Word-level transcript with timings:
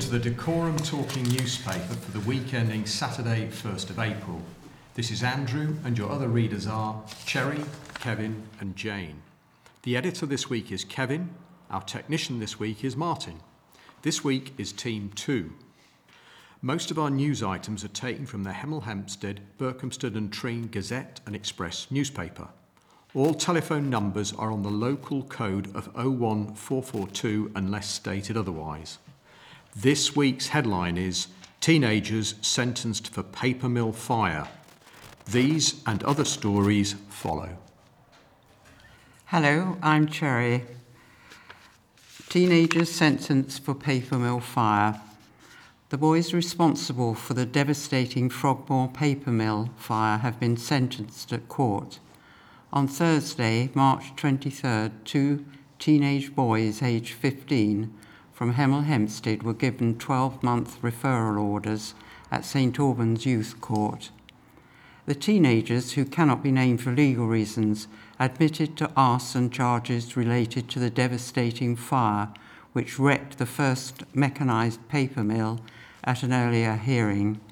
To 0.00 0.18
the 0.18 0.30
Dacorum 0.30 0.82
Talking 0.82 1.24
newspaper 1.24 1.92
for 1.92 2.10
the 2.12 2.26
week 2.26 2.54
ending 2.54 2.86
Saturday, 2.86 3.48
1st 3.48 3.90
of 3.90 3.98
April. 3.98 4.40
This 4.94 5.10
is 5.10 5.22
Andrew, 5.22 5.76
and 5.84 5.98
your 5.98 6.10
other 6.10 6.28
readers 6.28 6.66
are 6.66 7.02
Cherry, 7.26 7.60
Kevin, 7.96 8.44
and 8.60 8.74
Jane. 8.76 9.20
The 9.82 9.98
editor 9.98 10.24
this 10.24 10.48
week 10.48 10.72
is 10.72 10.84
Kevin. 10.84 11.28
Our 11.70 11.82
technician 11.82 12.40
this 12.40 12.58
week 12.58 12.82
is 12.82 12.96
Martin. 12.96 13.40
This 14.00 14.24
week 14.24 14.54
is 14.56 14.72
Team 14.72 15.10
2. 15.16 15.52
Most 16.62 16.90
of 16.90 16.98
our 16.98 17.10
news 17.10 17.42
items 17.42 17.84
are 17.84 17.88
taken 17.88 18.24
from 18.24 18.42
the 18.42 18.52
Hemel 18.52 18.84
Hempstead, 18.84 19.40
Berkhamsted 19.58 20.16
and 20.16 20.32
Tring 20.32 20.68
Gazette 20.68 21.20
and 21.26 21.36
Express 21.36 21.88
newspaper. 21.90 22.48
All 23.12 23.34
telephone 23.34 23.90
numbers 23.90 24.32
are 24.32 24.50
on 24.50 24.62
the 24.62 24.70
local 24.70 25.24
code 25.24 25.66
of 25.76 25.94
01442 25.94 27.52
unless 27.54 27.90
stated 27.90 28.38
otherwise. 28.38 28.98
This 29.76 30.16
week's 30.16 30.48
headline 30.48 30.98
is 30.98 31.28
Teenagers 31.60 32.34
Sentenced 32.42 33.14
for 33.14 33.22
Paper 33.22 33.68
Mill 33.68 33.92
Fire. 33.92 34.48
These 35.30 35.80
and 35.86 36.02
other 36.02 36.24
stories 36.24 36.96
follow. 37.08 37.56
Hello, 39.26 39.78
I'm 39.80 40.08
Cherry. 40.08 40.64
Teenagers 42.28 42.90
sentenced 42.90 43.62
for 43.62 43.74
paper 43.74 44.18
mill 44.18 44.40
fire. 44.40 45.00
The 45.90 45.98
boys 45.98 46.34
responsible 46.34 47.14
for 47.14 47.34
the 47.34 47.46
devastating 47.46 48.28
Frogmore 48.28 48.88
paper 48.88 49.30
mill 49.30 49.70
fire 49.76 50.18
have 50.18 50.40
been 50.40 50.56
sentenced 50.56 51.32
at 51.32 51.48
court. 51.48 52.00
On 52.72 52.88
Thursday, 52.88 53.70
March 53.74 54.16
23rd, 54.16 54.90
two 55.04 55.44
teenage 55.78 56.34
boys 56.34 56.82
aged 56.82 57.14
15 57.14 57.94
from 58.40 58.54
Hemel 58.54 58.84
Hempstead 58.84 59.42
were 59.42 59.52
given 59.52 59.98
12 59.98 60.42
month 60.42 60.80
referral 60.80 61.38
orders 61.38 61.92
at 62.30 62.42
St 62.42 62.80
Albans 62.80 63.26
Youth 63.26 63.60
Court. 63.60 64.10
The 65.04 65.14
teenagers, 65.14 65.92
who 65.92 66.06
cannot 66.06 66.42
be 66.42 66.50
named 66.50 66.80
for 66.80 66.90
legal 66.90 67.26
reasons, 67.26 67.86
admitted 68.18 68.78
to 68.78 68.90
arson 68.96 69.50
charges 69.50 70.16
related 70.16 70.70
to 70.70 70.78
the 70.78 70.88
devastating 70.88 71.76
fire 71.76 72.32
which 72.72 72.98
wrecked 72.98 73.36
the 73.36 73.44
first 73.44 74.04
mechanised 74.14 74.88
paper 74.88 75.22
mill 75.22 75.60
at 76.02 76.22
an 76.22 76.32
earlier 76.32 76.76
hearing. 76.76 77.42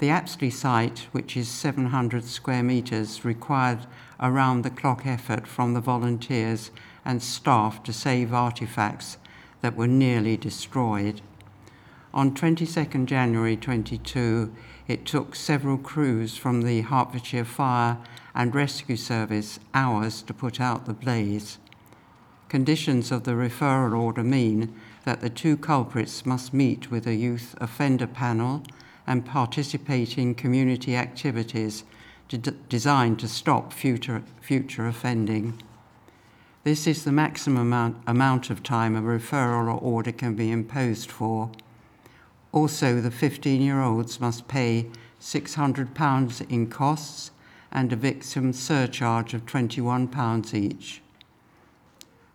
The 0.00 0.10
Apsley 0.10 0.50
site, 0.50 1.08
which 1.12 1.34
is 1.34 1.48
700 1.48 2.24
square 2.26 2.62
metres, 2.62 3.24
required 3.24 3.86
around 4.20 4.64
the 4.64 4.70
clock 4.70 5.06
effort 5.06 5.46
from 5.46 5.72
the 5.72 5.80
volunteers 5.80 6.70
and 7.06 7.22
staff 7.22 7.82
to 7.84 7.92
save 7.94 8.28
artefacts 8.28 9.16
that 9.60 9.76
were 9.76 9.86
nearly 9.86 10.36
destroyed. 10.36 11.20
On 12.12 12.34
22nd 12.34 13.06
January 13.06 13.56
22, 13.56 14.52
it 14.88 15.06
took 15.06 15.36
several 15.36 15.78
crews 15.78 16.36
from 16.36 16.62
the 16.62 16.80
Hertfordshire 16.80 17.44
Fire 17.44 17.98
and 18.34 18.54
Rescue 18.54 18.96
Service 18.96 19.60
hours 19.74 20.22
to 20.22 20.34
put 20.34 20.60
out 20.60 20.86
the 20.86 20.92
blaze. 20.92 21.58
Conditions 22.48 23.12
of 23.12 23.22
the 23.22 23.32
referral 23.32 23.96
order 23.96 24.24
mean 24.24 24.74
that 25.04 25.20
the 25.20 25.30
two 25.30 25.56
culprits 25.56 26.26
must 26.26 26.52
meet 26.52 26.90
with 26.90 27.06
a 27.06 27.14
youth 27.14 27.54
offender 27.60 28.08
panel 28.08 28.64
and 29.06 29.24
participate 29.24 30.18
in 30.18 30.34
community 30.34 30.96
activities 30.96 31.84
to 32.28 32.38
d- 32.38 32.52
designed 32.68 33.18
to 33.20 33.28
stop 33.28 33.72
future, 33.72 34.22
future 34.40 34.86
offending. 34.86 35.62
This 36.62 36.86
is 36.86 37.04
the 37.04 37.12
maximum 37.12 37.62
amount, 37.62 37.96
amount 38.06 38.50
of 38.50 38.62
time 38.62 38.94
a 38.94 39.00
referral 39.00 39.66
or 39.66 39.78
order 39.78 40.12
can 40.12 40.34
be 40.34 40.50
imposed 40.50 41.10
for. 41.10 41.50
Also, 42.52 43.00
the 43.00 43.10
15 43.10 43.62
year 43.62 43.80
olds 43.80 44.20
must 44.20 44.46
pay 44.46 44.86
£600 45.22 46.50
in 46.50 46.66
costs 46.66 47.30
and 47.72 47.92
a 47.92 47.96
victim 47.96 48.52
surcharge 48.52 49.32
of 49.32 49.46
£21 49.46 50.52
each. 50.52 51.00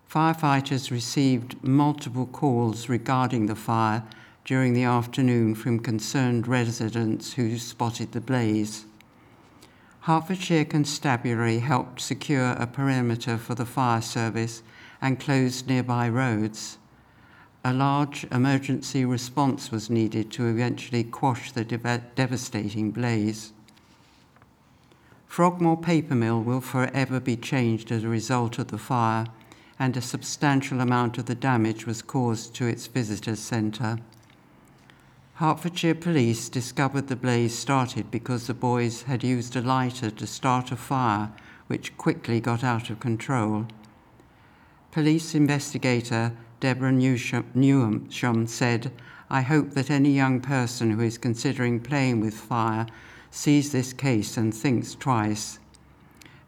Firefighters 0.10 0.90
received 0.90 1.64
multiple 1.64 2.26
calls 2.26 2.90
regarding 2.90 3.46
the 3.46 3.56
fire 3.56 4.04
during 4.44 4.74
the 4.74 4.86
afternoon 4.86 5.54
from 5.54 5.80
concerned 5.80 6.48
residents 6.48 7.34
who 7.34 7.60
spotted 7.60 8.12
the 8.14 8.22
blaze. 8.22 8.86
Hertfordshire 10.06 10.66
Constabulary 10.66 11.58
helped 11.58 12.00
secure 12.00 12.52
a 12.52 12.68
perimeter 12.68 13.40
for 13.40 13.56
the 13.56 13.66
fire 13.66 14.04
service 14.04 14.62
and 15.02 15.20
closed 15.20 15.66
nearby 15.66 16.08
roads. 16.08 16.78
A 17.64 17.74
large 17.74 18.24
emergency 18.26 19.04
response 19.04 19.72
was 19.72 19.90
needed 19.90 20.32
to 20.34 20.46
eventually 20.46 21.04
quash 21.04 21.52
the 21.52 21.66
de- 21.66 22.04
devastating 22.14 22.92
blaze. 22.92 23.52
Frogmore 25.26 25.82
Paper 25.82 26.14
Mill 26.14 26.40
will 26.40 26.62
forever 26.62 27.20
be 27.20 27.36
changed 27.36 27.92
as 27.92 28.04
a 28.04 28.08
result 28.08 28.60
of 28.60 28.68
the 28.68 28.78
fire, 28.78 29.26
and 29.80 29.98
a 29.98 30.02
substantial 30.02 30.82
amount 30.82 31.18
of 31.18 31.26
the 31.26 31.34
damage 31.34 31.88
was 31.88 32.04
caused 32.04 32.54
to 32.54 32.68
its 32.68 32.86
visitors' 32.86 33.40
centre. 33.40 33.98
Hertfordshire 35.40 35.96
Police 35.96 36.48
discovered 36.48 37.08
the 37.08 37.18
blaze 37.18 37.54
started 37.54 38.10
because 38.10 38.48
the 38.48 38.54
boys 38.54 39.02
had 39.02 39.22
used 39.22 39.58
a 39.58 39.62
lighter 39.62 40.10
to 40.10 40.26
start 40.26 40.72
a 40.72 40.78
fire, 40.78 41.30
which 41.68 41.98
quickly 41.98 42.40
got 42.40 42.64
out 42.64 42.90
of 42.90 43.02
control. 43.02 43.68
Police 44.92 45.36
investigator 45.36 46.32
Deborah 46.62 46.94
Newsham 46.94 48.48
said, 48.48 48.94
I 49.30 49.42
hope 49.42 49.72
that 49.72 49.92
any 49.92 50.12
young 50.12 50.40
person 50.40 50.92
who 50.92 51.02
is 51.02 51.18
considering 51.18 51.82
playing 51.82 52.22
with 52.22 52.34
fire 52.34 52.86
sees 53.30 53.74
this 53.74 53.92
case 53.92 54.38
and 54.38 54.56
thinks 54.56 54.96
twice. 54.96 55.60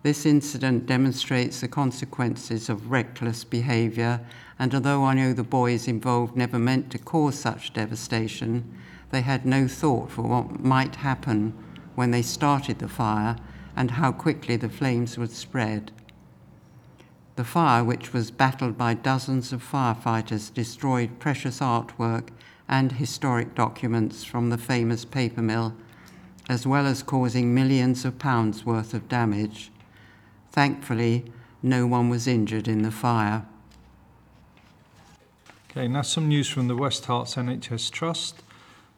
This 0.03 0.25
incident 0.25 0.85
demonstrates 0.85 1.59
the 1.59 1.67
consequences 1.67 2.69
of 2.69 2.91
reckless 2.91 3.43
behaviour, 3.43 4.21
and 4.59 4.73
although 4.73 5.03
I 5.03 5.15
know 5.15 5.33
the 5.33 5.43
boys 5.43 5.87
involved 5.87 6.35
never 6.35 6.59
meant 6.59 6.91
to 6.91 6.99
cause 6.99 7.37
such 7.37 7.73
devastation, 7.73 8.63
they 9.09 9.21
had 9.21 9.45
no 9.45 9.67
thought 9.67 10.11
for 10.11 10.21
what 10.21 10.63
might 10.63 10.97
happen 10.97 11.53
when 11.95 12.11
they 12.11 12.21
started 12.21 12.79
the 12.79 12.87
fire 12.87 13.37
and 13.75 13.91
how 13.91 14.11
quickly 14.11 14.55
the 14.55 14.69
flames 14.69 15.17
would 15.17 15.31
spread. 15.31 15.91
The 17.35 17.43
fire, 17.43 17.83
which 17.83 18.13
was 18.13 18.31
battled 18.31 18.77
by 18.77 18.93
dozens 18.93 19.51
of 19.51 19.63
firefighters, 19.63 20.53
destroyed 20.53 21.19
precious 21.19 21.59
artwork 21.59 22.29
and 22.67 22.93
historic 22.93 23.55
documents 23.55 24.23
from 24.23 24.49
the 24.49 24.57
famous 24.57 25.05
paper 25.05 25.41
mill 25.41 25.75
as 26.49 26.65
well 26.65 26.85
as 26.85 27.03
causing 27.03 27.53
millions 27.53 28.05
of 28.05 28.19
pounds 28.19 28.65
worth 28.65 28.93
of 28.93 29.09
damage. 29.09 29.71
Thankfully, 30.57 31.23
no 31.61 31.85
one 31.85 32.09
was 32.09 32.25
injured 32.25 32.67
in 32.67 32.81
the 32.81 32.89
fire. 32.89 33.45
Okay, 35.69 35.87
now 35.87 36.01
some 36.01 36.27
news 36.27 36.49
from 36.49 36.67
the 36.67 36.75
West 36.75 37.03
Herts 37.03 37.35
NHS 37.35 37.91
Trust. 37.91 38.41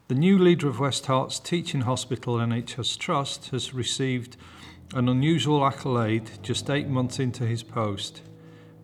The 0.07 0.15
new 0.15 0.37
leader 0.37 0.69
of 0.69 0.79
West 0.79 1.07
Herts 1.07 1.37
Teaching 1.43 1.81
Hospital 1.81 2.35
NHS 2.35 2.97
Trust 2.97 3.49
has 3.49 3.73
received 3.73 4.37
an 4.93 5.09
unusual 5.09 5.65
accolade 5.65 6.31
just 6.41 6.69
eight 6.69 6.87
months 6.87 7.19
into 7.19 7.45
his 7.45 7.61
post. 7.61 8.21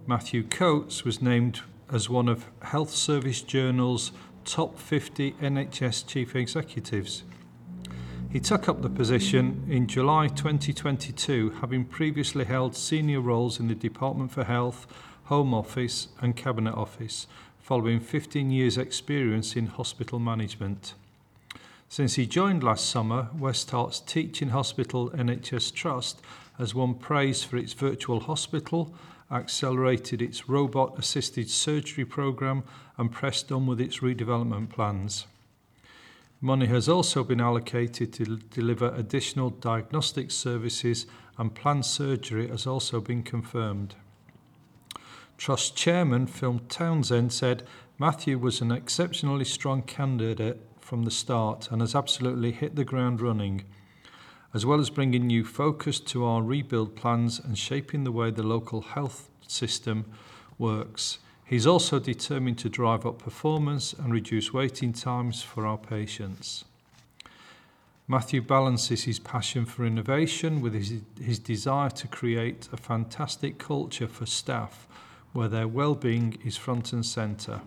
Matthew 0.06 0.44
Coates 0.44 1.06
was 1.06 1.22
named 1.22 1.62
as 1.90 2.10
one 2.10 2.28
of 2.28 2.50
Health 2.62 2.92
Service 2.92 3.42
Journal's 3.42 4.12
top 4.44 4.78
50 4.78 5.32
NHS 5.42 6.06
chief 6.06 6.36
executives. 6.36 7.24
He 8.36 8.42
took 8.42 8.68
up 8.68 8.82
the 8.82 8.90
position 8.90 9.66
in 9.70 9.88
July 9.88 10.28
2022, 10.28 11.52
having 11.62 11.86
previously 11.86 12.44
held 12.44 12.76
senior 12.76 13.22
roles 13.22 13.62
in 13.62 13.70
the 13.70 13.76
Department 13.76 14.30
for 14.30 14.44
Health, 14.44 14.88
Home 15.28 15.54
Office, 15.54 16.10
and 16.20 16.36
Cabinet 16.36 16.74
Office, 16.74 17.28
following 17.60 18.02
15 18.02 18.52
years' 18.52 18.78
experience 18.78 19.56
in 19.56 19.68
hospital 19.68 20.20
management. 20.20 20.96
Since 21.88 22.16
he 22.16 22.26
joined 22.26 22.62
last 22.62 22.90
summer, 22.90 23.30
West 23.40 23.72
Herts 23.72 24.06
Teaching 24.06 24.50
Hospital 24.50 25.12
NHS 25.12 25.74
Trust 25.74 26.20
has 26.58 26.76
won 26.76 26.96
praise 26.96 27.42
for 27.46 27.56
its 27.56 27.72
virtual 27.72 28.20
hospital, 28.20 28.94
accelerated 29.32 30.22
its 30.22 30.50
robot 30.50 31.00
assisted 31.00 31.50
surgery 31.50 32.04
programme, 32.04 32.66
and 32.98 33.14
pressed 33.14 33.50
on 33.54 33.66
with 33.66 33.80
its 33.80 34.00
redevelopment 34.00 34.72
plans. 34.72 35.26
Money 36.42 36.66
has 36.68 36.90
also 36.90 37.24
been 37.24 37.40
allocated 37.40 38.12
to 38.14 38.38
deliver 38.38 38.94
additional 38.94 39.50
diagnostic 39.50 40.32
services 40.32 41.06
and 41.38 41.56
planned 41.56 41.86
surgery 41.86 42.48
has 42.50 42.68
also 42.68 43.00
been 43.00 43.24
confirmed. 43.24 43.96
Trust 45.38 45.76
Chairman 45.76 46.28
Phil 46.28 46.60
Townsend 46.70 47.34
said 47.34 47.64
Matthew 47.98 48.38
was 48.38 48.62
an 48.62 48.72
exceptionally 48.72 49.46
strong 49.46 49.82
candidate 49.82 50.62
from 50.80 51.04
the 51.04 51.12
start 51.12 51.72
and 51.72 51.82
has 51.82 51.96
absolutely 51.96 52.52
hit 52.52 52.76
the 52.76 52.86
ground 52.86 53.22
running, 53.22 53.64
as 54.54 54.66
well 54.66 54.80
as 54.80 54.90
bringing 54.90 55.28
new 55.28 55.44
focus 55.44 56.00
to 56.00 56.26
our 56.26 56.42
rebuild 56.42 56.96
plans 56.96 57.40
and 57.40 57.58
shaping 57.58 58.04
the 58.04 58.12
way 58.12 58.30
the 58.30 58.44
local 58.44 58.82
health 58.82 59.30
system 59.48 60.06
works. 60.58 61.20
He's 61.46 61.68
also 61.68 62.00
determined 62.00 62.58
to 62.60 62.70
drive 62.70 63.06
up 63.06 63.20
performance 63.20 63.94
and 63.94 64.12
reduce 64.12 64.52
waiting 64.52 64.94
times 64.94 65.44
for 65.44 65.66
our 65.66 65.78
patients. 65.78 66.66
Matthew 68.08 68.42
balances 68.42 69.04
his 69.04 69.20
passion 69.20 69.66
for 69.66 69.86
innovation 69.86 70.62
with 70.62 70.74
his, 70.74 71.02
his 71.22 71.40
desire 71.40 71.90
to 71.92 72.08
create 72.08 72.68
a 72.72 72.78
fantastic 72.78 73.58
culture 73.58 74.08
for 74.08 74.26
staff 74.26 74.88
where 75.34 75.48
their 75.48 75.68
well-being 75.68 76.38
is 76.46 76.58
front 76.58 76.94
and 76.94 77.06
centre. 77.06 77.62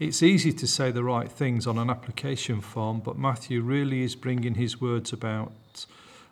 It's 0.00 0.22
easy 0.22 0.52
to 0.52 0.66
say 0.66 0.90
the 0.90 1.04
right 1.04 1.30
things 1.30 1.66
on 1.66 1.78
an 1.78 1.90
application 1.90 2.60
form, 2.60 3.00
but 3.00 3.16
Matthew 3.16 3.62
really 3.62 4.02
is 4.02 4.16
bringing 4.16 4.54
his 4.54 4.80
words 4.80 5.12
about 5.12 5.52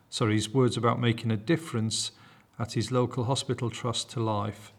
sorry, 0.09 0.35
his 0.35 0.53
words 0.53 0.77
about 0.77 0.99
making 0.99 1.31
a 1.31 1.37
difference 1.37 2.11
at 2.59 2.73
his 2.73 2.91
local 2.91 3.23
hospital 3.23 3.69
trust 3.69 4.11
to 4.11 4.19
life. 4.19 4.72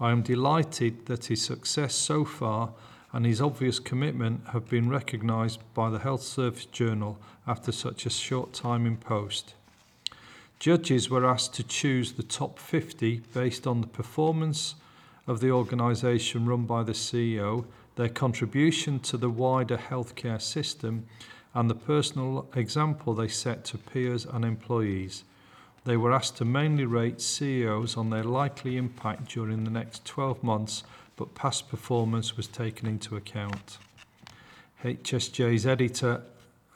I 0.00 0.12
am 0.12 0.22
delighted 0.22 1.06
that 1.06 1.26
his 1.26 1.42
success 1.42 1.94
so 1.94 2.24
far 2.24 2.70
and 3.12 3.26
his 3.26 3.40
obvious 3.40 3.78
commitment 3.80 4.42
have 4.52 4.68
been 4.68 4.88
recognised 4.88 5.60
by 5.74 5.90
the 5.90 5.98
Health 5.98 6.22
Service 6.22 6.66
Journal 6.66 7.18
after 7.46 7.72
such 7.72 8.06
a 8.06 8.10
short 8.10 8.52
time 8.52 8.86
in 8.86 8.96
post. 8.96 9.54
Judges 10.60 11.08
were 11.08 11.26
asked 11.26 11.54
to 11.54 11.62
choose 11.62 12.12
the 12.12 12.22
top 12.22 12.58
50 12.58 13.22
based 13.32 13.66
on 13.66 13.80
the 13.80 13.86
performance 13.86 14.74
of 15.26 15.40
the 15.40 15.50
organisation 15.50 16.46
run 16.46 16.64
by 16.64 16.82
the 16.82 16.92
CEO, 16.92 17.64
their 17.96 18.08
contribution 18.08 19.00
to 19.00 19.16
the 19.16 19.30
wider 19.30 19.76
healthcare 19.76 20.40
system, 20.40 21.06
and 21.54 21.68
the 21.68 21.74
personal 21.74 22.48
example 22.54 23.14
they 23.14 23.28
set 23.28 23.64
to 23.64 23.78
peers 23.78 24.24
and 24.26 24.44
employees. 24.44 25.24
They 25.88 25.96
were 25.96 26.12
asked 26.12 26.36
to 26.36 26.44
mainly 26.44 26.84
rate 26.84 27.18
CEOs 27.18 27.96
on 27.96 28.10
their 28.10 28.22
likely 28.22 28.76
impact 28.76 29.30
during 29.30 29.64
the 29.64 29.70
next 29.70 30.04
12 30.04 30.42
months, 30.42 30.84
but 31.16 31.34
past 31.34 31.70
performance 31.70 32.36
was 32.36 32.46
taken 32.46 32.86
into 32.86 33.16
account. 33.16 33.78
HSJ's 34.84 35.66
editor, 35.66 36.24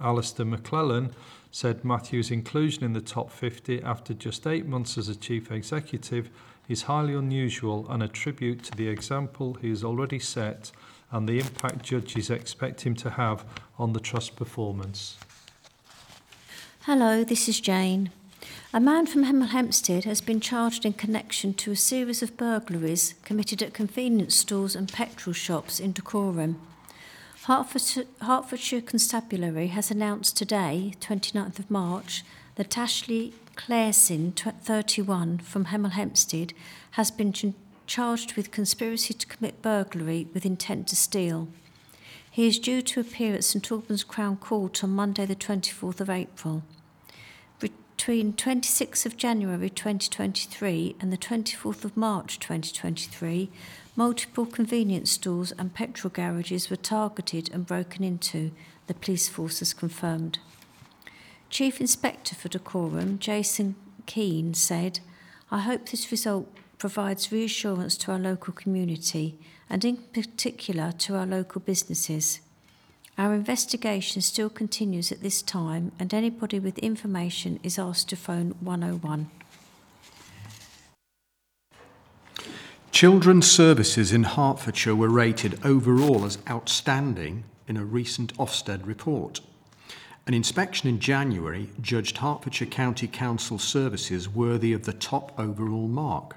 Alastair 0.01 0.47
McLellan, 0.47 1.13
said 1.51 1.85
Matthew's 1.85 2.31
inclusion 2.31 2.85
in 2.85 2.95
the 2.95 3.03
top 3.03 3.31
50 3.31 3.83
after 3.83 4.15
just 4.15 4.47
eight 4.47 4.65
months 4.65 4.97
as 4.97 5.11
a 5.11 5.15
chief 5.15 5.53
executive 5.53 6.31
is 6.67 6.85
highly 6.85 7.13
unusual 7.13 7.87
and 7.91 8.03
a 8.03 8.09
tribute 8.09 8.65
to 8.65 8.73
the 8.79 8.89
example 8.89 9.59
he 9.61 9.69
has 9.69 9.85
already 9.85 10.19
set 10.19 10.73
and 11.11 11.29
the 11.29 11.39
impact 11.39 11.83
judges 11.83 12.31
expect 12.31 12.87
him 12.87 12.95
to 12.95 13.11
have 13.11 13.45
on 13.79 13.93
the 13.93 14.01
trust 14.01 14.37
performance. 14.37 15.19
Hello, 16.87 17.25
this 17.25 17.47
is 17.47 17.61
Jane. 17.61 18.11
A 18.75 18.81
man 18.81 19.05
from 19.05 19.25
Hemel 19.25 19.49
Hempstead 19.49 20.05
has 20.05 20.23
been 20.23 20.41
charged 20.41 20.87
in 20.87 20.95
connection 20.95 21.53
to 21.55 21.73
a 21.73 21.77
series 21.77 22.23
of 22.23 22.39
burglaries 22.39 23.15
committed 23.23 23.63
at 23.63 23.75
convenience 23.75 24.35
stores 24.35 24.75
and 24.75 24.91
petrol 24.91 25.35
shops 25.35 25.79
in 25.79 25.93
Dacorum. 25.93 26.57
Hertfordshire, 27.45 28.07
Hertfordshire 28.23 28.81
Constabulary 28.81 29.67
has 29.67 29.91
announced 29.91 30.39
today, 30.39 30.95
29th 31.01 31.59
of 31.59 31.71
March, 31.71 32.25
that 32.55 32.79
Ashley 32.79 33.35
Clareson, 33.57 34.33
31, 34.33 35.41
from 35.41 35.67
Hemel 35.67 35.91
Hempstead, 35.91 36.55
has 36.93 37.11
been 37.11 37.35
ch- 37.35 37.53
charged 37.87 38.37
with 38.37 38.51
conspiracy 38.51 39.13
to 39.13 39.27
commit 39.27 39.61
burglary 39.61 40.29
with 40.33 40.47
intent 40.47 40.89
to 40.89 40.97
steal. 40.97 41.49
He 42.31 42.47
is 42.47 42.59
due 42.59 42.81
to 42.81 43.01
appear 43.01 43.35
at 43.35 43.45
St 43.45 43.71
Albans 43.71 44.03
Crown 44.03 44.39
Court 44.39 44.83
on 44.83 44.89
Monday, 44.89 45.27
the 45.27 45.37
24th 45.37 46.01
of 46.01 46.09
April. 46.09 46.63
Between 48.03 48.33
26th 48.33 49.07
of 49.07 49.17
January 49.17 49.71
2023 49.71 50.97
and 50.99 51.13
the 51.13 51.17
24th 51.17 51.85
of 51.85 51.97
March 51.97 52.41
2023, 52.41 53.49
multiple 53.95 54.45
convenience 54.45 55.13
stores 55.13 55.53
and 55.53 55.73
petrol 55.73 56.11
garages 56.11 56.69
were 56.69 56.75
targeted 56.75 57.49
and 57.55 57.65
broken 57.65 58.03
into, 58.03 58.51
the 58.89 58.95
police 58.95 59.29
force 59.29 59.61
has 59.61 59.73
confirmed. 59.73 60.41
Chief 61.49 61.81
Inspector 61.81 62.35
for 62.35 62.49
Dacorum, 62.49 63.21
Jason 63.21 63.77
Keane, 64.07 64.53
said, 64.53 64.99
I 65.53 65.61
hope 65.61 65.89
this 65.89 66.11
result 66.11 66.53
provides 66.79 67.31
reassurance 67.31 67.97
to 67.99 68.11
our 68.11 68.19
local 68.19 68.53
community 68.53 69.39
and, 69.71 69.85
in 69.85 69.99
particular, 70.13 70.91
to 70.99 71.15
our 71.15 71.27
local 71.27 71.61
businesses. 71.61 72.41
Our 73.19 73.35
investigation 73.35 74.23
still 74.23 74.49
continues 74.49 75.13
at 75.13 75.21
this 75.21 75.43
time, 75.43 75.93
and 75.99 76.15
anybody 76.15 76.59
with 76.59 76.79
information 76.79 77.61
is 77.63 77.79
asked 77.79 78.09
to 78.09 78.17
phone 78.17 78.55
101. 78.61 79.31
Children's 82.91 83.51
services 83.51 84.13
in 84.13 84.25
Hertfordshire 84.25 84.95
were 84.95 85.09
rated 85.09 85.65
overall 85.65 86.25
as 86.25 86.39
outstanding 86.49 87.45
in 87.69 87.77
a 87.77 87.85
recent 87.85 88.35
Ofsted 88.39 88.87
report. 88.87 89.41
An 90.27 90.35
inspection 90.35 90.89
in 90.89 91.01
January 91.01 91.69
judged 91.81 92.19
Hertfordshire 92.19 92.69
County 92.69 93.09
Council 93.09 93.59
services 93.59 94.29
worthy 94.29 94.73
of 94.73 94.85
the 94.85 94.93
top 94.93 95.39
overall 95.39 95.89
mark. 95.89 96.37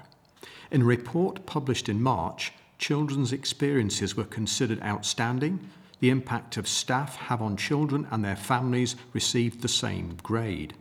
In 0.70 0.82
a 0.82 0.84
report 0.84 1.46
published 1.46 1.88
in 1.88 2.02
March, 2.02 2.52
children's 2.78 3.32
experiences 3.32 4.16
were 4.16 4.24
considered 4.24 4.82
outstanding. 4.82 5.70
The 6.00 6.10
impact 6.10 6.56
of 6.56 6.68
staff 6.68 7.16
have 7.16 7.40
on 7.40 7.56
children 7.56 8.06
and 8.10 8.24
their 8.24 8.36
families 8.36 8.96
received 9.12 9.62
the 9.62 9.68
same 9.68 10.18
grade. 10.22 10.74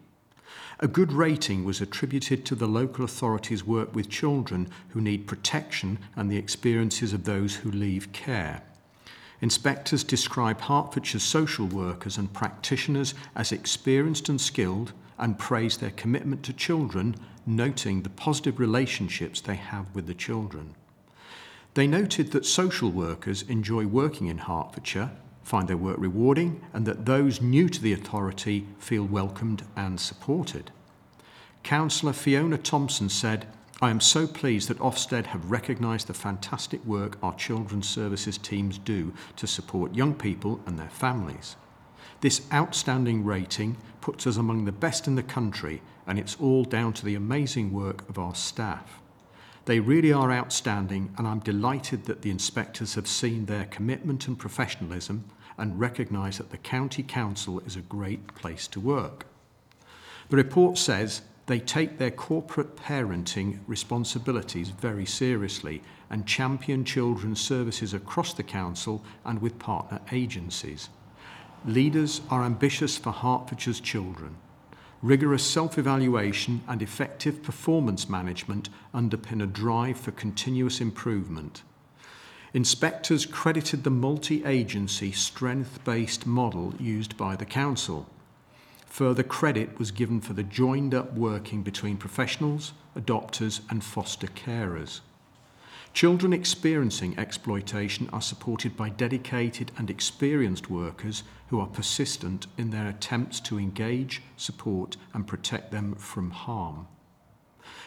A 0.80 0.88
good 0.90 1.14
rating 1.14 1.64
was 1.64 1.80
attributed 1.80 2.46
to 2.46 2.56
the 2.56 2.68
local 2.68 3.06
authorities' 3.06 3.64
work 3.64 3.96
with 3.96 4.10
children 4.10 4.68
who 4.90 5.00
need 5.00 5.26
protection 5.28 6.00
and 6.18 6.30
the 6.30 6.38
experiences 6.38 7.14
of 7.14 7.24
those 7.24 7.56
who 7.56 7.72
leave 7.72 8.12
care. 8.12 8.62
Inspectors 9.40 10.04
describe 10.04 10.60
Hertfordshire's 10.62 11.24
social 11.24 11.66
workers 11.66 12.18
and 12.18 12.34
practitioners 12.34 13.14
as 13.36 13.52
experienced 13.52 14.28
and 14.28 14.40
skilled 14.40 14.92
and 15.18 15.40
praise 15.40 15.78
their 15.78 15.92
commitment 15.92 16.44
to 16.44 16.54
children 16.54 17.16
noting 17.46 18.02
the 18.02 18.10
positive 18.10 18.60
relationships 18.60 19.40
they 19.40 19.56
have 19.56 19.94
with 19.96 20.08
the 20.08 20.14
children. 20.14 20.76
They 21.76 21.88
noted 21.88 22.32
that 22.32 22.46
social 22.46 22.90
workers 22.90 23.44
enjoy 23.44 23.86
working 23.86 24.28
in 24.28 24.38
Hertfordshire, 24.38 25.12
find 25.44 25.68
their 25.68 25.76
work 25.76 25.98
rewarding, 26.00 26.62
and 26.74 26.86
that 26.86 27.06
those 27.06 27.42
new 27.42 27.68
to 27.68 27.82
the 27.82 27.92
authority 27.92 28.66
feel 28.80 29.04
welcomed 29.04 29.64
and 29.76 30.00
supported. 30.00 30.72
Councillor 31.64 32.14
Fiona 32.14 32.58
Thompson 32.58 33.10
said, 33.10 33.48
I 33.82 33.90
am 33.90 34.00
so 34.00 34.26
pleased 34.26 34.70
that 34.70 34.80
Ofsted 34.80 35.26
have 35.28 35.52
recognised 35.52 36.08
the 36.08 36.14
fantastic 36.14 36.84
work 36.86 37.18
our 37.22 37.36
children's 37.36 37.90
services 37.90 38.38
teams 38.38 38.78
do 38.78 39.14
to 39.36 39.46
support 39.46 39.94
young 39.94 40.16
people 40.16 40.62
and 40.66 40.80
their 40.80 40.90
families. 40.90 41.58
This 42.22 42.48
outstanding 42.54 43.26
rating 43.26 43.76
puts 44.00 44.26
us 44.26 44.38
among 44.38 44.64
the 44.64 44.72
best 44.72 45.08
in 45.08 45.16
the 45.16 45.24
country 45.24 45.82
and 46.08 46.18
it's 46.18 46.38
all 46.40 46.64
down 46.64 46.94
to 46.94 47.06
the 47.06 47.16
amazing 47.16 47.74
work 47.74 48.08
of 48.08 48.18
our 48.18 48.34
staff. 48.34 49.02
They 49.66 49.80
really 49.80 50.14
are 50.14 50.32
outstanding, 50.32 51.14
and 51.18 51.28
I'm 51.28 51.40
delighted 51.40 52.06
that 52.06 52.22
the 52.22 52.30
inspectors 52.30 52.94
have 52.94 53.08
seen 53.08 53.46
their 53.46 53.66
commitment 53.66 54.28
and 54.28 54.38
professionalism 54.38 55.26
and 55.58 55.80
recognise 55.80 56.38
that 56.38 56.52
the 56.52 56.58
County 56.58 57.02
Council 57.02 57.60
is 57.62 57.76
a 57.76 57.82
great 57.82 58.36
place 58.36 58.68
to 58.68 58.80
work. 58.80 59.26
The 60.30 60.38
report 60.38 60.78
says 60.78 61.24
they 61.48 61.60
take 61.60 61.98
their 61.98 62.12
corporate 62.12 62.76
parenting 62.76 63.60
responsibilities 63.66 64.70
very 64.70 65.06
seriously 65.06 65.82
and 66.12 66.28
champion 66.28 66.86
children's 66.86 67.42
services 67.42 67.94
across 67.94 68.34
the 68.34 68.44
Council 68.44 69.04
and 69.24 69.42
with 69.42 69.58
partner 69.58 70.00
agencies. 70.12 70.90
Leaders 71.66 72.22
are 72.30 72.44
ambitious 72.44 72.98
for 72.98 73.12
Hertfordshire's 73.12 73.80
children 73.80 74.36
Rigorous 75.06 75.44
self 75.44 75.78
evaluation 75.78 76.62
and 76.68 76.82
effective 76.82 77.44
performance 77.44 78.10
management 78.10 78.70
underpin 78.92 79.44
a 79.44 79.46
drive 79.46 80.00
for 80.00 80.10
continuous 80.10 80.82
improvement. 80.82 81.62
Inspectors 82.56 83.28
credited 83.28 83.84
the 83.84 83.92
multi 83.92 84.44
agency 84.44 85.12
strength 85.12 85.84
based 85.84 86.26
model 86.26 86.74
used 86.80 87.18
by 87.18 87.36
the 87.36 87.46
Council. 87.46 88.10
Further 88.88 89.22
credit 89.22 89.78
was 89.78 89.92
given 89.92 90.22
for 90.22 90.34
the 90.34 90.42
joined 90.42 90.96
up 90.96 91.14
working 91.14 91.62
between 91.62 91.98
professionals, 91.98 92.74
adopters, 92.98 93.62
and 93.70 93.84
foster 93.84 94.26
carers. 94.26 95.02
Children 95.96 96.34
experiencing 96.34 97.18
exploitation 97.18 98.10
are 98.12 98.22
supported 98.22 98.76
by 98.76 98.90
dedicated 98.90 99.72
and 99.78 99.90
experienced 99.90 100.70
workers 100.70 101.24
who 101.48 101.62
are 101.62 101.68
persistent 101.68 102.48
in 102.58 102.72
their 102.72 102.90
attempts 102.90 103.40
to 103.40 103.58
engage, 103.58 104.22
support, 104.36 104.98
and 105.14 105.26
protect 105.26 105.72
them 105.72 105.96
from 105.96 106.32
harm. 106.32 106.88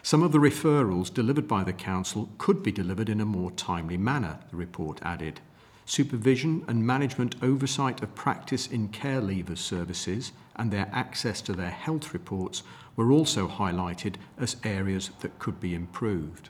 Some 0.02 0.22
of 0.22 0.32
the 0.32 0.38
referrals 0.38 1.12
delivered 1.12 1.46
by 1.46 1.64
the 1.64 1.74
Council 1.74 2.30
could 2.38 2.62
be 2.62 2.72
delivered 2.72 3.10
in 3.10 3.20
a 3.20 3.26
more 3.26 3.50
timely 3.50 3.98
manner, 3.98 4.38
the 4.50 4.56
report 4.56 5.00
added. 5.02 5.42
Supervision 5.84 6.64
and 6.66 6.86
management 6.86 7.36
oversight 7.42 8.02
of 8.02 8.14
practice 8.14 8.66
in 8.66 8.88
care 8.88 9.20
leavers 9.20 9.58
services 9.58 10.32
and 10.56 10.70
their 10.70 10.88
access 10.94 11.42
to 11.42 11.52
their 11.52 11.68
health 11.68 12.14
reports 12.14 12.62
were 12.96 13.12
also 13.12 13.46
highlighted 13.46 14.14
as 14.38 14.56
areas 14.64 15.10
that 15.20 15.38
could 15.38 15.60
be 15.60 15.74
improved. 15.74 16.48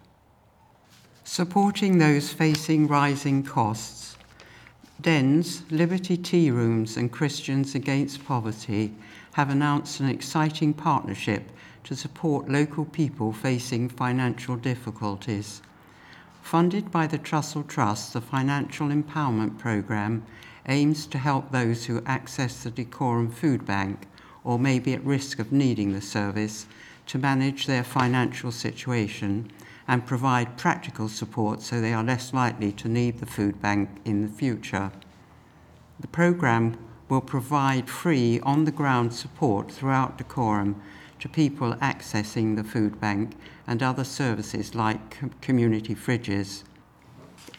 Supporting 1.30 1.98
those 1.98 2.32
facing 2.32 2.88
rising 2.88 3.42
costs, 3.42 4.16
DENS, 5.02 5.62
Liberty 5.70 6.16
Tea 6.16 6.50
Rooms, 6.50 6.96
and 6.96 7.12
Christians 7.12 7.74
Against 7.74 8.24
Poverty 8.24 8.94
have 9.34 9.50
announced 9.50 10.00
an 10.00 10.08
exciting 10.08 10.72
partnership 10.72 11.50
to 11.84 11.94
support 11.94 12.48
local 12.48 12.86
people 12.86 13.34
facing 13.34 13.90
financial 13.90 14.56
difficulties. 14.56 15.60
Funded 16.42 16.90
by 16.90 17.06
the 17.06 17.18
Trussell 17.18 17.68
Trust, 17.68 18.14
the 18.14 18.22
Financial 18.22 18.88
Empowerment 18.88 19.58
Programme 19.58 20.24
aims 20.66 21.06
to 21.06 21.18
help 21.18 21.52
those 21.52 21.84
who 21.84 22.02
access 22.06 22.64
the 22.64 22.70
Dacorum 22.70 23.30
Food 23.30 23.66
Bank 23.66 24.08
or 24.44 24.58
may 24.58 24.78
be 24.78 24.94
at 24.94 25.04
risk 25.04 25.38
of 25.38 25.52
needing 25.52 25.92
the 25.92 26.00
service 26.00 26.64
to 27.06 27.18
manage 27.18 27.66
their 27.66 27.84
financial 27.84 28.50
situation 28.50 29.52
and 29.88 30.06
provide 30.06 30.58
practical 30.58 31.08
support 31.08 31.62
so 31.62 31.80
they 31.80 31.94
are 31.94 32.04
less 32.04 32.34
likely 32.34 32.70
to 32.70 32.88
need 32.88 33.18
the 33.18 33.26
food 33.26 33.60
bank 33.60 33.88
in 34.04 34.20
the 34.20 34.28
future. 34.28 34.92
The 35.98 36.06
programme 36.08 36.78
will 37.08 37.22
provide 37.22 37.88
free 37.88 38.38
on 38.40 38.66
the 38.66 38.70
ground 38.70 39.14
support 39.14 39.72
throughout 39.72 40.18
Dacorum 40.18 40.76
to 41.20 41.28
people 41.28 41.74
accessing 41.76 42.54
the 42.54 42.62
food 42.62 43.00
bank 43.00 43.34
and 43.66 43.82
other 43.82 44.04
services 44.04 44.74
like 44.74 45.40
community 45.40 45.94
fridges. 45.94 46.64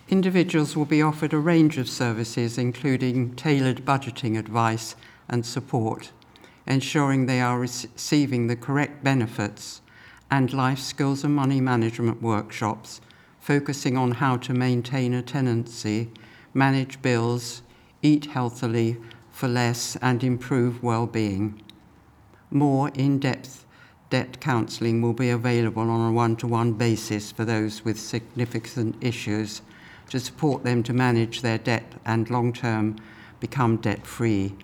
Individuals 0.08 0.76
will 0.76 0.86
be 0.86 1.02
offered 1.02 1.34
a 1.34 1.38
range 1.38 1.78
of 1.78 1.90
services, 1.90 2.58
including 2.58 3.36
tailored 3.36 3.86
budgeting 3.86 4.38
advice 4.38 4.96
and 5.28 5.46
support, 5.46 6.12
ensuring 6.66 7.26
they 7.26 7.42
are 7.42 7.60
receiving 7.60 8.48
the 8.48 8.56
correct 8.56 9.04
benefits, 9.04 9.82
and 10.32 10.54
life 10.54 10.80
skills 10.80 11.24
and 11.24 11.36
money 11.36 11.60
management 11.60 12.22
workshops, 12.22 13.02
focusing 13.40 13.98
on 13.98 14.12
how 14.12 14.38
to 14.38 14.54
maintain 14.54 15.14
a 15.14 15.22
tenancy, 15.22 16.10
manage 16.54 17.02
bills, 17.02 17.62
eat 18.02 18.26
healthily 18.26 18.98
for 19.32 19.48
less, 19.48 19.96
and 20.02 20.24
improve 20.24 20.84
well-being. 20.84 21.62
More 22.52 22.90
in-depth 22.90 23.66
debt 24.10 24.40
counselling 24.40 25.02
will 25.02 25.14
be 25.14 25.30
available 25.30 25.90
on 25.90 26.10
a 26.10 26.14
one-to-one 26.14 26.74
basis 26.74 27.32
for 27.32 27.46
those 27.46 27.86
with 27.86 28.00
significant 28.00 28.96
issues 29.02 29.62
to 30.10 30.20
support 30.20 30.64
them 30.64 30.82
to 30.84 30.94
manage 30.94 31.42
their 31.42 31.60
debt 31.60 31.94
and 32.06 32.30
long-term 32.30 32.96
become 33.40 33.78
debt-free. 33.78 34.56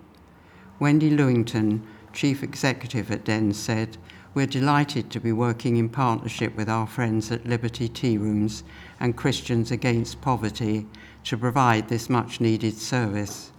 Wendy 0.78 1.10
Lewington, 1.10 1.80
Chief 2.12 2.42
Executive 2.42 3.10
at 3.10 3.24
DENS, 3.24 3.56
said, 3.58 3.96
We're 4.36 4.44
delighted 4.44 5.10
to 5.12 5.18
be 5.18 5.32
working 5.32 5.78
in 5.78 5.88
partnership 5.88 6.54
with 6.56 6.68
our 6.68 6.86
friends 6.86 7.32
at 7.32 7.46
Liberty 7.46 7.88
Tea 7.88 8.18
Rooms 8.18 8.64
and 9.00 9.16
Christians 9.16 9.70
Against 9.70 10.20
Poverty 10.20 10.84
to 11.24 11.38
provide 11.38 11.88
this 11.88 12.10
much 12.10 12.38
needed 12.38 12.76
service. 12.76 13.50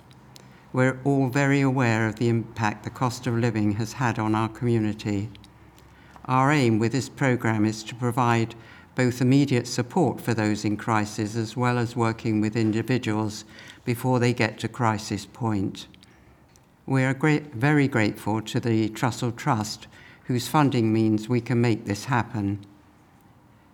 We're 0.71 0.99
all 1.03 1.29
very 1.29 1.61
aware 1.61 2.05
of 2.05 2.17
the 2.17 2.29
impact 2.29 2.83
the 2.83 2.91
cost 2.91 3.25
of 3.25 3.33
living 3.33 3.71
has 3.71 3.93
had 3.93 4.19
on 4.19 4.35
our 4.35 4.49
community. 4.49 5.31
Our 6.25 6.51
aim 6.51 6.77
with 6.77 6.91
this 6.91 7.09
programme 7.09 7.65
is 7.65 7.81
to 7.85 7.95
provide 7.95 8.53
both 8.93 9.19
immediate 9.19 9.65
support 9.65 10.21
for 10.21 10.35
those 10.35 10.63
in 10.63 10.77
crisis 10.77 11.35
as 11.35 11.57
well 11.57 11.79
as 11.79 11.95
working 11.95 12.39
with 12.39 12.55
individuals 12.55 13.45
before 13.83 14.19
they 14.19 14.31
get 14.31 14.59
to 14.59 14.67
crisis 14.67 15.25
point. 15.25 15.87
We 16.85 17.03
are 17.03 17.15
great, 17.15 17.55
very 17.55 17.87
grateful 17.87 18.43
to 18.43 18.59
the 18.59 18.89
Trussell 18.89 19.35
Trust, 19.35 19.87
whose 20.27 20.49
funding 20.49 20.91
means 20.91 21.29
we 21.29 21.39
can 21.39 21.59
make 21.61 21.85
this 21.85 22.05
happen. 22.05 22.59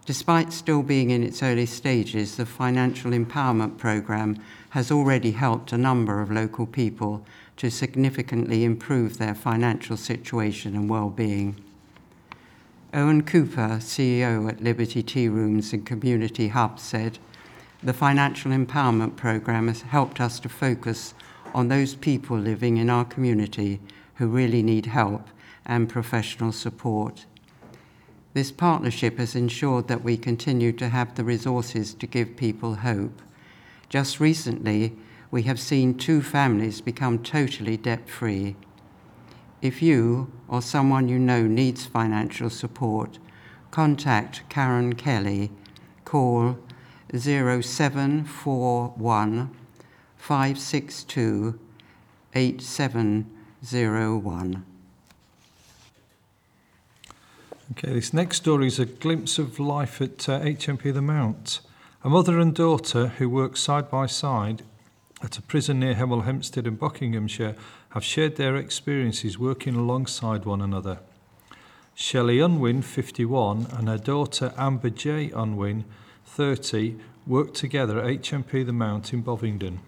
Despite 0.05 0.53
still 0.53 0.83
being 0.83 1.09
in 1.09 1.23
its 1.23 1.41
early 1.41 1.65
stages, 1.65 2.35
the 2.35 2.45
Financial 2.45 3.09
Empowerment 3.09 3.79
Programme 3.79 4.37
has 4.69 4.91
already 4.91 5.31
helped 5.31 5.71
a 5.71 5.77
number 5.77 6.21
of 6.21 6.29
local 6.29 6.67
people 6.67 7.25
to 7.57 7.71
significantly 7.71 8.63
improve 8.63 9.17
their 9.17 9.33
financial 9.33 9.97
situation 9.97 10.75
and 10.75 10.87
well-being. 10.87 11.55
Owen 12.93 13.23
Cooper, 13.23 13.79
CEO 13.79 14.47
at 14.47 14.61
Liberty 14.61 15.01
Tea 15.01 15.29
Rooms 15.29 15.73
and 15.73 15.83
Community 15.83 16.49
Hub, 16.49 16.79
said, 16.79 17.17
The 17.81 17.93
Financial 17.93 18.51
Empowerment 18.51 19.15
Programme 19.15 19.69
has 19.69 19.81
helped 19.81 20.21
us 20.21 20.39
to 20.41 20.49
focus 20.49 21.15
on 21.55 21.69
those 21.69 21.95
people 21.95 22.37
living 22.37 22.77
in 22.77 22.91
our 22.91 23.05
community 23.05 23.79
who 24.15 24.27
really 24.27 24.61
need 24.61 24.85
help 24.85 25.27
and 25.65 25.89
professional 25.89 26.51
support. 26.51 27.25
This 28.33 28.51
partnership 28.51 29.17
has 29.19 29.35
ensured 29.35 29.87
that 29.87 30.03
we 30.03 30.17
continue 30.17 30.73
to 30.73 30.89
have 30.89 31.15
the 31.15 31.23
resources 31.23 31.93
to 31.95 32.07
give 32.07 32.35
people 32.35 32.75
hope. 32.75 33.21
Just 33.89 34.19
recently, 34.19 34.93
we 35.29 35.43
have 35.43 35.59
seen 35.59 35.97
two 35.97 36.21
families 36.21 36.81
become 36.81 37.19
totally 37.19 37.77
debt 37.77 38.09
free. 38.09 38.55
If 39.61 39.81
you 39.81 40.31
or 40.47 40.61
someone 40.61 41.07
you 41.07 41.19
know 41.19 41.43
needs 41.43 41.85
financial 41.85 42.49
support, 42.49 43.19
contact 43.71 44.43
Karen 44.49 44.93
Kelly. 44.93 45.51
Call 46.05 46.57
0741 47.15 49.55
562 50.17 51.59
8701. 52.35 54.65
Okay, 57.71 57.93
this 57.93 58.13
next 58.13 58.37
story 58.37 58.67
is 58.67 58.77
a 58.77 58.85
glimpse 58.85 59.39
of 59.39 59.57
life 59.57 60.01
at 60.01 60.27
uh, 60.27 60.41
HMP 60.41 60.93
The 60.93 61.01
Mount. 61.01 61.61
A 62.03 62.09
mother 62.09 62.37
and 62.37 62.53
daughter 62.53 63.07
who 63.07 63.29
work 63.29 63.55
side 63.55 63.89
by 63.89 64.05
side 64.05 64.63
at 65.21 65.37
a 65.37 65.41
prison 65.41 65.79
near 65.79 65.95
Hemel 65.95 66.25
Hempstead 66.25 66.67
in 66.67 66.75
Buckinghamshire 66.75 67.55
have 67.91 68.03
shared 68.03 68.35
their 68.35 68.57
experiences 68.57 69.39
working 69.39 69.75
alongside 69.75 70.43
one 70.43 70.61
another. 70.61 70.99
Shelley 71.95 72.41
Unwin, 72.41 72.81
51, 72.81 73.67
and 73.71 73.87
her 73.87 73.97
daughter 73.97 74.53
Amber 74.57 74.89
J. 74.89 75.31
Unwin, 75.31 75.85
30, 76.25 76.97
work 77.25 77.53
together 77.53 77.97
at 77.99 78.23
HMP 78.23 78.65
The 78.65 78.73
Mount 78.73 79.13
in 79.13 79.21
Bovingdon. 79.21 79.79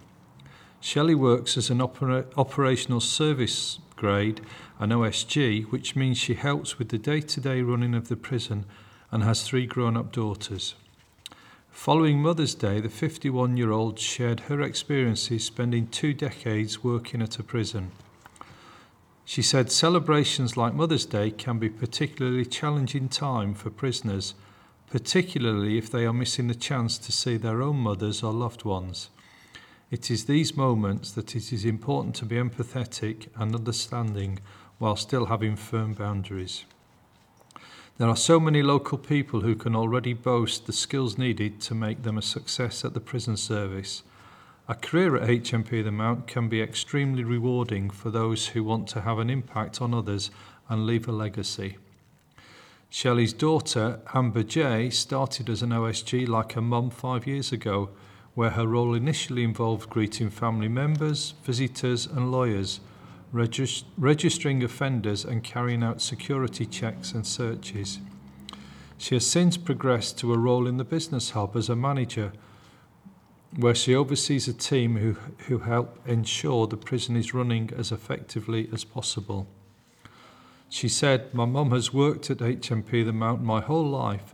Shelley 0.80 1.16
works 1.16 1.58
as 1.58 1.70
an 1.70 1.82
opera- 1.82 2.26
operational 2.38 3.02
service 3.02 3.80
grade, 3.98 4.40
an 4.80 4.90
OSG, 4.90 5.66
which 5.72 5.96
means 5.96 6.18
she 6.18 6.34
helps 6.34 6.78
with 6.78 6.90
the 6.90 6.98
day 6.98 7.22
to 7.22 7.40
day 7.40 7.62
running 7.62 7.94
of 7.94 8.10
the 8.10 8.16
prison 8.16 8.66
and 9.12 9.24
has 9.24 9.44
three 9.44 9.66
grown 9.66 9.96
up 9.96 10.12
daughters. 10.12 10.76
Following 11.70 12.22
Mother's 12.22 12.56
Day, 12.56 12.80
the 12.80 12.90
51 12.90 13.58
year 13.58 13.72
old 13.72 14.00
shared 14.00 14.42
her 14.42 14.62
experiences 14.62 15.44
spending 15.44 15.88
two 15.88 16.14
decades 16.14 16.84
working 16.84 17.22
at 17.22 17.38
a 17.38 17.44
prison. 17.44 17.92
She 19.26 19.42
said 19.42 19.72
celebrations 19.72 20.56
like 20.56 20.74
Mother's 20.74 21.06
Day 21.06 21.32
can 21.32 21.60
be 21.60 21.70
particularly 21.70 22.46
challenging 22.46 23.10
time 23.10 23.54
for 23.54 23.70
prisoners, 23.70 24.36
particularly 24.90 25.78
if 25.78 25.92
they 25.92 26.06
are 26.06 26.14
missing 26.14 26.48
the 26.48 26.56
chance 26.56 26.98
to 27.00 27.12
see 27.12 27.38
their 27.38 27.62
own 27.62 27.78
mothers 27.78 28.24
or 28.24 28.32
loved 28.32 28.64
ones. 28.64 29.10
It 29.92 30.10
is 30.10 30.26
these 30.26 30.56
moments 30.56 31.12
that 31.12 31.36
it 31.36 31.52
is 31.52 31.66
important 31.66 32.16
to 32.16 32.26
be 32.26 32.36
empathetic 32.36 33.28
and 33.36 33.54
understanding 33.54 34.40
while 34.78 34.96
still 34.96 35.28
having 35.28 35.56
firm 35.56 35.94
boundaries. 35.94 36.66
There 37.98 38.10
are 38.10 38.18
so 38.18 38.40
many 38.42 38.62
local 38.62 38.98
people 38.98 39.42
who 39.42 39.56
can 39.56 39.76
already 39.76 40.12
boast 40.12 40.66
the 40.66 40.74
skills 40.74 41.18
needed 41.18 41.62
to 41.62 41.74
make 41.74 42.04
them 42.04 42.18
a 42.18 42.22
success 42.22 42.84
at 42.84 42.94
the 42.94 43.00
prison 43.00 43.38
service. 43.38 44.04
A 44.68 44.76
career 44.76 45.16
at 45.16 45.30
HMP 45.30 45.82
The 45.82 45.92
Mount 45.92 46.28
can 46.28 46.50
be 46.50 46.62
extremely 46.62 47.24
rewarding 47.24 47.90
for 47.90 48.10
those 48.10 48.48
who 48.48 48.64
want 48.66 48.90
to 48.90 49.02
have 49.02 49.20
an 49.20 49.30
impact 49.30 49.82
on 49.82 49.94
others 49.94 50.30
and 50.68 50.86
leave 50.86 51.08
a 51.08 51.14
legacy. 51.14 51.78
Shelley's 52.90 53.34
daughter, 53.34 54.00
Amber 54.14 54.44
J, 54.44 54.90
started 54.90 55.50
as 55.50 55.62
an 55.62 55.70
OSG 55.70 56.28
like 56.28 56.54
her 56.54 56.62
mum 56.62 56.90
five 56.90 57.26
years 57.26 57.52
ago, 57.52 57.92
where 58.34 58.52
her 58.52 58.68
role 58.68 58.94
initially 58.94 59.44
involved 59.44 59.90
greeting 59.90 60.30
family 60.30 60.68
members, 60.68 61.34
visitors, 61.44 62.06
and 62.06 62.32
lawyers 62.32 62.82
regist- 63.36 63.84
registering 63.98 64.64
offenders 64.64 65.26
and 65.26 65.44
carrying 65.44 65.84
out 65.84 66.02
security 66.02 66.66
checks 66.66 67.12
and 67.12 67.28
searches. 67.28 68.00
She 68.98 69.16
has 69.16 69.28
since 69.28 69.58
progressed 69.58 70.18
to 70.20 70.34
a 70.34 70.38
role 70.38 70.66
in 70.66 70.78
the 70.78 70.86
business 70.86 71.32
hub 71.32 71.56
as 71.58 71.70
a 71.70 71.76
manager, 71.76 72.32
where 73.58 73.76
she 73.76 73.94
oversees 73.94 74.48
a 74.48 74.54
team 74.54 74.98
who, 74.98 75.14
who 75.48 75.60
help 75.60 76.00
ensure 76.08 76.66
the 76.66 76.78
prison 76.78 77.16
is 77.16 77.34
running 77.34 77.72
as 77.78 77.92
effectively 77.92 78.70
as 78.74 78.84
possible. 78.84 79.48
She 80.70 80.90
said, 80.90 81.34
My 81.34 81.46
mum 81.46 81.72
has 81.72 81.94
worked 81.94 82.30
at 82.30 82.38
HMP 82.38 83.06
The 83.06 83.14
Mount 83.14 83.44
my 83.44 83.62
whole 83.62 83.88
life, 83.88 84.34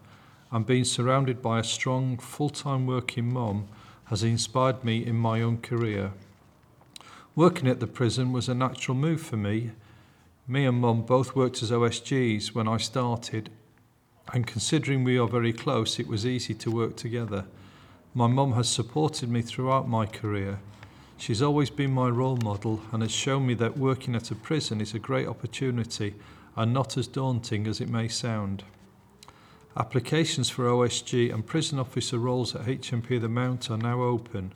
and 0.51 0.65
being 0.65 0.85
surrounded 0.85 1.41
by 1.41 1.59
a 1.59 1.63
strong, 1.63 2.17
full 2.17 2.49
time 2.49 2.85
working 2.85 3.33
mum 3.33 3.67
has 4.05 4.23
inspired 4.23 4.83
me 4.83 5.05
in 5.05 5.15
my 5.15 5.41
own 5.41 5.57
career. 5.57 6.13
Working 7.35 7.69
at 7.69 7.79
the 7.79 7.87
prison 7.87 8.33
was 8.33 8.49
a 8.49 8.53
natural 8.53 8.95
move 8.95 9.21
for 9.21 9.37
me. 9.37 9.71
Me 10.47 10.65
and 10.65 10.81
Mum 10.81 11.03
both 11.03 11.33
worked 11.33 11.63
as 11.63 11.71
OSGs 11.71 12.53
when 12.53 12.67
I 12.67 12.75
started, 12.75 13.49
and 14.33 14.45
considering 14.45 15.05
we 15.05 15.17
are 15.17 15.27
very 15.27 15.53
close, 15.53 15.97
it 15.97 16.07
was 16.07 16.25
easy 16.25 16.53
to 16.55 16.69
work 16.69 16.97
together. 16.97 17.45
My 18.13 18.27
mum 18.27 18.51
has 18.53 18.67
supported 18.67 19.29
me 19.29 19.41
throughout 19.41 19.87
my 19.87 20.05
career. 20.05 20.59
She's 21.15 21.41
always 21.41 21.69
been 21.69 21.93
my 21.93 22.09
role 22.09 22.37
model 22.43 22.81
and 22.91 23.01
has 23.01 23.11
shown 23.11 23.45
me 23.45 23.53
that 23.55 23.77
working 23.77 24.13
at 24.13 24.31
a 24.31 24.35
prison 24.35 24.81
is 24.81 24.93
a 24.93 24.99
great 24.99 25.27
opportunity 25.27 26.15
and 26.57 26.73
not 26.73 26.97
as 26.97 27.07
daunting 27.07 27.65
as 27.67 27.79
it 27.79 27.87
may 27.87 28.09
sound. 28.09 28.63
Applications 29.77 30.49
for 30.49 30.65
OSG 30.65 31.33
and 31.33 31.45
prison 31.45 31.79
officer 31.79 32.17
roles 32.17 32.53
at 32.55 32.65
HMP 32.65 33.21
The 33.21 33.29
Mount 33.29 33.71
are 33.71 33.77
now 33.77 34.01
open. 34.01 34.51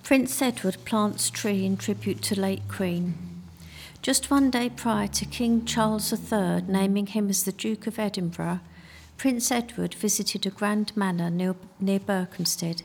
Prince 0.03 0.41
Edward 0.41 0.77
plants 0.85 1.29
tree 1.31 1.67
in 1.67 1.77
tribute 1.77 2.23
to 2.23 2.41
late 2.41 2.63
Queen. 2.69 3.43
Just 4.01 4.31
one 4.31 4.51
day 4.51 4.71
prior 4.71 5.09
to 5.09 5.27
King 5.27 5.65
Charles 5.65 6.13
III 6.13 6.63
naming 6.67 7.09
him 7.09 7.29
as 7.29 7.43
the 7.43 7.53
Duke 7.53 7.87
of 7.87 7.99
Edinburgh, 7.99 8.61
Prince 9.19 9.51
Edward 9.51 9.95
visited 9.95 10.47
a 10.47 10.51
grand 10.51 10.97
manor 10.97 11.29
near, 11.29 11.57
near 11.81 11.99
Berkhamsted. 11.99 12.83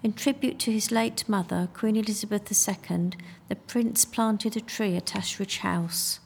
In 0.00 0.12
tribute 0.12 0.60
to 0.60 0.70
his 0.70 0.92
late 0.92 1.28
mother, 1.28 1.68
Queen 1.74 1.96
Elizabeth 1.96 2.52
II, 2.52 3.10
the 3.48 3.56
prince 3.56 4.04
planted 4.04 4.56
a 4.56 4.60
tree 4.60 4.94
at 4.94 5.16
Ashridge 5.16 5.58
House. 5.58 6.20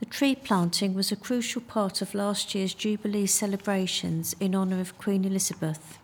The 0.00 0.04
tree 0.04 0.34
planting 0.34 0.92
was 0.92 1.10
a 1.10 1.16
crucial 1.16 1.62
part 1.62 2.02
of 2.02 2.14
last 2.14 2.54
year's 2.54 2.74
Jubilee 2.74 3.26
celebrations 3.26 4.36
in 4.38 4.54
honour 4.54 4.80
of 4.80 4.98
Queen 4.98 5.24
Elizabeth. 5.24 5.96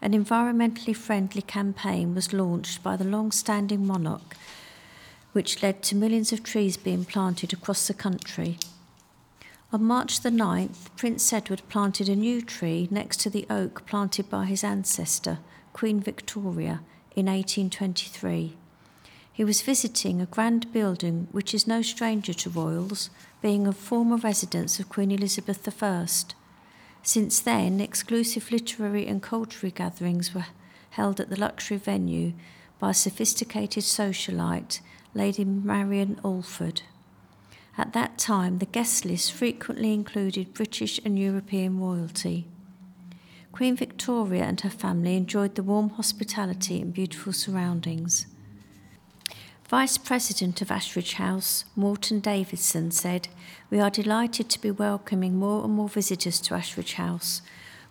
An 0.00 0.12
environmentally 0.12 0.94
friendly 0.94 1.42
campaign 1.42 2.14
was 2.14 2.32
launched 2.32 2.80
by 2.80 2.94
the 2.94 3.02
long 3.02 3.32
standing 3.32 3.84
monarch, 3.84 4.36
which 5.32 5.64
led 5.64 5.82
to 5.82 5.96
millions 5.96 6.32
of 6.32 6.44
trees 6.44 6.76
being 6.76 7.04
planted 7.04 7.52
across 7.52 7.88
the 7.88 7.94
country. 7.94 8.56
On 9.72 9.82
March 9.82 10.20
the 10.20 10.30
9th, 10.30 10.94
Prince 10.96 11.32
Edward 11.32 11.62
planted 11.68 12.08
a 12.08 12.14
new 12.14 12.40
tree 12.40 12.86
next 12.88 13.18
to 13.20 13.30
the 13.30 13.46
oak 13.50 13.84
planted 13.84 14.30
by 14.30 14.44
his 14.44 14.62
ancestor, 14.62 15.40
Queen 15.72 16.00
Victoria, 16.00 16.80
in 17.16 17.26
1823. 17.26 18.56
He 19.32 19.44
was 19.44 19.62
visiting 19.62 20.20
a 20.20 20.26
grand 20.26 20.72
building 20.72 21.28
which 21.32 21.54
is 21.54 21.66
no 21.66 21.82
stranger 21.82 22.34
to 22.34 22.50
royals, 22.50 23.10
being 23.40 23.66
a 23.66 23.72
former 23.72 24.16
residence 24.16 24.78
of 24.78 24.88
Queen 24.88 25.10
Elizabeth 25.10 25.82
I. 25.82 26.06
Since 27.02 27.40
then, 27.40 27.80
exclusive 27.80 28.50
literary 28.52 29.06
and 29.06 29.22
cultural 29.22 29.72
gatherings 29.72 30.34
were 30.34 30.46
held 30.90 31.20
at 31.20 31.30
the 31.30 31.40
luxury 31.40 31.78
venue 31.78 32.34
by 32.78 32.90
a 32.90 32.94
sophisticated 32.94 33.84
socialite, 33.84 34.80
Lady 35.14 35.44
Marian 35.44 36.20
Alford. 36.24 36.82
At 37.78 37.92
that 37.94 38.18
time, 38.18 38.58
the 38.58 38.66
guest 38.66 39.04
list 39.04 39.32
frequently 39.32 39.94
included 39.94 40.54
British 40.54 41.00
and 41.04 41.18
European 41.18 41.80
royalty. 41.80 42.46
Queen 43.52 43.76
Victoria 43.76 44.44
and 44.44 44.60
her 44.60 44.70
family 44.70 45.16
enjoyed 45.16 45.54
the 45.54 45.62
warm 45.62 45.90
hospitality 45.90 46.80
and 46.80 46.94
beautiful 46.94 47.32
surroundings. 47.32 48.26
Vice 49.68 49.98
President 49.98 50.60
of 50.62 50.68
Ashridge 50.68 51.14
House, 51.14 51.64
Morton 51.76 52.20
Davidson, 52.20 52.90
said, 52.90 53.28
We 53.70 53.78
are 53.78 53.90
delighted 53.90 54.48
to 54.50 54.60
be 54.60 54.70
welcoming 54.70 55.36
more 55.36 55.62
and 55.64 55.72
more 55.74 55.88
visitors 55.88 56.40
to 56.40 56.54
Ashridge 56.54 56.94
House. 56.94 57.42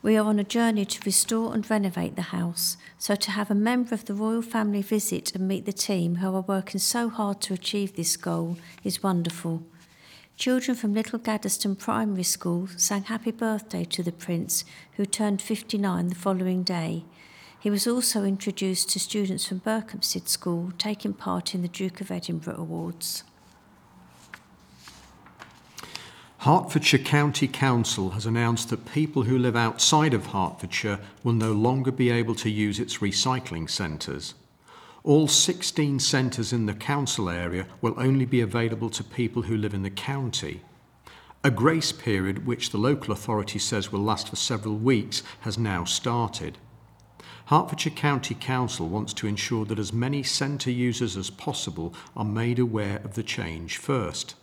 We 0.01 0.17
are 0.17 0.25
on 0.25 0.39
a 0.39 0.43
journey 0.43 0.85
to 0.85 1.01
restore 1.05 1.53
and 1.53 1.69
renovate 1.69 2.15
the 2.15 2.33
house, 2.33 2.77
so 2.97 3.15
to 3.15 3.31
have 3.31 3.51
a 3.51 3.55
member 3.55 3.93
of 3.93 4.05
the 4.05 4.13
royal 4.13 4.41
family 4.41 4.81
visit 4.81 5.35
and 5.35 5.47
meet 5.47 5.65
the 5.65 5.73
team 5.73 6.15
who 6.15 6.33
are 6.35 6.41
working 6.41 6.79
so 6.79 7.09
hard 7.09 7.41
to 7.41 7.53
achieve 7.53 7.95
this 7.95 8.15
goal 8.17 8.57
is 8.83 9.03
wonderful. 9.03 9.63
Children 10.39 10.77
from 10.77 10.93
Little 10.93 11.19
Gaddesden 11.19 11.77
Primary 11.77 12.23
School 12.23 12.69
sang 12.77 13.03
happy 13.03 13.31
birthday 13.31 13.83
to 13.83 14.01
the 14.01 14.13
Prince, 14.13 14.63
who 14.93 15.05
turned 15.05 15.41
59 15.41 16.07
the 16.07 16.15
following 16.15 16.63
day. 16.63 17.03
He 17.59 17.69
was 17.69 17.85
also 17.85 18.23
introduced 18.23 18.89
to 18.91 19.01
students 19.01 19.45
from 19.45 19.59
Berkhamsted 19.59 20.29
School 20.29 20.71
taking 20.77 21.11
part 21.11 21.53
in 21.53 21.61
the 21.61 21.67
Duke 21.67 21.99
of 21.99 22.09
Edinburgh 22.09 22.55
Awards. 22.55 23.25
Hertfordshire 26.37 27.03
County 27.03 27.49
Council 27.49 28.11
has 28.11 28.25
announced 28.25 28.69
that 28.69 28.85
people 28.85 29.23
who 29.23 29.37
live 29.37 29.57
outside 29.57 30.13
of 30.13 30.27
Hertfordshire 30.27 31.01
will 31.21 31.33
no 31.33 31.51
longer 31.51 31.91
be 31.91 32.09
able 32.11 32.35
to 32.35 32.49
use 32.49 32.79
its 32.79 32.99
recycling 32.99 33.69
centres. 33.69 34.35
All 35.03 35.27
16 35.27 35.99
centres 35.99 36.51
in 36.51 36.65
the 36.65 36.73
council 36.73 37.29
area 37.29 37.67
will 37.81 37.93
only 37.97 38.25
be 38.25 38.41
available 38.41 38.89
to 38.89 39.03
people 39.03 39.43
who 39.43 39.55
live 39.55 39.73
in 39.73 39.83
the 39.83 39.89
county. 39.89 40.61
A 41.41 41.49
grace 41.49 41.93
period, 41.93 42.45
which 42.45 42.71
the 42.71 42.77
local 42.77 43.13
authority 43.13 43.59
says 43.59 43.91
will 43.91 44.01
last 44.01 44.27
for 44.29 44.35
several 44.35 44.75
weeks, 44.75 45.23
has 45.41 45.57
now 45.57 45.85
started. 45.85 46.57
Hertfordshire 47.45 47.93
County 47.93 48.35
Council 48.35 48.89
wants 48.89 49.13
to 49.13 49.27
ensure 49.27 49.65
that 49.65 49.79
as 49.79 49.93
many 49.93 50.21
centre 50.21 50.69
users 50.69 51.15
as 51.15 51.29
possible 51.29 51.93
are 52.15 52.25
made 52.25 52.59
aware 52.59 52.97
of 53.03 53.15
the 53.15 53.23
change 53.23 53.77
first. 53.77 54.35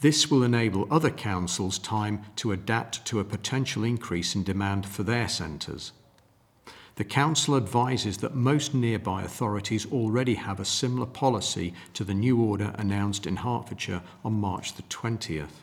This 0.00 0.30
will 0.30 0.42
enable 0.42 0.92
other 0.92 1.10
councils 1.10 1.78
time 1.78 2.24
to 2.36 2.52
adapt 2.52 3.06
to 3.06 3.20
a 3.20 3.24
potential 3.24 3.84
increase 3.84 4.34
in 4.34 4.42
demand 4.42 4.84
for 4.86 5.04
their 5.04 5.28
centres. 5.28 5.92
The 6.96 7.04
Council 7.04 7.58
advises 7.58 8.16
that 8.18 8.34
most 8.34 8.72
nearby 8.72 9.22
authorities 9.22 9.84
already 9.92 10.34
have 10.36 10.58
a 10.58 10.64
similar 10.64 11.04
policy 11.04 11.74
to 11.92 12.04
the 12.04 12.14
new 12.14 12.40
order 12.40 12.74
announced 12.78 13.26
in 13.26 13.36
Hertfordshire 13.36 14.00
on 14.24 14.40
March 14.40 14.72
the 14.72 14.82
20th. 14.84 15.62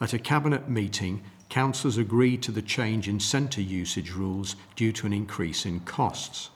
At 0.00 0.12
a 0.12 0.18
Cabinet 0.18 0.68
meeting, 0.68 1.22
councillors 1.50 1.98
agreed 1.98 2.42
to 2.42 2.50
the 2.50 2.62
change 2.62 3.08
in 3.08 3.20
centre 3.20 3.60
usage 3.60 4.10
rules 4.10 4.56
due 4.74 4.90
to 4.90 5.06
an 5.06 5.12
increase 5.12 5.64
in 5.64 5.78
costs. 5.78 6.50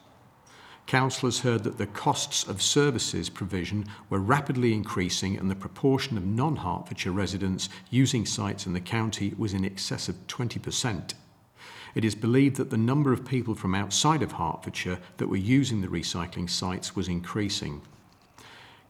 Councillors 0.85 1.39
heard 1.39 1.63
that 1.63 1.77
the 1.77 1.87
costs 1.87 2.45
of 2.45 2.61
services 2.61 3.29
provision 3.29 3.85
were 4.09 4.19
rapidly 4.19 4.73
increasing 4.73 5.37
and 5.37 5.49
the 5.49 5.55
proportion 5.55 6.17
of 6.17 6.25
non 6.25 6.57
Hertfordshire 6.57 7.13
residents 7.13 7.69
using 7.89 8.25
sites 8.25 8.65
in 8.65 8.73
the 8.73 8.81
county 8.81 9.33
was 9.37 9.53
in 9.53 9.63
excess 9.63 10.09
of 10.09 10.15
20%. 10.27 11.13
It 11.95 12.05
is 12.05 12.15
believed 12.15 12.55
that 12.57 12.69
the 12.69 12.77
number 12.77 13.11
of 13.11 13.25
people 13.25 13.55
from 13.55 13.75
outside 13.75 14.21
of 14.21 14.33
Hertfordshire 14.33 14.99
that 15.17 15.27
were 15.27 15.37
using 15.37 15.81
the 15.81 15.87
recycling 15.87 16.49
sites 16.49 16.95
was 16.95 17.07
increasing. 17.07 17.81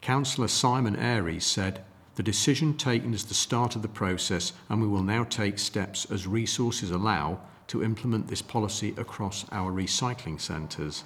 Councillor 0.00 0.48
Simon 0.48 0.96
Aries 0.96 1.44
said, 1.44 1.84
the 2.16 2.22
decision 2.22 2.76
taken 2.76 3.14
is 3.14 3.24
the 3.24 3.34
start 3.34 3.76
of 3.76 3.82
the 3.82 3.88
process, 3.88 4.52
and 4.68 4.82
we 4.82 4.88
will 4.88 5.02
now 5.02 5.24
take 5.24 5.58
steps 5.58 6.06
as 6.10 6.26
resources 6.26 6.90
allow 6.90 7.40
to 7.68 7.82
implement 7.82 8.28
this 8.28 8.42
policy 8.42 8.92
across 8.98 9.46
our 9.52 9.72
recycling 9.72 10.40
centres. 10.40 11.04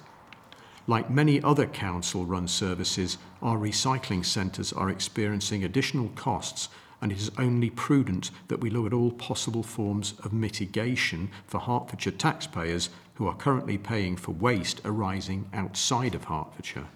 Like 0.87 1.09
many 1.09 1.41
other 1.41 1.67
council 1.67 2.25
run 2.25 2.47
services, 2.47 3.17
our 3.41 3.57
recycling 3.57 4.25
centres 4.25 4.73
are 4.73 4.89
experiencing 4.89 5.63
additional 5.63 6.09
costs, 6.15 6.69
and 7.01 7.11
it 7.11 7.17
is 7.17 7.31
only 7.37 7.69
prudent 7.69 8.31
that 8.47 8.59
we 8.59 8.69
look 8.69 8.85
at 8.85 8.93
all 8.93 9.11
possible 9.11 9.63
forms 9.63 10.13
of 10.23 10.33
mitigation 10.33 11.29
for 11.47 11.59
Hertfordshire 11.59 12.13
taxpayers 12.13 12.89
who 13.15 13.27
are 13.27 13.35
currently 13.35 13.77
paying 13.77 14.17
for 14.17 14.31
waste 14.31 14.81
arising 14.85 15.49
outside 15.53 16.15
of 16.15 16.25
Hertfordshire. 16.25 16.87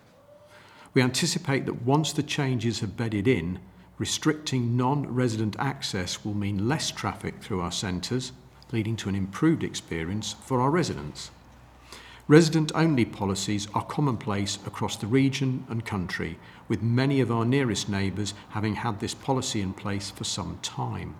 We 0.94 1.02
anticipate 1.02 1.66
that 1.66 1.84
once 1.84 2.14
the 2.14 2.24
changes 2.24 2.80
have 2.80 2.98
bedded 2.98 3.28
in, 3.28 3.60
restricting 3.98 4.76
non-resident 4.76 5.56
access 5.60 6.26
will 6.26 6.34
mean 6.34 6.68
less 6.68 6.92
traffic 6.92 7.42
through 7.42 7.62
our 7.62 7.72
centres, 7.72 8.32
leading 8.72 8.96
to 8.98 9.10
an 9.10 9.16
improved 9.16 9.64
experience 9.64 10.36
for 10.42 10.62
our 10.62 10.72
residents. 10.72 11.32
Resident-only 12.30 13.06
policies 13.06 13.68
are 13.74 13.84
commonplace 13.84 14.60
across 14.68 14.96
the 14.96 15.08
region 15.08 15.66
and 15.68 15.84
country, 15.84 16.38
with 16.68 16.84
many 16.84 17.22
of 17.22 17.32
our 17.32 17.44
nearest 17.44 17.90
neighbours 17.90 18.36
having 18.50 18.76
had 18.76 19.00
this 19.00 19.16
policy 19.16 19.62
in 19.62 19.74
place 19.74 20.12
for 20.12 20.24
some 20.26 20.60
time. 20.62 21.16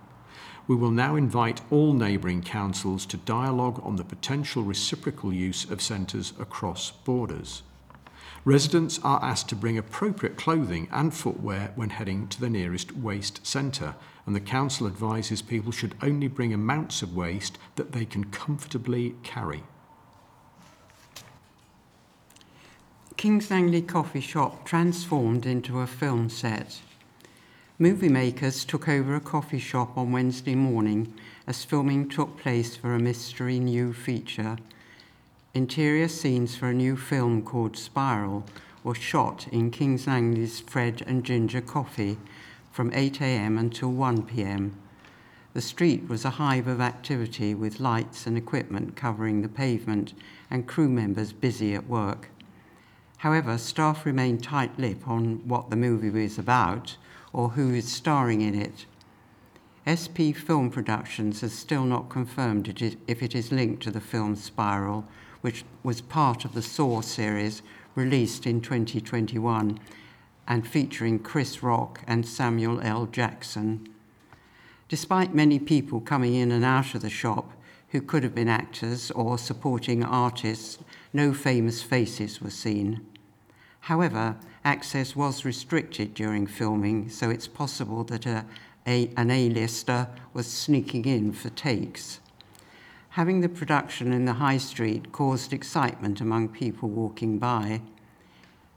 We 0.68 0.76
will 0.76 0.92
now 0.92 1.16
invite 1.16 1.62
all 1.68 1.94
neighbouring 1.94 2.42
councils 2.42 3.06
to 3.06 3.16
dialogue 3.16 3.80
on 3.82 3.96
the 3.96 4.04
potential 4.04 4.62
reciprocal 4.62 5.32
use 5.32 5.68
of 5.68 5.82
centres 5.82 6.32
across 6.38 6.92
borders. 6.92 7.64
Residents 8.44 9.00
are 9.02 9.20
asked 9.20 9.48
to 9.48 9.56
bring 9.56 9.76
appropriate 9.76 10.36
clothing 10.36 10.86
and 10.92 11.12
footwear 11.12 11.72
when 11.74 11.90
heading 11.90 12.28
to 12.28 12.40
the 12.40 12.48
nearest 12.48 12.96
waste 12.96 13.44
centre, 13.44 13.96
and 14.26 14.36
the 14.36 14.40
council 14.40 14.86
advises 14.86 15.42
people 15.42 15.72
should 15.72 15.96
only 16.02 16.28
bring 16.28 16.54
amounts 16.54 17.02
of 17.02 17.16
waste 17.16 17.58
that 17.74 17.90
they 17.90 18.04
can 18.04 18.26
comfortably 18.26 19.16
carry. 19.24 19.64
Kings 23.20 23.50
Langley 23.50 23.82
coffee 23.82 24.22
shop 24.22 24.64
transformed 24.64 25.44
into 25.44 25.80
a 25.80 25.86
film 25.86 26.30
set. 26.30 26.80
Movie 27.78 28.08
makers 28.08 28.64
took 28.64 28.88
over 28.88 29.14
a 29.14 29.20
coffee 29.20 29.58
shop 29.58 29.98
on 29.98 30.10
Wednesday 30.10 30.54
morning 30.54 31.12
as 31.46 31.62
filming 31.62 32.08
took 32.08 32.38
place 32.38 32.76
for 32.76 32.94
a 32.94 32.98
mystery 32.98 33.58
new 33.58 33.92
feature. 33.92 34.56
Interior 35.52 36.08
scenes 36.08 36.56
for 36.56 36.70
a 36.70 36.72
new 36.72 36.96
film 36.96 37.42
called 37.42 37.76
Spiral 37.76 38.42
were 38.82 38.94
shot 38.94 39.46
in 39.48 39.70
Kings 39.70 40.06
Langley's 40.06 40.60
Fred 40.60 41.02
and 41.06 41.22
Ginger 41.22 41.60
Coffee 41.60 42.16
from 42.72 42.90
8am 42.92 43.60
until 43.60 43.90
1pm. 43.90 44.72
The 45.52 45.60
street 45.60 46.08
was 46.08 46.24
a 46.24 46.30
hive 46.40 46.66
of 46.66 46.80
activity 46.80 47.54
with 47.54 47.80
lights 47.80 48.26
and 48.26 48.38
equipment 48.38 48.96
covering 48.96 49.42
the 49.42 49.48
pavement 49.50 50.14
and 50.50 50.66
crew 50.66 50.88
members 50.88 51.34
busy 51.34 51.74
at 51.74 51.86
work. 51.86 52.30
However, 53.20 53.58
staff 53.58 54.06
remained 54.06 54.42
tight 54.42 54.78
lipped 54.78 55.06
on 55.06 55.46
what 55.46 55.68
the 55.68 55.76
movie 55.76 56.24
is 56.24 56.38
about 56.38 56.96
or 57.34 57.50
who 57.50 57.74
is 57.74 57.92
starring 57.92 58.40
in 58.40 58.54
it. 58.54 58.86
SP 59.84 60.32
Film 60.32 60.70
Productions 60.70 61.42
has 61.42 61.52
still 61.52 61.84
not 61.84 62.08
confirmed 62.08 62.66
it 62.66 62.80
is, 62.80 62.96
if 63.06 63.22
it 63.22 63.34
is 63.34 63.52
linked 63.52 63.82
to 63.82 63.90
the 63.90 64.00
film 64.00 64.36
Spiral, 64.36 65.04
which 65.42 65.64
was 65.82 66.00
part 66.00 66.46
of 66.46 66.54
the 66.54 66.62
Saw 66.62 67.02
series 67.02 67.60
released 67.94 68.46
in 68.46 68.62
2021 68.62 69.78
and 70.48 70.66
featuring 70.66 71.18
Chris 71.18 71.62
Rock 71.62 72.00
and 72.06 72.26
Samuel 72.26 72.80
L. 72.80 73.04
Jackson. 73.04 73.86
Despite 74.88 75.34
many 75.34 75.58
people 75.58 76.00
coming 76.00 76.34
in 76.34 76.50
and 76.50 76.64
out 76.64 76.94
of 76.94 77.02
the 77.02 77.10
shop 77.10 77.52
who 77.90 78.00
could 78.00 78.22
have 78.22 78.34
been 78.34 78.48
actors 78.48 79.10
or 79.10 79.36
supporting 79.36 80.02
artists, 80.02 80.78
no 81.12 81.34
famous 81.34 81.82
faces 81.82 82.40
were 82.40 82.48
seen. 82.48 83.06
However, 83.80 84.36
access 84.64 85.16
was 85.16 85.44
restricted 85.44 86.14
during 86.14 86.46
filming, 86.46 87.08
so 87.08 87.30
it's 87.30 87.48
possible 87.48 88.04
that 88.04 88.26
a, 88.26 88.44
a, 88.86 89.10
an 89.16 89.30
A-lister 89.30 90.08
was 90.32 90.46
sneaking 90.46 91.06
in 91.06 91.32
for 91.32 91.50
takes. 91.50 92.20
Having 93.10 93.40
the 93.40 93.48
production 93.48 94.12
in 94.12 94.24
the 94.24 94.34
high 94.34 94.58
street 94.58 95.10
caused 95.10 95.52
excitement 95.52 96.20
among 96.20 96.50
people 96.50 96.88
walking 96.88 97.38
by. 97.38 97.80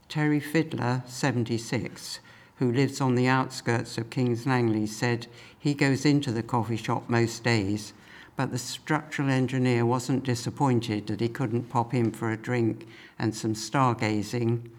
Terry 0.08 0.40
Fiddler, 0.40 1.04
76, 1.06 2.18
who 2.56 2.72
lives 2.72 3.00
on 3.00 3.14
the 3.14 3.28
outskirts 3.28 3.96
of 3.98 4.10
Kings 4.10 4.46
Langley, 4.46 4.86
said 4.86 5.26
he 5.56 5.74
goes 5.74 6.04
into 6.04 6.32
the 6.32 6.42
coffee 6.42 6.76
shop 6.76 7.08
most 7.08 7.44
days, 7.44 7.92
but 8.36 8.50
the 8.50 8.58
structural 8.58 9.30
engineer 9.30 9.86
wasn't 9.86 10.24
disappointed 10.24 11.06
that 11.06 11.20
he 11.20 11.28
couldn't 11.28 11.70
pop 11.70 11.94
in 11.94 12.10
for 12.10 12.32
a 12.32 12.36
drink 12.36 12.88
and 13.18 13.34
some 13.34 13.54
stargazing. 13.54 14.70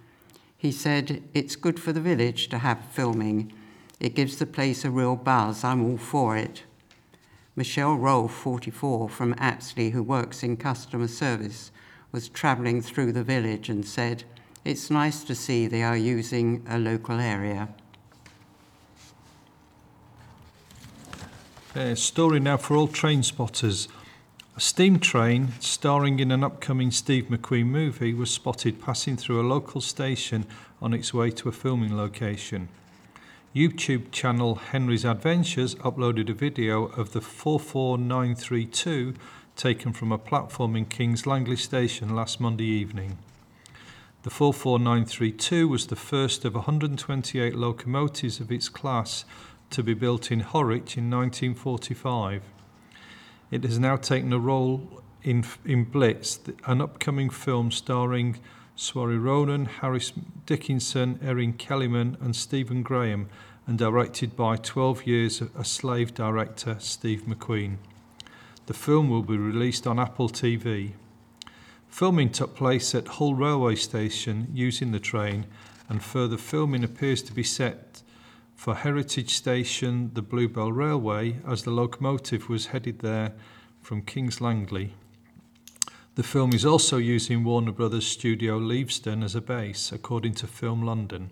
He 0.66 0.72
said, 0.72 1.22
It's 1.36 1.56
good 1.56 1.80
for 1.80 1.94
the 1.94 2.02
village 2.02 2.50
to 2.50 2.58
have 2.58 2.86
filming. 2.86 3.54
It 4.00 4.16
gives 4.16 4.38
the 4.38 4.48
place 4.48 4.84
a 4.84 4.90
real 4.90 5.16
buzz. 5.16 5.64
I'm 5.64 5.86
all 5.86 6.00
for 6.00 6.36
it. 6.36 6.64
Michelle 7.56 7.94
Rolfe, 7.94 8.34
44, 8.34 9.08
from 9.10 9.36
Apsley, 9.38 9.92
who 9.92 10.02
works 10.02 10.42
in 10.42 10.58
customer 10.58 11.08
service, 11.08 11.70
was 12.12 12.30
travelling 12.30 12.82
through 12.82 13.12
the 13.12 13.24
village 13.24 13.70
and 13.70 13.86
said, 13.86 14.24
It's 14.64 14.90
nice 14.90 15.24
to 15.26 15.36
see 15.36 15.68
they 15.68 15.84
are 15.84 15.96
using 15.96 16.66
a 16.68 16.80
local 16.80 17.20
area. 17.20 17.70
Uh, 21.76 21.94
story 21.94 22.40
now 22.40 22.58
for 22.58 22.76
all 22.76 22.88
train 22.88 23.22
spotters. 23.22 23.88
A 24.58 24.62
steam 24.62 25.00
train, 25.00 25.52
starring 25.60 26.20
in 26.20 26.32
an 26.32 26.42
upcoming 26.42 26.90
Steve 26.90 27.26
McQueen 27.26 27.66
movie, 27.66 28.14
was 28.14 28.32
spotted 28.32 28.82
passing 28.82 29.18
through 29.18 29.42
a 29.42 29.44
local 29.44 29.82
station 29.82 30.46
on 30.82 30.94
its 30.94 31.14
way 31.14 31.30
to 31.32 31.50
a 31.50 31.52
filming 31.52 31.98
location. 31.98 32.70
YouTube 33.54 34.14
channel 34.14 34.56
Henry's 34.56 35.04
Adventures 35.04 35.76
uploaded 35.76 36.30
a 36.30 36.34
video 36.34 36.86
of 36.86 37.12
the 37.12 37.20
44932 37.20 39.16
taken 39.58 39.92
from 39.92 40.14
a 40.14 40.18
platform 40.18 40.78
in 40.78 40.86
King's 40.86 41.28
Langley 41.28 41.58
Station 41.58 42.16
last 42.16 42.40
Monday 42.40 42.64
evening. 42.64 43.18
The 44.24 44.30
44932 44.30 45.68
was 45.68 45.88
the 45.88 45.98
first 45.98 46.46
of 46.46 46.56
128 46.56 47.56
locomotives 47.56 48.40
of 48.40 48.54
its 48.54 48.70
class 48.70 49.26
to 49.72 49.84
be 49.84 49.94
built 49.94 50.32
in 50.32 50.44
Horwich 50.44 50.96
in 50.96 51.12
1945. 51.12 52.55
It 53.56 53.64
has 53.64 53.80
now 53.80 53.96
taken 53.96 54.34
a 54.34 54.38
role 54.38 55.02
in, 55.24 55.46
in 55.64 55.86
Blitz, 55.86 56.42
an 56.66 56.82
upcoming 56.82 57.30
film 57.30 57.72
starring 57.72 58.38
Saoirse 58.76 59.24
Ronan, 59.24 59.68
Harris 59.68 60.12
Dickinson, 60.46 61.18
Erin 61.24 61.54
Kellyman, 61.54 62.22
and 62.22 62.36
Stephen 62.36 62.84
Graham, 62.84 63.30
and 63.66 63.78
directed 63.78 64.36
by 64.36 64.58
12 64.58 65.08
years 65.08 65.42
a 65.58 65.64
slave 65.64 66.14
director 66.14 66.76
Steve 66.80 67.22
McQueen. 67.22 67.78
The 68.66 68.74
film 68.74 69.10
will 69.10 69.24
be 69.24 69.38
released 69.38 69.88
on 69.88 70.00
Apple 70.00 70.28
TV. 70.28 70.92
Filming 71.88 72.32
took 72.32 72.58
place 72.58 72.94
at 72.94 73.08
Hull 73.08 73.36
Railway 73.36 73.76
Station 73.76 74.50
using 74.54 74.92
the 74.92 75.00
train, 75.00 75.46
and 75.88 76.04
further 76.04 76.38
filming 76.38 76.84
appears 76.84 77.22
to 77.22 77.32
be 77.32 77.44
set 77.44 77.85
for 78.56 78.76
Heritage 78.76 79.36
Station, 79.36 80.12
the 80.14 80.22
Bluebell 80.22 80.72
Railway, 80.72 81.38
as 81.48 81.64
the 81.64 81.72
locomotive 81.72 82.50
was 82.50 82.68
headed 82.68 83.00
there 83.00 83.34
from 83.82 84.02
Kings 84.02 84.42
Langley. 84.42 84.94
The 86.16 86.24
film 86.24 86.54
is 86.54 86.66
also 86.66 86.98
using 86.98 87.44
Warner 87.44 87.74
Brothers 87.74 88.08
Studio 88.08 88.58
Leavesden 88.58 89.24
as 89.24 89.36
a 89.36 89.42
base, 89.42 89.92
according 89.92 90.34
to 90.36 90.48
Film 90.48 90.82
London. 90.82 91.32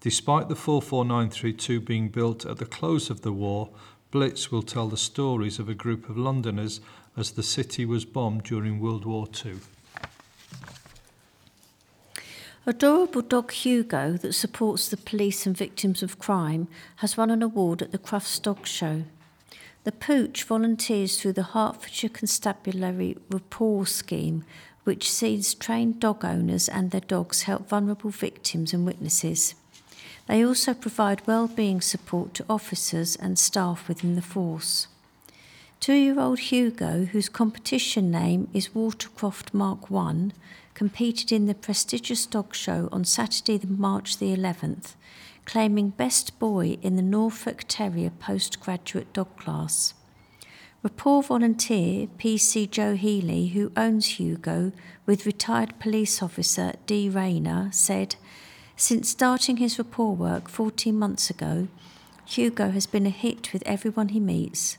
Despite 0.00 0.48
the 0.48 0.56
44932 0.56 1.80
being 1.80 2.08
built 2.08 2.44
at 2.44 2.58
the 2.58 2.66
close 2.66 3.08
of 3.08 3.22
the 3.22 3.32
war, 3.32 3.70
Blitz 4.10 4.50
will 4.50 4.62
tell 4.62 4.88
the 4.88 4.96
stories 4.96 5.60
of 5.60 5.68
a 5.68 5.74
group 5.74 6.08
of 6.08 6.18
Londoners 6.18 6.80
as 7.16 7.30
the 7.30 7.42
city 7.44 7.84
was 7.84 8.04
bombed 8.04 8.42
during 8.42 8.80
World 8.80 9.04
War 9.04 9.28
II. 9.44 9.56
Adorable 12.66 13.22
dog 13.22 13.52
Hugo, 13.52 14.18
that 14.18 14.34
supports 14.34 14.88
the 14.88 14.98
police 14.98 15.46
and 15.46 15.56
victims 15.56 16.02
of 16.02 16.18
crime, 16.18 16.68
has 16.96 17.16
won 17.16 17.30
an 17.30 17.42
award 17.42 17.80
at 17.80 17.90
the 17.90 17.98
Crufts 17.98 18.38
Dog 18.38 18.66
Show. 18.66 19.04
The 19.84 19.92
Pooch 19.92 20.44
volunteers 20.44 21.18
through 21.18 21.32
the 21.32 21.42
Hertfordshire 21.42 22.10
Constabulary 22.10 23.16
Rapport 23.30 23.86
Scheme, 23.86 24.44
which 24.84 25.10
sees 25.10 25.54
trained 25.54 26.00
dog 26.00 26.22
owners 26.22 26.68
and 26.68 26.90
their 26.90 27.00
dogs 27.00 27.42
help 27.42 27.66
vulnerable 27.66 28.10
victims 28.10 28.74
and 28.74 28.84
witnesses. 28.84 29.54
They 30.26 30.44
also 30.44 30.74
provide 30.74 31.26
well-being 31.26 31.80
support 31.80 32.34
to 32.34 32.44
officers 32.48 33.16
and 33.16 33.38
staff 33.38 33.88
within 33.88 34.16
the 34.16 34.22
force. 34.22 34.86
Two-year-old 35.80 36.40
Hugo, 36.40 37.06
whose 37.06 37.30
competition 37.30 38.10
name 38.10 38.48
is 38.52 38.74
Watercroft 38.74 39.54
Mark 39.54 39.90
1, 39.90 40.34
competed 40.80 41.30
in 41.30 41.44
the 41.44 41.54
prestigious 41.54 42.24
dog 42.24 42.54
show 42.54 42.88
on 42.90 43.04
Saturday, 43.04 43.60
March 43.68 44.16
the 44.16 44.34
11th, 44.34 44.94
claiming 45.44 45.90
Best 45.90 46.38
Boy 46.38 46.78
in 46.80 46.96
the 46.96 47.02
Norfolk 47.02 47.64
Terrier 47.68 48.08
postgraduate 48.08 49.12
dog 49.12 49.36
class. 49.36 49.92
Rapport 50.82 51.22
volunteer 51.22 52.06
PC 52.18 52.70
Joe 52.70 52.94
Healy, 52.94 53.48
who 53.48 53.70
owns 53.76 54.18
Hugo, 54.18 54.72
with 55.04 55.26
retired 55.26 55.78
police 55.78 56.22
officer 56.22 56.72
Dee 56.86 57.10
Rayner, 57.10 57.68
said, 57.74 58.16
Since 58.74 59.10
starting 59.10 59.58
his 59.58 59.78
rapport 59.78 60.16
work 60.16 60.48
14 60.48 60.98
months 60.98 61.28
ago, 61.28 61.68
Hugo 62.24 62.70
has 62.70 62.86
been 62.86 63.04
a 63.04 63.10
hit 63.10 63.52
with 63.52 63.62
everyone 63.66 64.08
he 64.08 64.20
meets. 64.20 64.78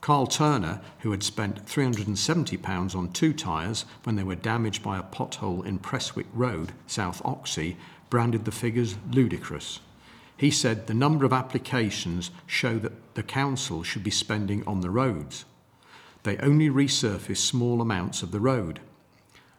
Carl 0.00 0.26
Turner, 0.26 0.80
who 1.00 1.10
had 1.10 1.22
spent 1.22 1.66
£370 1.66 2.96
on 2.96 3.12
two 3.12 3.34
tyres 3.34 3.84
when 4.04 4.16
they 4.16 4.22
were 4.22 4.34
damaged 4.34 4.82
by 4.82 4.98
a 4.98 5.02
pothole 5.02 5.64
in 5.66 5.78
Prestwick 5.78 6.26
Road, 6.32 6.72
South 6.86 7.20
Oxhey, 7.24 7.76
branded 8.08 8.46
the 8.46 8.52
figures 8.52 8.96
ludicrous. 9.10 9.80
He 10.38 10.50
said 10.50 10.86
the 10.86 10.94
number 10.94 11.26
of 11.26 11.34
applications 11.34 12.30
show 12.46 12.78
that 12.78 13.14
the 13.14 13.22
council 13.22 13.82
should 13.82 14.02
be 14.02 14.10
spending 14.10 14.66
on 14.66 14.80
the 14.80 14.88
roads. 14.88 15.44
They 16.22 16.38
only 16.38 16.70
resurface 16.70 17.36
small 17.36 17.82
amounts 17.82 18.22
of 18.22 18.30
the 18.30 18.40
road. 18.40 18.80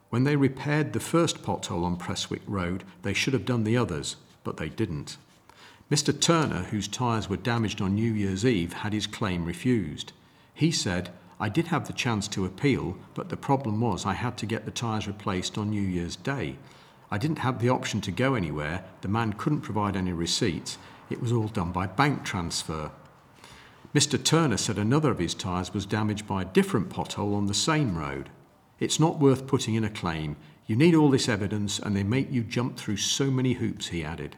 When 0.10 0.24
they 0.24 0.36
repaired 0.36 0.94
the 0.94 1.00
first 1.00 1.44
pothole 1.44 1.84
on 1.84 1.98
Prestwick 1.98 2.42
Road, 2.48 2.84
they 3.04 3.14
should 3.14 3.34
have 3.34 3.46
done 3.46 3.64
the 3.64 3.78
others, 3.78 4.16
but 4.44 4.58
they 4.58 4.70
didn't. 4.70 5.18
Mr. 5.90 6.18
Turner, 6.18 6.64
whose 6.64 6.88
tyres 6.88 7.30
were 7.30 7.38
damaged 7.38 7.82
on 7.82 7.96
New 7.96 8.14
Year's 8.14 8.46
Eve, 8.46 8.74
had 8.74 8.94
his 8.94 9.08
claim 9.08 9.46
refused. 9.46 10.14
He 10.54 10.72
said, 10.72 11.10
I 11.40 11.50
did 11.50 11.68
have 11.68 11.88
the 11.88 11.94
chance 11.94 12.28
to 12.30 12.46
appeal, 12.46 12.98
but 13.14 13.30
the 13.30 13.36
problem 13.38 13.82
was 13.82 14.06
I 14.06 14.14
had 14.14 14.38
to 14.38 14.46
get 14.46 14.66
the 14.66 14.72
tyres 14.72 15.08
replaced 15.08 15.58
on 15.58 15.72
New 15.72 15.82
Year's 15.82 16.16
Day. 16.16 16.58
I 17.10 17.18
didn't 17.18 17.40
have 17.40 17.60
the 17.60 17.70
option 17.70 18.00
to 18.02 18.12
go 18.12 18.36
anywhere, 18.36 18.86
the 19.02 19.08
man 19.08 19.34
couldn't 19.34 19.62
provide 19.62 19.98
any 19.98 20.14
receipts, 20.14 20.78
it 21.10 21.22
was 21.22 21.32
all 21.32 21.48
done 21.48 21.72
by 21.72 21.88
bank 21.88 22.24
transfer. 22.24 22.92
Mr. 23.94 24.24
Turner 24.24 24.56
said 24.56 24.78
another 24.78 25.12
of 25.12 25.20
his 25.20 25.34
tyres 25.34 25.74
was 25.74 25.86
damaged 25.86 26.26
by 26.26 26.44
a 26.44 26.46
different 26.46 26.90
pothole 26.90 27.36
on 27.36 27.48
the 27.48 27.54
same 27.54 27.98
road. 27.98 28.30
It's 28.80 29.00
not 29.00 29.20
worth 29.20 29.48
putting 29.48 29.76
in 29.76 29.84
a 29.84 29.90
claim. 29.90 30.38
You 30.68 30.76
need 30.76 30.96
all 30.96 31.10
this 31.10 31.28
evidence 31.28 31.80
and 31.80 31.96
they 31.96 32.04
make 32.04 32.32
you 32.32 32.44
jump 32.44 32.78
through 32.78 32.98
so 32.98 33.30
many 33.30 33.54
hoops, 33.54 33.88
he 33.88 34.04
added. 34.04 34.36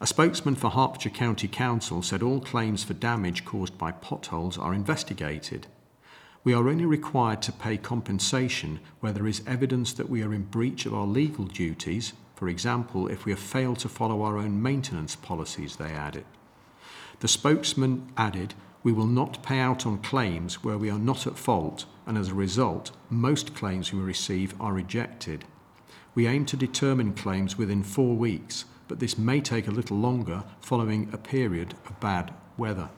A 0.00 0.06
spokesman 0.06 0.54
for 0.54 0.70
Hertfordshire 0.70 1.12
County 1.12 1.48
Council 1.48 2.02
said 2.02 2.22
all 2.22 2.40
claims 2.40 2.84
for 2.84 2.94
damage 2.94 3.44
caused 3.44 3.76
by 3.76 3.92
potholes 3.92 4.56
are 4.56 4.72
investigated. 4.72 5.66
We 6.42 6.54
are 6.54 6.68
only 6.68 6.86
required 6.86 7.42
to 7.42 7.52
pay 7.52 7.76
compensation 7.76 8.80
where 9.00 9.12
there 9.12 9.26
is 9.26 9.42
evidence 9.46 9.92
that 9.94 10.08
we 10.08 10.22
are 10.22 10.32
in 10.32 10.44
breach 10.44 10.86
of 10.86 10.94
our 10.94 11.06
legal 11.06 11.44
duties, 11.44 12.14
for 12.34 12.48
example, 12.48 13.08
if 13.08 13.26
we 13.26 13.32
have 13.32 13.38
failed 13.38 13.80
to 13.80 13.90
follow 13.90 14.22
our 14.22 14.38
own 14.38 14.62
maintenance 14.62 15.14
policies, 15.16 15.76
they 15.76 15.92
added. 15.92 16.24
The 17.18 17.28
spokesman 17.28 18.10
added, 18.16 18.54
We 18.82 18.92
will 18.92 19.06
not 19.06 19.42
pay 19.42 19.58
out 19.58 19.84
on 19.84 19.98
claims 19.98 20.64
where 20.64 20.78
we 20.78 20.90
are 20.90 20.98
not 20.98 21.26
at 21.26 21.36
fault, 21.36 21.84
and 22.06 22.16
as 22.16 22.28
a 22.28 22.34
result, 22.34 22.92
most 23.10 23.54
claims 23.54 23.92
we 23.92 24.00
receive 24.00 24.54
are 24.60 24.72
rejected. 24.72 25.44
We 26.14 26.26
aim 26.26 26.46
to 26.46 26.56
determine 26.56 27.12
claims 27.12 27.58
within 27.58 27.82
four 27.82 28.16
weeks, 28.16 28.64
but 28.88 28.98
this 28.98 29.18
may 29.18 29.40
take 29.40 29.68
a 29.68 29.72
little 29.72 29.98
longer 29.98 30.44
following 30.60 31.10
a 31.12 31.18
period 31.18 31.74
of 31.86 32.00
bad 32.00 32.32
weather. 32.56 32.88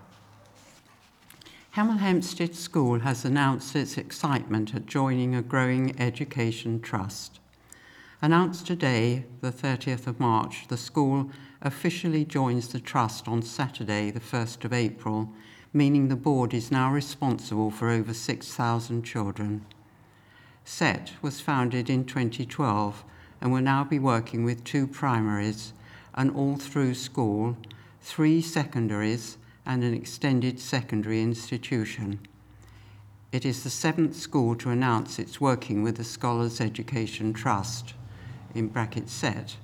Hemel 1.75 1.99
Hempstead 1.99 2.55
School 2.55 3.01
has 3.01 3.25
announced 3.25 3.75
its 3.75 3.97
excitement 3.97 4.75
at 4.75 4.87
joining 4.87 5.35
a 5.35 5.43
growing 5.43 5.99
education 5.99 6.81
trust. 6.81 7.41
Announced 8.21 8.67
today, 8.67 9.25
the 9.41 9.51
30th 9.51 10.07
of 10.07 10.21
March, 10.21 10.69
the 10.69 10.77
school 10.77 11.31
officially 11.61 12.25
joins 12.25 12.69
the 12.69 12.79
trust 12.79 13.27
on 13.27 13.43
Saturday, 13.43 14.11
the 14.11 14.21
1st 14.21 14.65
of 14.65 14.73
April, 14.73 15.33
meaning 15.73 16.09
the 16.09 16.17
board 16.17 16.53
is 16.53 16.71
now 16.71 16.93
responsible 16.93 17.71
for 17.71 17.89
over 17.89 18.13
6,000 18.13 19.03
children. 19.03 19.65
SET 20.65 21.13
was 21.23 21.41
founded 21.41 21.89
in 21.89 22.05
2012 22.05 23.05
and 23.41 23.53
will 23.53 23.63
now 23.63 23.83
be 23.83 23.99
working 23.99 24.45
with 24.45 24.65
two 24.65 24.87
primaries 24.87 25.73
an 26.15 26.29
all 26.31 26.57
through 26.57 26.95
school, 26.95 27.57
three 28.03 28.43
secondaries, 28.43 29.39
and 29.65 29.83
an 29.83 29.95
extended 29.95 30.61
secondary 30.61 31.23
institution. 31.23 32.19
It 33.31 33.47
is 33.47 33.65
the 33.65 33.71
seventh 33.71 34.15
school 34.15 34.55
to 34.57 34.69
announce 34.69 35.19
it's 35.19 35.41
working 35.41 35.83
with 35.83 35.97
the 35.97 36.05
Scholars 36.05 36.61
Education 36.61 37.33
Trust, 37.33 37.95
in 38.55 38.69
bracket 38.69 39.09
SET. 39.09 39.57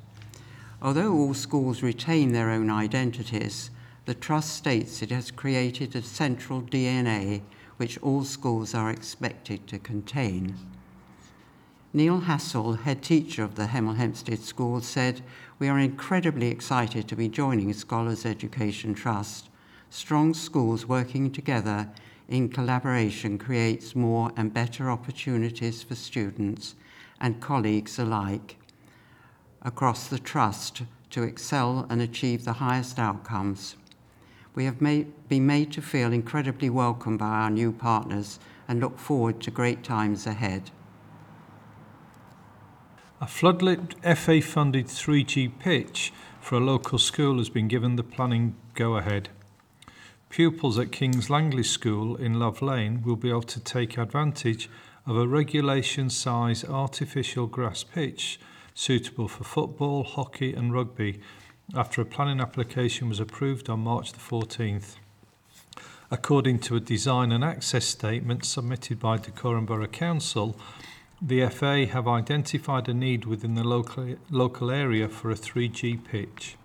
Although 0.80 1.12
all 1.12 1.34
schools 1.34 1.82
retain 1.82 2.32
their 2.32 2.50
own 2.50 2.70
identities, 2.70 3.70
the 4.08 4.14
Trust 4.14 4.56
states 4.56 5.02
it 5.02 5.10
has 5.10 5.30
created 5.30 5.94
a 5.94 6.00
central 6.00 6.62
DNA 6.62 7.42
which 7.76 7.98
all 7.98 8.24
schools 8.24 8.74
are 8.74 8.90
expected 8.90 9.66
to 9.66 9.78
contain. 9.78 10.54
Neil 11.92 12.20
Hassel, 12.20 12.72
head 12.72 13.02
teacher 13.02 13.44
of 13.44 13.56
the 13.56 13.66
Hemel 13.66 13.96
Hempstead 13.96 14.38
School, 14.38 14.80
said, 14.80 15.20
We 15.58 15.68
are 15.68 15.78
incredibly 15.78 16.46
excited 16.48 17.06
to 17.06 17.16
be 17.16 17.28
joining 17.28 17.70
Scholars 17.74 18.24
Education 18.24 18.94
Trust. 18.94 19.50
Strong 19.90 20.32
schools 20.32 20.86
working 20.86 21.30
together 21.30 21.90
in 22.28 22.48
collaboration 22.48 23.36
creates 23.36 23.94
more 23.94 24.32
and 24.38 24.54
better 24.54 24.90
opportunities 24.90 25.82
for 25.82 25.96
students 25.96 26.76
and 27.20 27.42
colleagues 27.42 27.98
alike 27.98 28.56
across 29.60 30.08
the 30.08 30.18
trust 30.18 30.84
to 31.10 31.24
excel 31.24 31.86
and 31.90 32.00
achieve 32.00 32.46
the 32.46 32.54
highest 32.54 32.98
outcomes. 32.98 33.76
We 34.58 34.64
have 34.64 34.80
made, 34.80 35.28
been 35.28 35.46
made 35.46 35.70
to 35.74 35.80
feel 35.80 36.12
incredibly 36.12 36.68
welcome 36.68 37.16
by 37.16 37.28
our 37.28 37.48
new 37.48 37.70
partners 37.70 38.40
and 38.66 38.80
look 38.80 38.98
forward 38.98 39.40
to 39.42 39.52
great 39.52 39.84
times 39.84 40.26
ahead. 40.26 40.72
A 43.20 43.26
floodlit 43.26 43.94
FA 44.16 44.40
funded 44.40 44.86
3G 44.86 45.60
pitch 45.60 46.12
for 46.40 46.56
a 46.56 46.60
local 46.60 46.98
school 46.98 47.38
has 47.38 47.48
been 47.48 47.68
given 47.68 47.94
the 47.94 48.02
planning 48.02 48.56
go 48.74 48.96
ahead. 48.96 49.28
Pupils 50.28 50.76
at 50.76 50.90
King's 50.90 51.30
Langley 51.30 51.62
School 51.62 52.16
in 52.16 52.40
Love 52.40 52.60
Lane 52.60 53.00
will 53.04 53.14
be 53.14 53.30
able 53.30 53.42
to 53.42 53.60
take 53.60 53.96
advantage 53.96 54.68
of 55.06 55.16
a 55.16 55.28
regulation 55.28 56.10
size 56.10 56.64
artificial 56.64 57.46
grass 57.46 57.84
pitch 57.84 58.40
suitable 58.74 59.28
for 59.28 59.44
football, 59.44 60.02
hockey, 60.02 60.52
and 60.52 60.74
rugby 60.74 61.20
after 61.74 62.00
a 62.00 62.06
planning 62.06 62.40
application 62.40 63.08
was 63.08 63.20
approved 63.20 63.68
on 63.68 63.80
March 63.80 64.12
the 64.12 64.18
14th. 64.18 64.96
According 66.10 66.60
to 66.60 66.76
a 66.76 66.80
design 66.80 67.30
and 67.30 67.44
access 67.44 67.84
statement 67.84 68.46
submitted 68.46 68.98
by 68.98 69.18
Dacorum 69.18 69.66
Borough 69.66 69.86
Council, 69.86 70.56
the 71.20 71.46
FA 71.48 71.84
have 71.84 72.08
identified 72.08 72.88
a 72.88 72.94
need 72.94 73.26
within 73.26 73.54
the 73.54 73.64
local, 73.64 74.16
local 74.30 74.70
area 74.70 75.08
for 75.08 75.30
a 75.30 75.34
3G 75.34 76.02
pitch. 76.02 76.56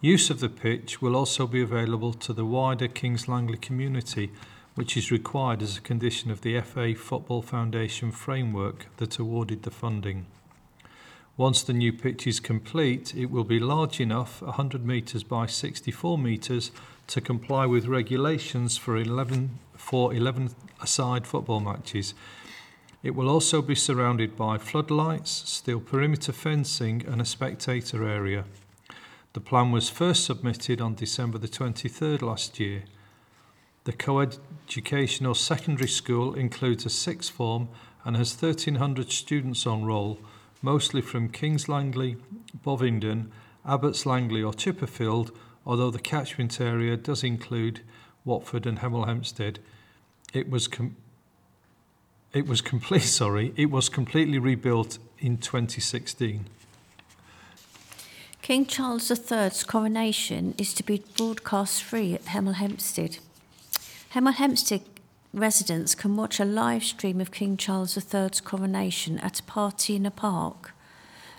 Use 0.00 0.30
of 0.30 0.40
the 0.40 0.48
pitch 0.48 1.00
will 1.00 1.14
also 1.14 1.46
be 1.46 1.62
available 1.62 2.12
to 2.14 2.32
the 2.32 2.44
wider 2.44 2.88
Kings 2.88 3.28
Langley 3.28 3.58
community, 3.58 4.32
which 4.74 4.96
is 4.96 5.12
required 5.12 5.62
as 5.62 5.76
a 5.76 5.80
condition 5.80 6.30
of 6.30 6.40
the 6.40 6.60
FA 6.60 6.94
Football 6.94 7.42
Foundation 7.42 8.10
framework 8.10 8.86
that 8.96 9.18
awarded 9.18 9.62
the 9.62 9.70
funding. 9.70 10.26
Once 11.38 11.62
the 11.62 11.72
new 11.72 11.92
pitch 11.92 12.26
is 12.26 12.40
complete, 12.40 13.14
it 13.14 13.30
will 13.30 13.44
be 13.44 13.60
large 13.60 14.00
enough, 14.00 14.42
100 14.42 14.84
metres 14.84 15.22
by 15.22 15.46
64 15.46 16.18
metres, 16.18 16.72
to 17.06 17.20
comply 17.20 17.64
with 17.64 17.86
regulations 17.86 18.76
for 18.76 18.96
11 18.96 19.60
for 19.76 20.12
11 20.12 20.50
aside 20.82 21.24
football 21.24 21.60
matches. 21.60 22.12
It 23.04 23.14
will 23.14 23.28
also 23.28 23.62
be 23.62 23.76
surrounded 23.76 24.36
by 24.36 24.58
floodlights, 24.58 25.30
steel 25.30 25.78
perimeter 25.78 26.32
fencing 26.32 27.06
and 27.06 27.20
a 27.20 27.24
spectator 27.24 28.04
area. 28.08 28.44
The 29.32 29.40
plan 29.40 29.70
was 29.70 29.88
first 29.88 30.24
submitted 30.24 30.80
on 30.80 30.96
December 30.96 31.38
the 31.38 31.46
23rd 31.46 32.20
last 32.20 32.58
year. 32.58 32.82
The 33.84 33.92
co-educational 33.92 35.34
secondary 35.36 35.88
school 35.88 36.34
includes 36.34 36.84
a 36.84 36.90
sixth 36.90 37.30
form 37.30 37.68
and 38.04 38.16
has 38.16 38.34
1300 38.34 39.12
students 39.12 39.68
on 39.68 39.84
roll. 39.84 40.18
Mostly 40.62 41.00
from 41.00 41.28
Kings 41.28 41.68
Langley, 41.68 42.16
Bovingdon, 42.64 43.30
Abbots 43.66 44.06
Langley 44.06 44.42
or 44.42 44.52
Chipperfield, 44.52 45.30
although 45.66 45.90
the 45.90 45.98
catchment 45.98 46.60
area 46.60 46.96
does 46.96 47.22
include 47.22 47.80
Watford 48.24 48.66
and 48.66 48.78
Hemel 48.78 49.06
Hempstead. 49.06 49.58
It 50.32 50.50
was 50.50 50.68
com- 50.68 50.96
it 52.32 52.46
was 52.46 52.60
complete, 52.60 53.02
sorry, 53.20 53.52
it 53.56 53.70
was 53.70 53.88
completely 53.88 54.38
rebuilt 54.38 54.98
in 55.18 55.38
2016. 55.38 56.46
King 58.42 58.66
Charles 58.66 59.10
III's 59.10 59.64
coronation 59.64 60.54
is 60.56 60.72
to 60.74 60.82
be 60.82 61.02
broadcast 61.16 61.82
free 61.82 62.14
at 62.14 62.24
Hemel 62.26 62.54
Hempstead. 62.54 63.18
Hemel 64.14 64.34
Hempstead 64.34 64.82
residents 65.32 65.94
can 65.94 66.16
watch 66.16 66.40
a 66.40 66.44
live 66.44 66.84
stream 66.84 67.20
of 67.20 67.30
King 67.30 67.56
Charles 67.56 67.96
III's 67.96 68.40
coronation 68.40 69.18
at 69.18 69.40
a 69.40 69.42
party 69.44 69.96
in 69.96 70.06
a 70.06 70.10
park. 70.10 70.72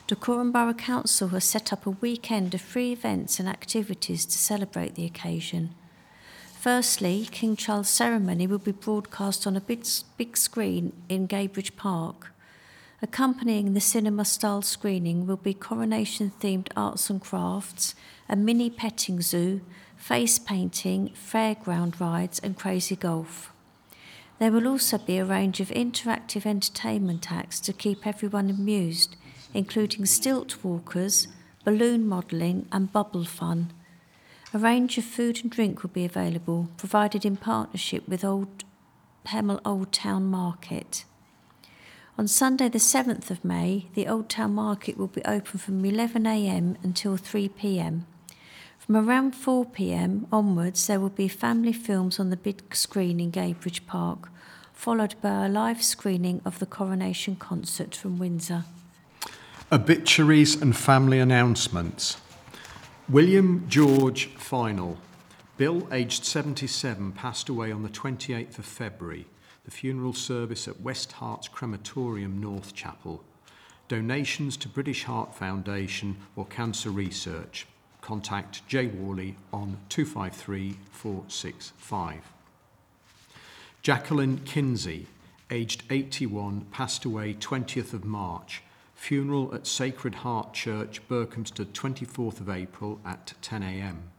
Dacorum 0.07 0.51
Borough 0.51 0.73
Council 0.73 1.29
has 1.29 1.43
set 1.43 1.71
up 1.71 1.85
a 1.85 1.91
weekend 1.91 2.53
of 2.53 2.61
free 2.61 2.91
events 2.91 3.39
and 3.39 3.47
activities 3.47 4.25
to 4.25 4.37
celebrate 4.37 4.95
the 4.95 5.05
occasion. 5.05 5.75
Firstly, 6.59 7.27
King 7.31 7.55
Charles' 7.55 7.89
ceremony 7.89 8.45
will 8.47 8.57
be 8.57 8.71
broadcast 8.71 9.47
on 9.47 9.55
a 9.55 9.61
big, 9.61 9.85
big 10.17 10.35
screen 10.35 10.93
in 11.07 11.27
Gadebridge 11.27 11.75
Park. 11.75 12.33
Accompanying 13.01 13.73
the 13.73 13.79
cinema 13.79 14.25
style 14.25 14.61
screening 14.61 15.25
will 15.25 15.37
be 15.37 15.53
coronation 15.53 16.31
themed 16.41 16.67
arts 16.75 17.09
and 17.09 17.21
crafts, 17.21 17.95
a 18.27 18.35
mini 18.35 18.69
petting 18.69 19.21
zoo, 19.21 19.61
face 19.95 20.37
painting, 20.37 21.11
fairground 21.15 21.99
rides, 21.99 22.39
and 22.39 22.57
crazy 22.57 22.95
golf. 22.95 23.53
There 24.39 24.53
will 24.53 24.67
also 24.67 24.97
be 24.97 25.17
a 25.17 25.25
range 25.25 25.59
of 25.59 25.67
interactive 25.67 26.45
entertainment 26.45 27.29
acts 27.29 27.59
to 27.59 27.73
keep 27.73 28.07
everyone 28.07 28.49
amused, 28.49 29.17
including 29.53 30.05
stilt 30.05 30.63
walkers, 30.63 31.27
balloon 31.65 32.07
modelling, 32.07 32.65
and 32.71 32.91
bubble 32.91 33.25
fun. 33.25 33.73
A 34.53 34.57
range 34.57 34.97
of 34.97 35.03
food 35.03 35.41
and 35.43 35.51
drink 35.51 35.83
will 35.83 35.89
be 35.89 36.05
available, 36.05 36.69
provided 36.77 37.25
in 37.25 37.35
partnership 37.35 38.07
with 38.07 38.23
Old 38.23 38.63
Hemel 39.27 39.59
Old 39.65 39.91
Town 39.91 40.25
Market. 40.25 41.03
On 42.17 42.27
Sunday, 42.27 42.69
the 42.69 42.79
7th 42.79 43.29
of 43.29 43.43
May, 43.43 43.87
the 43.93 44.07
Old 44.07 44.29
Town 44.29 44.55
Market 44.55 44.97
will 44.97 45.07
be 45.07 45.23
open 45.25 45.59
from 45.59 45.83
11am 45.83 46.77
until 46.81 47.17
3pm. 47.17 48.03
From 48.89 49.07
around 49.07 49.35
4pm 49.35 50.25
onwards, 50.31 50.87
there 50.87 50.99
will 50.99 51.11
be 51.11 51.27
family 51.27 51.73
films 51.73 52.19
on 52.19 52.31
the 52.31 52.35
big 52.35 52.73
screen 52.73 53.19
in 53.19 53.31
Gadebridge 53.31 53.85
Park, 53.85 54.29
followed 54.73 55.13
by 55.21 55.45
a 55.45 55.47
live 55.47 55.83
screening 55.83 56.41
of 56.43 56.57
the 56.57 56.65
coronation 56.65 57.35
concert 57.35 57.93
from 57.93 58.17
Windsor. 58.17 58.63
Obituaries 59.71 60.59
and 60.59 60.75
family 60.75 61.19
announcements. 61.19 62.17
William 63.07 63.63
George 63.69 64.29
Final. 64.37 64.97
Bill, 65.57 65.87
aged 65.91 66.25
77, 66.25 67.11
passed 67.11 67.47
away 67.47 67.71
on 67.71 67.83
the 67.83 67.89
28th 67.89 68.57
of 68.57 68.65
February. 68.65 69.27
The 69.65 69.71
funeral 69.71 70.13
service 70.13 70.67
at 70.67 70.81
West 70.81 71.11
Herts 71.19 71.47
Crematorium, 71.47 72.41
North 72.41 72.73
Chapel. 72.73 73.23
Donations 73.87 74.57
to 74.57 74.67
British 74.67 75.03
Heart 75.03 75.35
Foundation 75.35 76.17
or 76.35 76.47
Cancer 76.47 76.89
Research. 76.89 77.67
Contact 78.09 78.67
J. 78.67 78.87
Worley 78.87 79.35
on 79.53 79.77
253 79.89 80.79
465. 80.89 82.33
Jacqueline 83.83 84.39
Kinsey, 84.39 85.05
aged 85.51 85.83
81, 85.91 86.65
passed 86.71 87.05
away 87.05 87.35
20th 87.35 87.93
of 87.93 88.05
March. 88.05 88.63
Funeral 88.95 89.53
at 89.53 89.67
Sacred 89.67 90.15
Heart 90.15 90.55
Church, 90.55 91.07
Berkhamsted, 91.07 91.67
24th 91.67 92.39
of 92.39 92.49
April 92.49 92.99
at 93.05 93.35
10 93.43 93.61
a.m. 93.61 94.09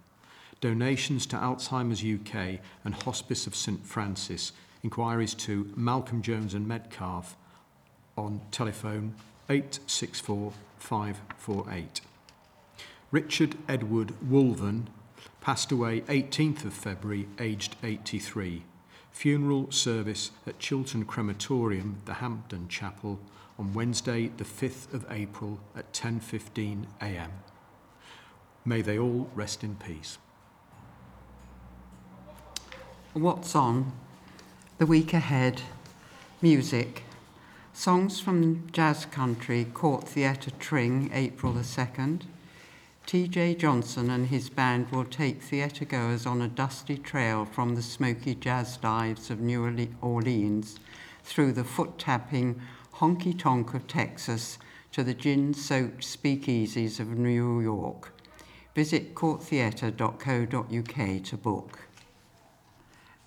Donations 0.60 1.26
to 1.26 1.34
Alzheimer's 1.34 2.04
UK 2.04 2.60
and 2.84 2.94
Hospice 2.94 3.48
of 3.48 3.56
St 3.56 3.84
Francis. 3.84 4.52
Inquiries 4.84 5.34
to 5.34 5.72
Malcolm 5.74 6.22
Jones 6.22 6.54
and 6.54 6.68
Metcalfe 6.68 7.34
on 8.16 8.40
telephone 8.52 9.16
864 9.48 10.52
548. 10.78 12.02
Richard 13.12 13.56
Edward 13.68 14.12
Wolven 14.24 14.86
passed 15.40 15.72
away 15.72 16.02
18th 16.02 16.64
of 16.64 16.72
February, 16.72 17.26
aged 17.40 17.74
83. 17.82 18.62
Funeral 19.10 19.72
service 19.72 20.30
at 20.46 20.60
Chiltern 20.60 21.04
Crematorium, 21.04 22.02
the 22.04 22.14
Hampden 22.14 22.68
Chapel, 22.68 23.18
on 23.58 23.74
Wednesday, 23.74 24.28
the 24.36 24.44
5th 24.44 24.94
of 24.94 25.04
April 25.10 25.58
at 25.74 25.92
10:15 25.92 26.86
a.m. 27.02 27.32
May 28.64 28.80
they 28.80 28.96
all 28.96 29.28
rest 29.34 29.64
in 29.64 29.74
peace. 29.74 30.18
What's 33.12 33.56
on? 33.56 33.92
The 34.78 34.86
week 34.86 35.12
ahead. 35.12 35.62
Music. 36.40 37.02
Songs 37.72 38.20
from 38.20 38.68
Jazz 38.70 39.04
Country, 39.06 39.64
Court 39.64 40.06
Theatre 40.06 40.52
Tring, 40.60 41.10
April 41.12 41.52
the 41.52 41.62
2nd. 41.62 42.22
TJ 43.06 43.58
Johnson 43.58 44.10
and 44.10 44.28
his 44.28 44.50
band 44.50 44.90
will 44.90 45.04
take 45.04 45.42
theatre 45.42 45.84
goers 45.84 46.26
on 46.26 46.42
a 46.42 46.48
dusty 46.48 46.96
trail 46.96 47.44
from 47.44 47.74
the 47.74 47.82
smoky 47.82 48.34
jazz 48.34 48.76
dives 48.76 49.30
of 49.30 49.40
New 49.40 49.88
Orleans 50.00 50.78
through 51.24 51.52
the 51.52 51.64
foot 51.64 51.98
tapping 51.98 52.60
honky 52.94 53.38
tonk 53.38 53.74
of 53.74 53.86
Texas 53.86 54.58
to 54.92 55.02
the 55.02 55.14
gin 55.14 55.54
soaked 55.54 56.02
speakeasies 56.02 57.00
of 57.00 57.08
New 57.08 57.60
York. 57.60 58.12
Visit 58.74 59.14
courttheatre.co.uk 59.14 61.24
to 61.24 61.36
book. 61.36 61.80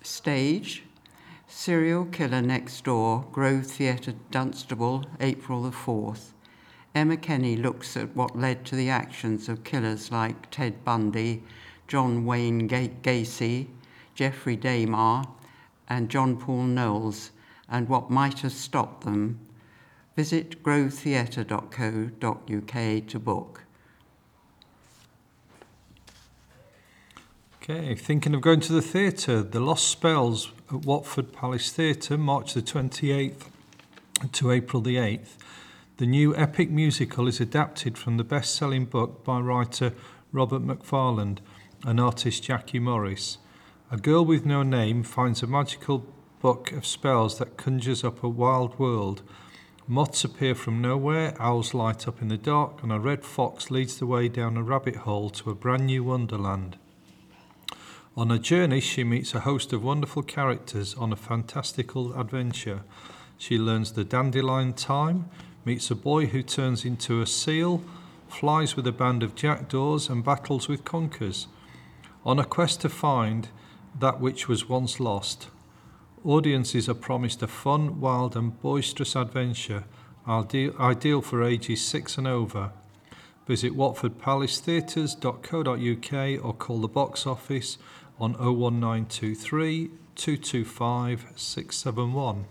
Stage 0.02 0.84
Serial 1.46 2.06
Killer 2.06 2.42
Next 2.42 2.84
Door, 2.84 3.26
Grove 3.30 3.66
Theatre, 3.66 4.14
Dunstable, 4.30 5.04
April 5.20 5.62
the 5.62 5.70
4th. 5.70 6.33
Emma 6.94 7.16
Kenny 7.16 7.56
looks 7.56 7.96
at 7.96 8.14
what 8.14 8.38
led 8.38 8.64
to 8.66 8.76
the 8.76 8.88
actions 8.88 9.48
of 9.48 9.64
killers 9.64 10.12
like 10.12 10.48
Ted 10.50 10.84
Bundy, 10.84 11.42
John 11.88 12.24
Wayne 12.24 12.68
Gacy, 12.68 13.66
Jeffrey 14.14 14.56
Dahmer, 14.56 15.26
and 15.88 16.08
John 16.08 16.36
Paul 16.36 16.62
Knowles, 16.62 17.32
and 17.68 17.88
what 17.88 18.10
might 18.10 18.38
have 18.40 18.52
stopped 18.52 19.04
them. 19.04 19.40
Visit 20.14 20.62
grovetheatre.co.uk 20.62 23.06
to 23.08 23.18
book. 23.18 23.62
Okay, 27.60 27.96
thinking 27.96 28.34
of 28.34 28.40
going 28.40 28.60
to 28.60 28.72
the 28.72 28.82
theatre, 28.82 29.42
The 29.42 29.58
Lost 29.58 29.88
Spells 29.88 30.52
at 30.70 30.84
Watford 30.84 31.32
Palace 31.32 31.72
Theatre, 31.72 32.16
March 32.16 32.54
the 32.54 32.62
28th 32.62 33.46
to 34.32 34.52
April 34.52 34.82
the 34.82 34.96
8th. 34.96 35.38
The 35.98 36.06
new 36.06 36.34
epic 36.34 36.72
musical 36.72 37.28
is 37.28 37.40
adapted 37.40 37.96
from 37.96 38.16
the 38.16 38.24
best 38.24 38.56
selling 38.56 38.84
book 38.84 39.22
by 39.22 39.38
writer 39.38 39.92
Robert 40.32 40.58
Macfarlane 40.58 41.38
and 41.84 42.00
artist 42.00 42.42
Jackie 42.42 42.80
Morris. 42.80 43.38
A 43.92 43.96
girl 43.96 44.24
with 44.24 44.44
no 44.44 44.64
name 44.64 45.04
finds 45.04 45.40
a 45.40 45.46
magical 45.46 46.04
book 46.40 46.72
of 46.72 46.84
spells 46.84 47.38
that 47.38 47.56
conjures 47.56 48.02
up 48.02 48.24
a 48.24 48.28
wild 48.28 48.76
world. 48.76 49.22
Moths 49.86 50.24
appear 50.24 50.56
from 50.56 50.82
nowhere, 50.82 51.40
owls 51.40 51.74
light 51.74 52.08
up 52.08 52.20
in 52.20 52.26
the 52.26 52.36
dark, 52.36 52.82
and 52.82 52.90
a 52.90 52.98
red 52.98 53.24
fox 53.24 53.70
leads 53.70 53.96
the 53.96 54.06
way 54.06 54.26
down 54.26 54.56
a 54.56 54.64
rabbit 54.64 54.96
hole 54.96 55.30
to 55.30 55.50
a 55.50 55.54
brand 55.54 55.86
new 55.86 56.02
wonderland. 56.02 56.76
On 58.16 58.32
a 58.32 58.38
journey, 58.40 58.80
she 58.80 59.04
meets 59.04 59.32
a 59.32 59.40
host 59.40 59.72
of 59.72 59.84
wonderful 59.84 60.24
characters 60.24 60.96
on 60.96 61.12
a 61.12 61.16
fantastical 61.16 62.18
adventure. 62.18 62.82
She 63.38 63.58
learns 63.58 63.92
the 63.92 64.02
dandelion 64.02 64.72
time, 64.72 65.30
meets 65.64 65.90
a 65.90 65.94
boy 65.94 66.26
who 66.26 66.42
turns 66.42 66.84
into 66.84 67.22
a 67.22 67.26
seal, 67.26 67.82
flies 68.28 68.76
with 68.76 68.86
a 68.86 68.92
band 68.92 69.22
of 69.22 69.34
jackdaws, 69.34 70.08
and 70.08 70.24
battles 70.24 70.68
with 70.68 70.84
conkers. 70.84 71.48
On 72.24 72.38
a 72.38 72.44
quest 72.44 72.80
to 72.82 72.88
find 72.88 73.48
that 73.98 74.20
which 74.20 74.48
was 74.48 74.68
once 74.68 75.00
lost, 75.00 75.48
audiences 76.24 76.88
are 76.88 76.94
promised 76.94 77.42
a 77.42 77.46
fun, 77.46 78.00
wild, 78.00 78.34
and 78.36 78.60
boisterous 78.60 79.14
adventure, 79.14 79.84
ideal 80.26 81.20
for 81.20 81.44
ages 81.44 81.84
six 81.84 82.18
and 82.18 82.26
over. 82.26 82.72
Visit 83.46 83.76
watfordpalacetheatres.co.uk 83.76 86.44
or 86.44 86.54
call 86.54 86.80
the 86.80 86.88
box 86.88 87.26
office 87.26 87.76
on 88.18 88.32
01923 88.32 89.90
225 90.14 91.26
671. 91.36 92.46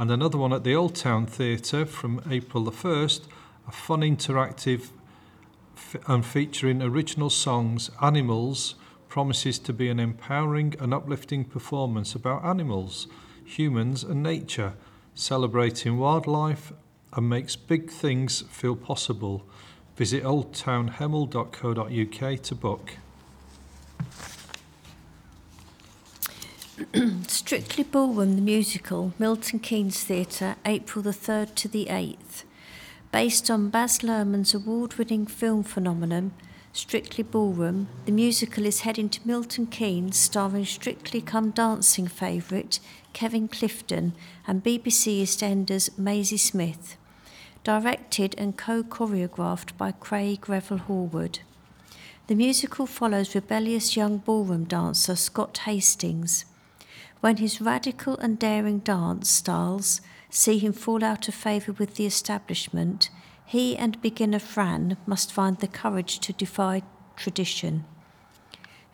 And 0.00 0.10
another 0.10 0.38
one 0.38 0.52
at 0.54 0.64
the 0.64 0.74
Old 0.74 0.94
Town 0.94 1.26
Theatre 1.26 1.84
from 1.84 2.22
April 2.30 2.64
the 2.64 2.70
1st, 2.70 3.20
a 3.68 3.70
fun 3.70 4.00
interactive 4.00 4.88
and 6.06 6.24
featuring 6.24 6.80
original 6.80 7.28
songs, 7.28 7.90
Animals, 8.00 8.76
promises 9.10 9.58
to 9.58 9.74
be 9.74 9.90
an 9.90 10.00
empowering 10.00 10.74
and 10.80 10.94
uplifting 10.94 11.44
performance 11.44 12.14
about 12.14 12.46
animals, 12.46 13.08
humans, 13.44 14.02
and 14.02 14.22
nature, 14.22 14.72
celebrating 15.14 15.98
wildlife 15.98 16.72
and 17.12 17.28
makes 17.28 17.54
big 17.54 17.90
things 17.90 18.40
feel 18.48 18.76
possible. 18.76 19.44
Visit 19.96 20.24
oldtownhemel.co.uk 20.24 22.42
to 22.42 22.54
book. 22.54 22.96
Strictly 27.28 27.84
Ballroom, 27.84 28.36
the 28.36 28.42
musical, 28.42 29.12
Milton 29.18 29.58
Keynes 29.58 30.02
Theatre, 30.02 30.56
April 30.64 31.02
the 31.02 31.10
3rd 31.10 31.54
to 31.56 31.68
the 31.68 31.86
8th. 31.86 32.44
Based 33.12 33.50
on 33.50 33.68
Baz 33.68 33.98
Luhrmann's 33.98 34.54
award 34.54 34.94
winning 34.94 35.26
film 35.26 35.62
phenomenon, 35.62 36.32
Strictly 36.72 37.22
Ballroom, 37.22 37.88
the 38.06 38.12
musical 38.12 38.64
is 38.64 38.80
heading 38.80 39.10
to 39.10 39.20
Milton 39.26 39.66
Keynes, 39.66 40.16
starring 40.16 40.64
Strictly 40.64 41.20
Come 41.20 41.50
Dancing 41.50 42.06
favourite 42.06 42.80
Kevin 43.12 43.46
Clifton 43.46 44.14
and 44.46 44.64
BBC 44.64 45.20
EastEnders 45.22 45.98
Maisie 45.98 46.38
Smith. 46.38 46.96
Directed 47.62 48.34
and 48.38 48.56
co 48.56 48.82
choreographed 48.82 49.76
by 49.76 49.92
Craig 49.92 50.48
Revel 50.48 50.78
Horwood. 50.78 51.40
The 52.26 52.34
musical 52.34 52.86
follows 52.86 53.34
rebellious 53.34 53.96
young 53.96 54.16
ballroom 54.18 54.64
dancer 54.64 55.16
Scott 55.16 55.58
Hastings. 55.64 56.46
When 57.20 57.36
his 57.36 57.60
radical 57.60 58.16
and 58.18 58.38
daring 58.38 58.78
dance 58.78 59.30
styles 59.30 60.00
see 60.30 60.58
him 60.58 60.72
fall 60.72 61.04
out 61.04 61.28
of 61.28 61.34
favour 61.34 61.72
with 61.72 61.96
the 61.96 62.06
establishment, 62.06 63.10
he 63.44 63.76
and 63.76 64.00
beginner 64.00 64.38
Fran 64.38 64.96
must 65.06 65.32
find 65.32 65.58
the 65.58 65.68
courage 65.68 66.18
to 66.20 66.32
defy 66.32 66.82
tradition. 67.16 67.84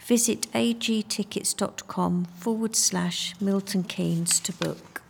Visit 0.00 0.50
agtickets.com 0.52 2.24
forward 2.36 2.74
slash 2.74 3.34
Milton 3.40 3.84
Keynes 3.84 4.40
to 4.40 4.52
book. 4.52 5.02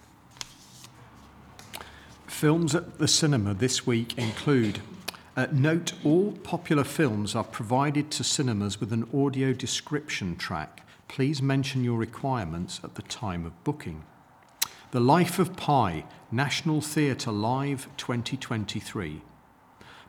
Films 2.26 2.74
at 2.74 2.98
the 2.98 3.08
cinema 3.08 3.54
this 3.54 3.86
week 3.86 4.18
include 4.18 4.80
uh, 5.36 5.46
note 5.52 5.92
all 6.04 6.32
popular 6.32 6.84
films 6.84 7.34
are 7.34 7.44
provided 7.44 8.10
to 8.10 8.24
cinemas 8.24 8.80
with 8.80 8.92
an 8.92 9.08
audio 9.14 9.52
description 9.52 10.36
track. 10.36 10.85
Please 11.08 11.40
mention 11.40 11.84
your 11.84 11.98
requirements 11.98 12.80
at 12.84 12.96
the 12.96 13.02
time 13.02 13.46
of 13.46 13.64
booking. 13.64 14.04
The 14.90 15.00
Life 15.00 15.38
of 15.38 15.56
Pi, 15.56 16.04
National 16.30 16.80
Theatre 16.80 17.32
Live 17.32 17.88
2023. 17.96 19.22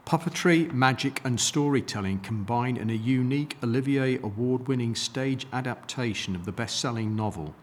Puppetry, 0.06 0.72
magic, 0.72 1.22
and 1.24 1.40
storytelling 1.40 2.20
combine 2.20 2.78
in 2.78 2.90
a 2.90 2.94
unique 2.94 3.58
Olivier 3.64 4.18
Award 4.18 4.68
winning 4.68 4.96
stage 4.96 5.46
adaptation 5.54 6.36
of 6.36 6.46
the 6.46 6.52
best 6.52 6.80
selling 6.80 7.16
novel. 7.16 7.54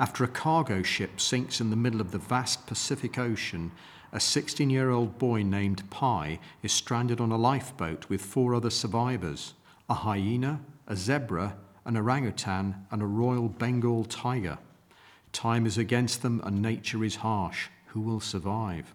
After 0.00 0.24
a 0.24 0.28
cargo 0.28 0.82
ship 0.82 1.20
sinks 1.20 1.60
in 1.60 1.70
the 1.70 1.76
middle 1.76 2.00
of 2.00 2.10
the 2.10 2.18
vast 2.18 2.66
Pacific 2.66 3.18
Ocean, 3.18 3.70
a 4.12 4.20
16 4.20 4.68
year 4.68 4.90
old 4.90 5.18
boy 5.18 5.42
named 5.42 5.88
Pi 5.90 6.38
is 6.62 6.72
stranded 6.72 7.20
on 7.20 7.30
a 7.30 7.36
lifeboat 7.36 8.08
with 8.08 8.20
four 8.20 8.54
other 8.54 8.70
survivors 8.70 9.54
a 9.88 9.94
hyena, 9.94 10.60
a 10.86 10.96
zebra, 10.96 11.56
an 11.84 11.96
orangutan, 11.96 12.86
and 12.90 13.02
a 13.02 13.06
royal 13.06 13.48
Bengal 13.48 14.04
tiger. 14.04 14.58
Time 15.32 15.66
is 15.66 15.76
against 15.76 16.22
them 16.22 16.40
and 16.44 16.62
nature 16.62 17.04
is 17.04 17.16
harsh. 17.16 17.68
Who 17.88 18.00
will 18.00 18.20
survive? 18.20 18.94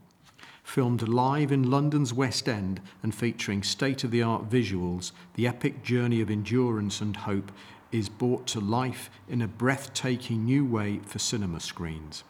Filmed 0.63 1.07
live 1.07 1.51
in 1.51 1.69
London's 1.69 2.13
West 2.13 2.47
End 2.47 2.79
and 3.03 3.13
featuring 3.13 3.63
state 3.63 4.03
of 4.03 4.11
the 4.11 4.21
art 4.21 4.49
visuals, 4.49 5.11
the 5.35 5.47
epic 5.47 5.83
journey 5.83 6.21
of 6.21 6.29
endurance 6.29 7.01
and 7.01 7.15
hope 7.15 7.51
is 7.91 8.07
brought 8.07 8.45
to 8.47 8.59
life 8.59 9.09
in 9.27 9.41
a 9.41 9.47
breathtaking 9.47 10.45
new 10.45 10.65
way 10.65 10.99
for 11.05 11.19
cinema 11.19 11.59
screens. 11.59 12.23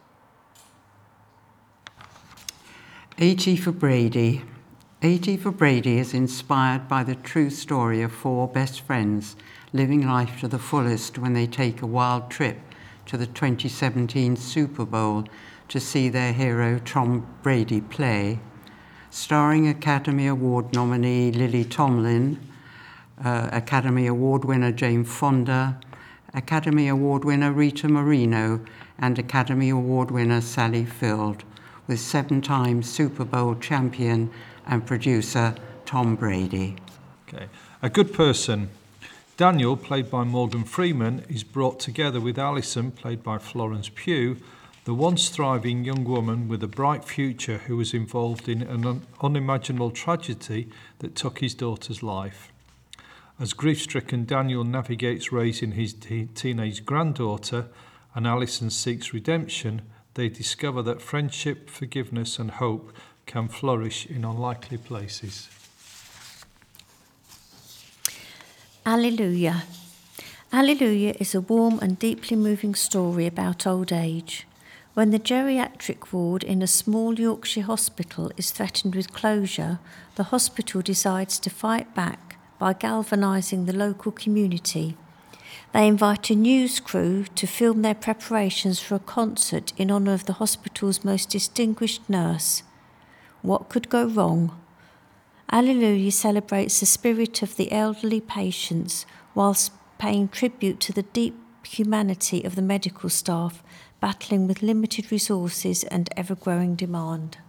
80 3.18 3.58
for 3.58 3.74
Brady. 3.74 4.44
80 5.02 5.38
for 5.38 5.52
Brady 5.52 5.98
is 5.98 6.14
inspired 6.14 6.88
by 6.88 7.04
the 7.04 7.16
true 7.16 7.50
story 7.50 8.02
of 8.02 8.12
four 8.12 8.48
best 8.48 8.82
friends 8.82 9.36
living 9.72 10.08
life 10.08 10.40
to 10.40 10.48
the 10.48 10.60
fullest 10.60 11.18
when 11.18 11.34
they 11.34 11.46
take 11.46 11.82
a 11.82 11.88
wild 11.88 12.32
trip 12.32 12.58
to 13.06 13.18
the 13.18 13.28
2017 13.28 14.36
Super 14.36 14.86
Bowl 14.86 15.26
to 15.68 15.80
see 15.80 16.10
their 16.10 16.34
hero 16.34 16.80
Tom 16.84 17.28
Brady 17.44 17.82
play, 17.82 18.40
starring 19.12 19.68
Academy 19.68 20.28
Award 20.28 20.74
nominee 20.74 21.32
Lily 21.32 21.64
Tomlin, 21.64 22.40
uh, 23.24 23.50
Academy 23.52 24.08
Award 24.08 24.46
winner 24.46 24.72
Jane 24.72 25.04
Fonda, 25.04 25.80
Academy 26.34 26.88
Award 26.88 27.24
winner 27.24 27.52
Rita 27.52 27.88
Moreno, 27.88 28.62
and 28.98 29.20
Academy 29.20 29.70
Award 29.70 30.12
winner 30.12 30.42
Sally 30.42 30.86
Field, 30.86 31.44
with 31.88 32.00
seven 32.00 32.42
time 32.42 32.82
Super 32.82 33.26
Bowl 33.26 33.56
champion 33.56 34.32
and 34.66 34.86
producer 34.86 35.56
Tom 35.86 36.16
Brady. 36.16 36.76
Okay. 37.28 37.48
A 37.82 37.90
good 37.90 38.14
person. 38.14 38.70
Daniel, 39.40 39.78
played 39.78 40.12
by 40.12 40.26
Morgan 40.26 40.66
Freeman, 40.66 41.24
is 41.30 41.46
brought 41.46 41.80
together 41.80 42.20
with 42.20 42.38
Alison, 42.38 42.92
played 42.92 43.24
by 43.24 43.38
Florence 43.38 43.88
Pugh, 43.88 44.36
the 44.84 44.94
once 44.94 45.30
thriving 45.30 45.86
young 45.86 46.04
woman 46.04 46.50
with 46.50 46.62
a 46.62 46.68
bright 46.68 47.06
future 47.06 47.60
who 47.60 47.78
was 47.78 47.94
involved 47.94 48.50
in 48.50 48.62
an 48.62 48.86
un- 48.86 49.08
unimaginable 49.22 49.92
tragedy 49.92 50.68
that 50.98 51.16
took 51.16 51.40
his 51.40 51.54
daughter's 51.54 52.04
life. 52.04 52.52
As 53.40 53.54
grief 53.54 53.82
stricken 53.82 54.26
Daniel 54.26 54.66
navigates 54.66 55.32
raising 55.32 55.72
his 55.72 55.94
te- 55.94 56.26
teenage 56.36 56.86
granddaughter 56.86 57.68
and 58.14 58.28
Alison 58.28 58.70
seeks 58.70 59.14
redemption, 59.14 59.84
they 60.16 60.28
discover 60.28 60.82
that 60.82 61.02
friendship, 61.02 61.70
forgiveness, 61.70 62.40
and 62.40 62.52
hope 62.52 62.92
can 63.26 63.48
flourish 63.48 64.06
in 64.06 64.26
unlikely 64.26 64.80
places. 64.80 65.48
Alleluia. 68.90 69.66
Alleluia 70.52 71.14
is 71.20 71.36
a 71.36 71.42
warm 71.42 71.78
and 71.80 72.00
deeply 72.00 72.36
moving 72.36 72.74
story 72.74 73.28
about 73.28 73.68
old 73.68 73.94
age. 73.94 74.48
When 74.96 75.12
the 75.12 75.20
geriatric 75.20 76.12
ward 76.12 76.44
in 76.44 76.64
a 76.64 76.66
small 76.66 77.20
Yorkshire 77.20 77.62
hospital 77.62 78.32
is 78.36 78.50
threatened 78.50 78.96
with 78.96 79.14
closure, 79.14 79.78
the 80.16 80.32
hospital 80.34 80.82
decides 80.82 81.38
to 81.38 81.52
fight 81.52 81.94
back 81.94 82.38
by 82.58 82.74
galvanising 82.74 83.68
the 83.68 83.78
local 83.78 84.12
community. 84.12 84.98
They 85.72 85.88
invite 85.88 86.32
a 86.32 86.36
news 86.36 86.80
crew 86.80 87.26
to 87.36 87.46
film 87.46 87.84
their 87.84 87.94
preparations 87.94 88.80
for 88.80 88.96
a 88.96 89.00
concert 89.18 89.72
in 89.78 89.92
honour 89.92 90.14
of 90.14 90.26
the 90.26 90.40
hospital's 90.42 91.06
most 91.06 91.30
distinguished 91.30 92.10
nurse. 92.10 92.64
What 93.44 93.70
could 93.70 93.90
go 93.90 94.08
wrong? 94.08 94.60
Alleluia 95.52 96.12
celebrates 96.12 96.80
the 96.80 96.86
spirit 96.86 97.42
of 97.42 97.56
the 97.56 97.72
elderly 97.72 98.22
patients 98.22 99.08
whilst 99.34 99.72
paying 99.98 100.28
tribute 100.28 100.80
to 100.80 100.94
the 100.94 101.04
deep 101.04 101.36
humanity 101.66 102.44
of 102.44 102.56
the 102.56 102.62
medical 102.62 103.10
staff 103.10 103.64
battling 104.00 104.48
with 104.48 104.62
limited 104.62 105.12
resources 105.12 105.84
and 105.86 106.10
ever 106.16 106.36
growing 106.36 106.76
demand. 106.76 107.40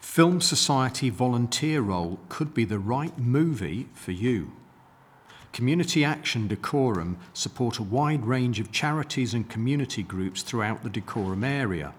Film 0.00 0.40
Society 0.40 1.10
volunteer 1.10 1.82
role 1.82 2.18
could 2.30 2.54
be 2.54 2.64
the 2.64 2.78
right 2.78 3.18
movie 3.18 3.86
for 3.92 4.12
you. 4.12 4.52
Community 5.52 6.02
Action 6.02 6.48
Dacorum 6.48 7.16
support 7.34 7.78
a 7.78 7.82
wide 7.82 8.24
range 8.24 8.58
of 8.58 8.72
charities 8.72 9.34
and 9.34 9.48
community 9.50 10.02
groups 10.02 10.42
throughout 10.42 10.82
the 10.82 10.90
Dacorum 10.90 11.44
area. 11.44 11.92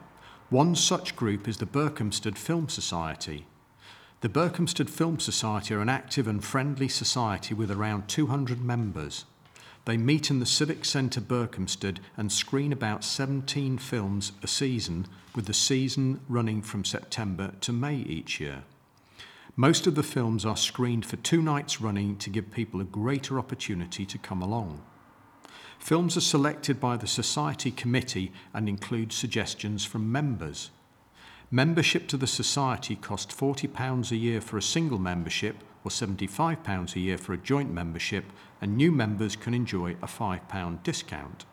One 0.50 0.76
such 0.76 1.16
group 1.16 1.48
is 1.48 1.58
the 1.58 1.66
Berkhamsted 1.68 2.38
Film 2.38 2.68
Society. 2.70 3.46
The 4.22 4.30
Berkhamsted 4.30 4.90
Film 4.90 5.20
Society 5.20 5.76
are 5.76 5.80
an 5.80 5.90
active 5.90 6.28
and 6.28 6.44
friendly 6.44 6.88
society 6.88 7.54
with 7.54 7.70
around 7.70 8.08
200 8.08 8.60
members. 8.60 9.26
They 9.86 9.96
meet 9.96 10.32
in 10.32 10.40
the 10.40 10.46
Civic 10.48 10.86
Centre 10.86 11.22
Berkhamsted 11.22 12.00
and 12.18 12.32
screen 12.32 12.74
about 12.74 13.04
17 13.04 13.78
films 13.78 14.32
a 14.42 14.48
season, 14.48 15.06
with 15.36 15.46
the 15.46 15.54
season 15.54 16.22
running 16.28 16.64
from 16.64 16.84
September 16.84 17.52
to 17.62 17.72
May 17.72 17.98
each 17.98 18.40
year. 18.40 18.64
Most 19.56 19.86
of 19.86 19.94
the 19.94 20.02
films 20.02 20.48
are 20.48 20.58
screened 20.58 21.06
for 21.06 21.18
two 21.18 21.44
nights 21.44 21.80
running 21.80 22.18
to 22.18 22.32
give 22.32 22.50
people 22.50 22.82
a 22.82 22.86
greater 22.86 23.38
opportunity 23.38 24.04
to 24.04 24.18
come 24.18 24.42
along. 24.42 24.82
Films 25.78 26.18
are 26.18 26.22
selected 26.22 26.80
by 26.80 26.98
the 26.98 27.06
Society 27.06 27.70
Committee 27.70 28.32
and 28.52 28.68
include 28.68 29.14
suggestions 29.14 29.86
from 29.86 30.12
members. 30.12 30.72
Membership 31.50 32.10
to 32.10 32.18
the 32.18 32.28
Society 32.28 32.98
costs 32.98 33.34
£40 33.34 34.12
a 34.12 34.18
year 34.18 34.42
for 34.42 34.58
a 34.58 34.62
single 34.62 35.00
membership 35.00 35.64
or 35.86 35.90
£75 35.90 36.94
a 36.94 37.00
year 37.00 37.18
for 37.18 37.32
a 37.32 37.38
joint 37.38 37.72
membership, 37.72 38.26
and 38.60 38.76
new 38.76 38.92
members 38.92 39.38
can 39.38 39.54
enjoy 39.54 39.92
a 40.02 40.08
£5 40.08 40.84
discount. 40.84 41.46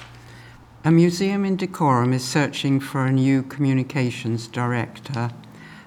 A 0.84 0.92
museum 0.92 1.46
in 1.46 1.56
Dacorum 1.56 2.14
is 2.14 2.24
searching 2.24 2.80
for 2.80 3.06
a 3.06 3.12
new 3.12 3.44
communications 3.44 4.48
director. 4.48 5.30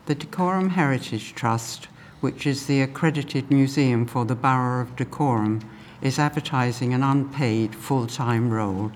The 0.07 0.15
Dacorum 0.15 0.71
Heritage 0.71 1.35
Trust, 1.35 1.89
which 2.21 2.47
is 2.47 2.67
the 2.67 2.83
accredited 2.83 3.51
museum 3.51 4.07
for 4.07 4.25
the 4.25 4.35
Borough 4.35 4.83
of 4.83 4.97
Dacorum, 4.97 5.63
is 6.03 6.19
advertising 6.19 6.95
an 6.95 7.03
unpaid 7.03 7.75
full 7.75 8.07
time 8.07 8.51
role. 8.51 8.93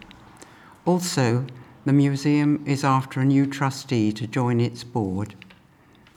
Also, 0.86 1.46
the 1.84 1.92
museum 1.92 2.62
is 2.66 2.84
after 2.84 3.20
a 3.20 3.24
new 3.24 3.46
trustee 3.46 4.12
to 4.12 4.26
join 4.26 4.60
its 4.60 4.84
board. 4.84 5.34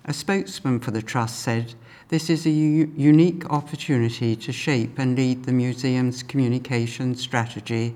A 0.06 0.14
spokesman 0.14 0.80
for 0.80 0.92
the 0.92 1.02
trust 1.02 1.40
said 1.40 1.74
this 2.10 2.30
is 2.30 2.46
a 2.46 2.50
u- 2.50 2.94
unique 2.96 3.46
opportunity 3.50 4.36
to 4.38 4.54
shape 4.54 4.98
and 4.98 5.18
lead 5.18 5.44
the 5.44 5.52
museum's 5.52 6.24
communication 6.24 7.16
strategy 7.16 7.96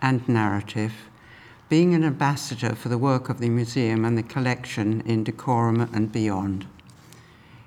and 0.00 0.28
narrative, 0.28 0.92
being 1.68 1.94
an 1.94 2.02
ambassador 2.02 2.74
for 2.74 2.88
the 2.88 2.98
work 2.98 3.28
of 3.28 3.38
the 3.38 3.48
museum 3.48 4.04
and 4.04 4.18
the 4.18 4.22
collection 4.24 5.00
in 5.06 5.22
Dacorum 5.22 5.88
and 5.94 6.10
beyond. 6.10 6.66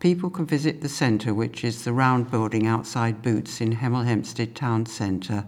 People 0.00 0.30
can 0.30 0.46
visit 0.46 0.80
the 0.80 0.88
centre, 0.88 1.34
which 1.34 1.64
is 1.64 1.84
the 1.84 1.92
round 1.92 2.30
building 2.30 2.66
outside 2.66 3.20
Boots 3.20 3.60
in 3.60 3.76
Hemel 3.76 4.06
Hempstead 4.06 4.54
Town 4.54 4.86
Centre. 4.86 5.44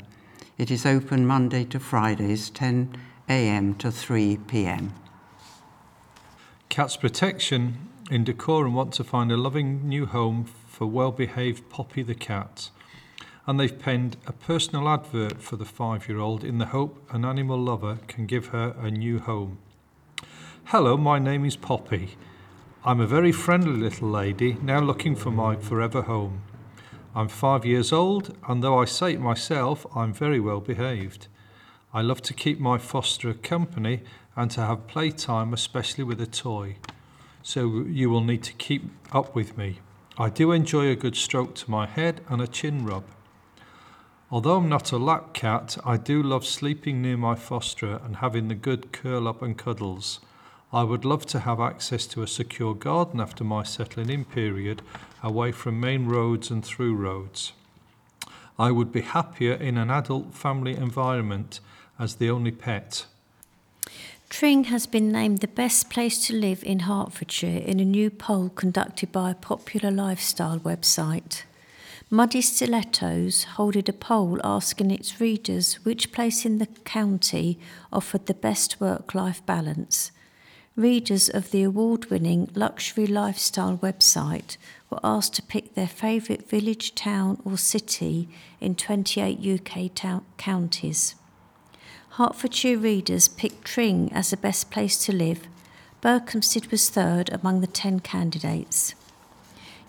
It 0.59 0.71
is 0.71 0.85
open 0.85 1.27
Monday 1.27 1.65
to 1.67 1.81
Fridays, 1.81 2.51
10 2.51 2.95
a.m. 3.29 3.75
to 3.77 3.91
3 3.91 4.37
p.m. 4.49 4.93
Cats 6.71 6.97
Protection 6.97 7.89
in 8.13 8.25
Dacorum 8.25 8.75
want 8.75 8.93
to 8.93 9.03
find 9.03 9.33
a 9.33 9.37
loving 9.37 9.89
new 9.89 10.07
home 10.07 10.45
for 10.45 10.87
well 10.87 11.11
behaved 11.11 11.69
Poppy 11.69 12.05
the 12.05 12.15
cat. 12.15 12.71
And 13.45 13.59
they've 13.59 13.77
penned 13.77 14.17
a 14.25 14.33
personal 14.33 14.89
advert 14.89 15.43
for 15.43 15.57
the 15.57 15.65
five 15.65 16.09
year 16.09 16.21
old 16.21 16.45
in 16.45 16.59
the 16.59 16.67
hope 16.67 17.05
an 17.13 17.25
animal 17.25 17.59
lover 17.59 17.99
can 18.07 18.25
give 18.25 18.47
her 18.47 18.77
a 18.81 18.89
new 18.89 19.19
home. 19.19 19.59
Hello, 20.67 20.97
my 20.97 21.19
name 21.19 21.45
is 21.45 21.57
Poppy. 21.57 22.11
I'm 22.85 23.01
a 23.01 23.07
very 23.07 23.33
friendly 23.33 23.77
little 23.77 24.09
lady 24.09 24.57
now 24.63 24.79
looking 24.79 25.17
for 25.17 25.33
my 25.33 25.57
forever 25.57 26.03
home. 26.03 26.43
I'm 27.17 27.27
five 27.27 27.67
years 27.67 27.93
old, 27.93 28.37
and 28.47 28.63
though 28.63 28.79
I 28.79 28.85
say 28.85 29.15
it 29.15 29.21
myself, 29.21 29.85
I'm 29.97 30.13
very 30.13 30.39
well 30.39 30.61
behaved. 30.61 31.27
I 31.93 32.03
love 32.03 32.23
to 32.23 32.35
keep 32.35 32.61
my 32.61 32.79
fosterer 32.79 33.43
company 33.43 34.03
and 34.37 34.49
to 34.53 34.61
have 34.61 34.87
playtime, 34.87 35.53
especially 35.53 36.05
with 36.05 36.21
a 36.21 36.27
toy. 36.27 36.77
So 37.43 37.85
you 37.87 38.09
will 38.11 38.23
need 38.23 38.45
to 38.45 38.53
keep 38.53 38.91
up 39.13 39.35
with 39.35 39.59
me. 39.59 39.81
I 40.17 40.29
do 40.29 40.53
enjoy 40.53 40.89
a 40.89 40.97
good 40.97 41.17
stroke 41.17 41.57
to 41.57 41.71
my 41.71 41.87
head 41.87 42.21
and 42.29 42.41
a 42.41 42.47
chin 42.47 42.85
rub. 42.85 43.05
Although 44.31 44.59
I'm 44.59 44.69
not 44.69 44.93
a 44.93 44.99
lap 44.99 45.33
cat, 45.33 45.79
I 45.85 45.97
do 45.97 46.23
love 46.23 46.47
sleeping 46.47 47.03
near 47.03 47.17
my 47.17 47.35
fosterer 47.35 48.05
and 48.05 48.17
having 48.17 48.47
the 48.47 48.55
good 48.55 48.93
curl 48.93 49.27
up 49.27 49.43
and 49.43 49.59
cuddles. 49.59 50.21
I 50.73 50.85
would 50.85 51.05
love 51.05 51.27
to 51.27 51.41
have 51.41 51.59
access 51.59 52.07
to 52.09 52.23
a 52.23 52.29
secure 52.29 52.75
garden 52.75 53.21
after 53.21 53.43
my 53.43 53.65
settling 53.65 54.11
in 54.11 54.25
period, 54.25 54.83
away 55.25 55.51
from 55.51 55.81
main 55.81 56.07
roads 56.07 56.49
and 56.49 56.65
through 56.65 56.95
roads. 56.95 57.53
I 58.57 58.71
would 58.71 58.93
be 58.93 59.01
happier 59.01 59.55
in 59.55 59.77
an 59.77 59.91
adult 59.91 60.35
family 60.35 60.77
environment 60.77 61.59
as 62.01 62.17
the 62.17 62.31
only 62.31 62.51
pet. 62.51 63.05
Tring 64.31 64.65
has 64.65 64.87
been 64.87 65.13
named 65.13 65.39
the 65.39 65.49
best 65.49 65.91
place 65.91 66.27
to 66.27 66.35
live 66.35 66.65
in 66.65 66.81
Hertfordshire 66.81 67.63
in 67.63 67.79
a 67.79 67.85
new 67.85 68.11
poll 68.11 68.49
conducted 68.49 69.13
by 69.13 69.31
a 69.31 69.35
popular 69.35 69.91
lifestyle 69.91 70.59
website. 70.61 71.43
Muddy 72.09 72.41
Stilettos 72.41 73.45
holded 73.45 73.89
a 73.89 73.93
poll 73.93 74.41
asking 74.43 74.91
its 74.91 75.21
readers 75.21 75.75
which 75.85 76.13
place 76.13 76.45
in 76.45 76.59
the 76.59 76.67
county 76.85 77.59
offered 77.93 78.27
the 78.27 78.35
best 78.35 78.81
work 78.81 79.15
life 79.15 79.45
balance. 79.47 80.11
Readers 80.77 81.29
of 81.29 81.51
the 81.51 81.63
award 81.63 82.07
winning 82.07 82.49
luxury 82.55 83.07
lifestyle 83.07 83.77
website 83.79 84.57
were 84.89 85.01
asked 85.05 85.35
to 85.35 85.43
pick 85.43 85.75
their 85.75 85.89
favourite 85.89 86.49
village, 86.49 86.95
town, 86.95 87.41
or 87.45 87.59
city 87.59 88.29
in 88.61 88.75
28 88.75 89.39
UK 89.39 89.89
town- 89.89 90.25
counties. 90.37 91.17
Hertfordshire 92.21 92.77
readers 92.77 93.29
picked 93.29 93.65
Tring 93.65 94.13
as 94.13 94.29
the 94.29 94.37
best 94.37 94.71
place 94.71 95.03
to 95.07 95.11
live. 95.11 95.49
Berkhamsted 96.03 96.71
was 96.71 96.91
third 96.91 97.31
among 97.33 97.63
the 97.63 97.67
10 97.67 98.01
candidates. 98.01 98.95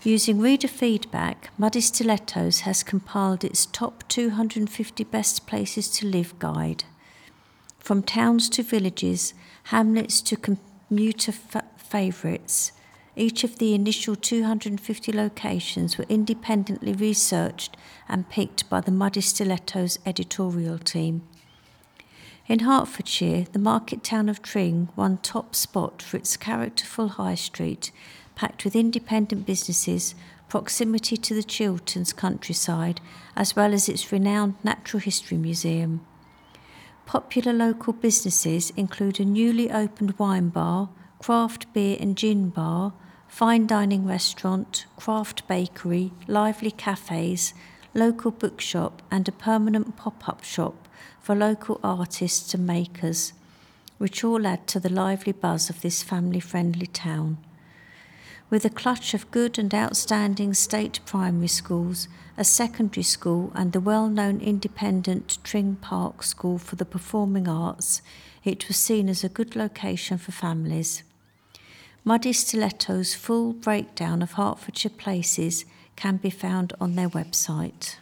Using 0.02 0.40
reader 0.40 0.66
feedback, 0.66 1.50
Muddy 1.58 1.82
Stilettos 1.82 2.60
has 2.60 2.82
compiled 2.82 3.44
its 3.44 3.66
top 3.66 4.08
250 4.08 5.04
best 5.04 5.46
places 5.46 5.90
to 5.90 6.06
live 6.06 6.38
guide. 6.38 6.84
From 7.78 8.02
towns 8.02 8.48
to 8.48 8.62
villages, 8.62 9.34
hamlets 9.64 10.22
to 10.22 10.56
commuter 10.88 11.32
fa- 11.32 11.66
favourites, 11.76 12.72
each 13.14 13.44
of 13.44 13.58
the 13.58 13.74
initial 13.74 14.16
250 14.16 15.12
locations 15.12 15.98
were 15.98 16.06
independently 16.08 16.94
researched 16.94 17.76
and 18.08 18.30
picked 18.30 18.70
by 18.70 18.80
the 18.80 18.90
Muddy 18.90 19.20
Stilettos 19.20 19.98
editorial 20.06 20.78
team. 20.78 21.28
In 22.52 22.58
Hertfordshire, 22.58 23.46
the 23.50 23.58
market 23.58 24.04
town 24.04 24.28
of 24.28 24.42
Tring 24.42 24.90
won 24.94 25.16
top 25.22 25.54
spot 25.54 26.02
for 26.02 26.18
its 26.18 26.36
characterful 26.36 27.08
high 27.08 27.34
street, 27.34 27.90
packed 28.34 28.62
with 28.62 28.76
independent 28.76 29.46
businesses, 29.46 30.14
proximity 30.50 31.16
to 31.16 31.32
the 31.32 31.42
Chilterns 31.42 32.12
countryside, 32.12 33.00
as 33.34 33.56
well 33.56 33.72
as 33.72 33.88
its 33.88 34.12
renowned 34.12 34.56
Natural 34.62 35.00
History 35.00 35.38
Museum. 35.38 36.04
Popular 37.06 37.54
local 37.54 37.94
businesses 37.94 38.68
include 38.76 39.18
a 39.18 39.24
newly 39.24 39.70
opened 39.70 40.18
wine 40.18 40.50
bar, 40.50 40.90
craft 41.20 41.72
beer 41.72 41.96
and 41.98 42.18
gin 42.18 42.50
bar, 42.50 42.92
fine 43.28 43.66
dining 43.66 44.04
restaurant, 44.04 44.84
craft 44.98 45.48
bakery, 45.48 46.12
lively 46.26 46.70
cafes, 46.70 47.54
local 47.94 48.30
bookshop, 48.30 49.02
and 49.10 49.28
a 49.28 49.32
permanent 49.32 49.96
pop 49.96 50.28
up 50.28 50.44
shop 50.44 50.88
for 51.20 51.34
local 51.34 51.78
artists 51.84 52.54
and 52.54 52.66
makers, 52.66 53.32
which 53.98 54.24
all 54.24 54.46
add 54.46 54.66
to 54.66 54.80
the 54.80 54.88
lively 54.88 55.32
buzz 55.32 55.70
of 55.70 55.80
this 55.80 56.02
family 56.02 56.40
friendly 56.40 56.86
town. 56.86 57.38
With 58.50 58.64
a 58.64 58.70
clutch 58.70 59.14
of 59.14 59.30
good 59.30 59.58
and 59.58 59.74
outstanding 59.74 60.52
state 60.52 61.00
primary 61.06 61.48
schools, 61.48 62.08
a 62.36 62.44
secondary 62.44 63.02
school, 63.02 63.52
and 63.54 63.72
the 63.72 63.80
well 63.80 64.08
known 64.08 64.40
independent 64.40 65.38
Tring 65.44 65.76
Park 65.76 66.22
School 66.22 66.58
for 66.58 66.76
the 66.76 66.84
Performing 66.84 67.48
Arts, 67.48 68.02
it 68.44 68.68
was 68.68 68.76
seen 68.76 69.08
as 69.08 69.22
a 69.22 69.28
good 69.28 69.54
location 69.54 70.18
for 70.18 70.32
families. 70.32 71.02
Muddy 72.04 72.32
Stiletto's 72.32 73.14
full 73.14 73.52
breakdown 73.52 74.22
of 74.22 74.32
Hertfordshire 74.32 74.90
places 74.90 75.64
can 75.96 76.16
be 76.16 76.30
found 76.30 76.72
on 76.80 76.94
their 76.94 77.08
website. 77.08 77.96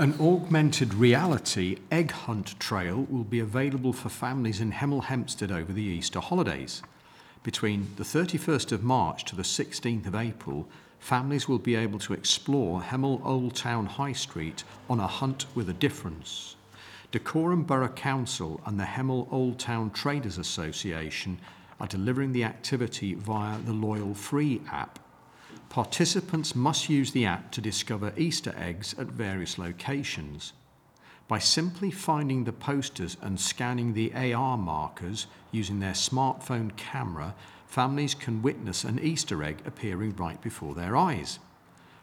An 0.00 0.14
augmented 0.20 0.94
reality 0.94 1.78
egg 1.90 2.12
hunt 2.12 2.58
trail 2.60 3.06
will 3.10 3.24
be 3.24 3.40
available 3.40 3.92
for 3.92 4.08
families 4.08 4.60
in 4.60 4.70
Hemel 4.70 5.04
Hempstead 5.04 5.50
over 5.50 5.72
the 5.72 5.82
Easter 5.82 6.20
holidays. 6.20 6.82
Between 7.42 7.88
the 7.96 8.04
31st 8.04 8.70
of 8.70 8.84
March 8.84 9.24
to 9.24 9.34
the 9.34 9.42
16th 9.42 10.06
of 10.06 10.14
April, 10.14 10.68
families 11.00 11.48
will 11.48 11.58
be 11.58 11.74
able 11.74 11.98
to 11.98 12.12
explore 12.12 12.80
Hemel 12.80 13.20
Old 13.24 13.56
Town 13.56 13.86
High 13.86 14.12
Street 14.12 14.62
on 14.88 15.00
a 15.00 15.06
hunt 15.08 15.46
with 15.56 15.68
a 15.68 15.72
difference. 15.72 16.54
Dacorum 17.10 17.66
Borough 17.66 17.88
Council 17.88 18.60
and 18.66 18.78
the 18.78 18.84
Hemel 18.84 19.26
Old 19.32 19.58
Town 19.58 19.90
Traders 19.90 20.38
Association 20.38 21.40
are 21.80 21.86
delivering 21.86 22.32
the 22.32 22.44
activity 22.44 23.14
via 23.14 23.58
the 23.58 23.72
Loyal 23.72 24.14
Free 24.14 24.60
app. 24.70 24.98
Participants 25.68 26.54
must 26.54 26.88
use 26.88 27.12
the 27.12 27.26
app 27.26 27.52
to 27.52 27.60
discover 27.60 28.12
Easter 28.16 28.54
eggs 28.56 28.94
at 28.98 29.06
various 29.06 29.58
locations. 29.58 30.52
By 31.28 31.38
simply 31.38 31.90
finding 31.90 32.44
the 32.44 32.52
posters 32.52 33.18
and 33.20 33.38
scanning 33.38 33.92
the 33.92 34.14
AR 34.14 34.56
markers 34.56 35.26
using 35.50 35.78
their 35.78 35.92
smartphone 35.92 36.74
camera, 36.76 37.34
families 37.66 38.14
can 38.14 38.40
witness 38.40 38.82
an 38.82 38.98
Easter 38.98 39.42
egg 39.44 39.58
appearing 39.66 40.16
right 40.16 40.40
before 40.40 40.74
their 40.74 40.96
eyes. 40.96 41.38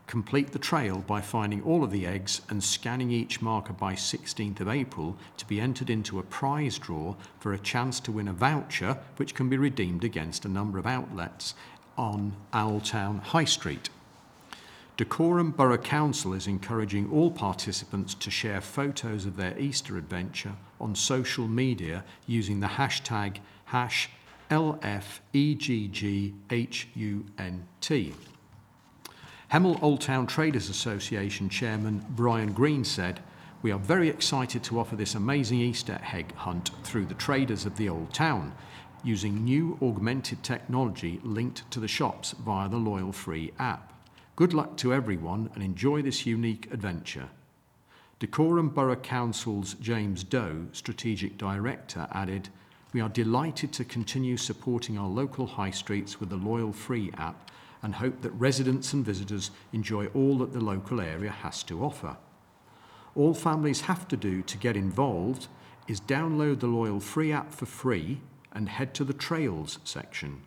Complete 0.08 0.52
the 0.52 0.60
trail 0.60 1.04
by 1.08 1.20
finding 1.20 1.64
all 1.64 1.84
of 1.84 1.90
the 1.90 2.06
eggs 2.06 2.42
and 2.48 2.64
scanning 2.64 3.10
each 3.10 3.42
marker 3.42 3.74
by 3.74 3.94
16th 3.96 4.60
of 4.60 4.68
April 4.68 5.18
to 5.38 5.46
be 5.48 5.60
entered 5.60 5.90
into 5.90 6.20
a 6.20 6.24
prize 6.24 6.78
draw 6.78 7.16
for 7.40 7.54
a 7.54 7.60
chance 7.60 8.00
to 8.02 8.12
win 8.12 8.28
a 8.28 8.34
voucher 8.34 9.00
which 9.18 9.34
can 9.34 9.50
be 9.50 9.58
redeemed 9.58 10.04
against 10.04 10.46
a 10.46 10.50
number 10.50 10.78
of 10.78 10.86
outlets 10.86 11.56
on 11.98 12.36
Old 12.54 12.86
Town 12.86 13.18
High 13.18 13.46
Street. 13.46 13.90
Dacorum 14.98 15.52
Borough 15.56 15.78
Council 15.78 16.34
is 16.34 16.48
encouraging 16.48 17.12
all 17.12 17.32
participants 17.32 18.14
to 18.14 18.30
share 18.32 18.62
photos 18.62 19.26
of 19.26 19.36
their 19.36 19.58
Easter 19.60 19.98
adventure 19.98 20.54
on 20.80 20.96
social 20.96 21.48
media 21.48 22.04
using 22.28 22.60
the 22.60 22.68
hashtag 22.68 23.40
hash 23.66 24.10
LFEGGHUNT. 24.52 25.66
Hemel 29.52 29.82
Old 29.84 30.02
Town 30.02 30.26
Traders 30.26 30.70
Association 30.70 31.50
Chairman 31.50 32.04
Brian 32.10 32.52
Green 32.52 32.84
said, 32.84 33.22
We 33.62 33.72
are 33.72 33.78
very 33.78 34.10
excited 34.10 34.64
to 34.64 34.80
offer 34.80 34.96
this 34.96 35.14
amazing 35.14 35.60
Easter 35.60 36.02
egg 36.12 36.34
hunt 36.34 36.72
through 36.84 37.06
the 37.06 37.14
traders 37.14 37.64
of 37.66 37.78
the 37.78 37.88
Old 37.88 38.12
Town, 38.12 38.54
using 39.04 39.44
new 39.44 39.78
augmented 39.84 40.42
technology 40.42 41.22
linked 41.24 41.70
to 41.70 41.80
the 41.80 41.88
shops 41.88 42.32
via 42.44 42.68
the 42.68 42.78
Loyal 42.78 43.12
Free 43.12 43.54
app. 43.60 43.94
Good 44.36 44.56
luck 44.56 44.78
to 44.78 44.94
everyone 44.94 45.52
and 45.54 45.64
enjoy 45.64 46.02
this 46.02 46.26
unique 46.26 46.74
adventure. 46.74 47.30
Dacorum 48.20 48.74
Borough 48.74 48.96
Council's 48.96 49.76
James 49.76 50.24
Doe, 50.24 50.66
Strategic 50.72 51.38
Director, 51.38 52.08
added, 52.12 52.50
We 52.94 53.02
are 53.02 53.10
delighted 53.10 53.72
to 53.74 53.86
continue 53.86 54.38
supporting 54.38 54.98
our 54.98 55.08
local 55.08 55.46
high 55.46 55.72
streets 55.72 56.20
with 56.20 56.30
the 56.30 56.36
Loyal 56.36 56.74
Free 56.74 57.12
app 57.20 57.52
and 57.86 57.96
hope 57.96 58.22
that 58.22 58.32
residents 58.32 58.92
and 58.94 59.06
visitors 59.06 59.52
enjoy 59.72 60.08
all 60.08 60.40
that 60.40 60.52
the 60.54 60.60
local 60.60 61.00
area 61.00 61.30
has 61.30 61.62
to 61.62 61.84
offer. 61.84 62.18
All 63.14 63.36
families 63.36 63.82
have 63.82 64.08
to 64.08 64.18
do 64.18 64.42
to 64.42 64.58
get 64.58 64.76
involved 64.76 65.46
is 65.88 66.02
download 66.02 66.62
the 66.62 66.68
Loyal 66.68 67.00
Free 67.00 67.32
app 67.32 67.54
for 67.54 67.68
free 67.68 68.22
and 68.52 68.70
head 68.70 68.96
to 68.96 69.04
the 69.04 69.14
Trails 69.14 69.78
section. 69.84 70.42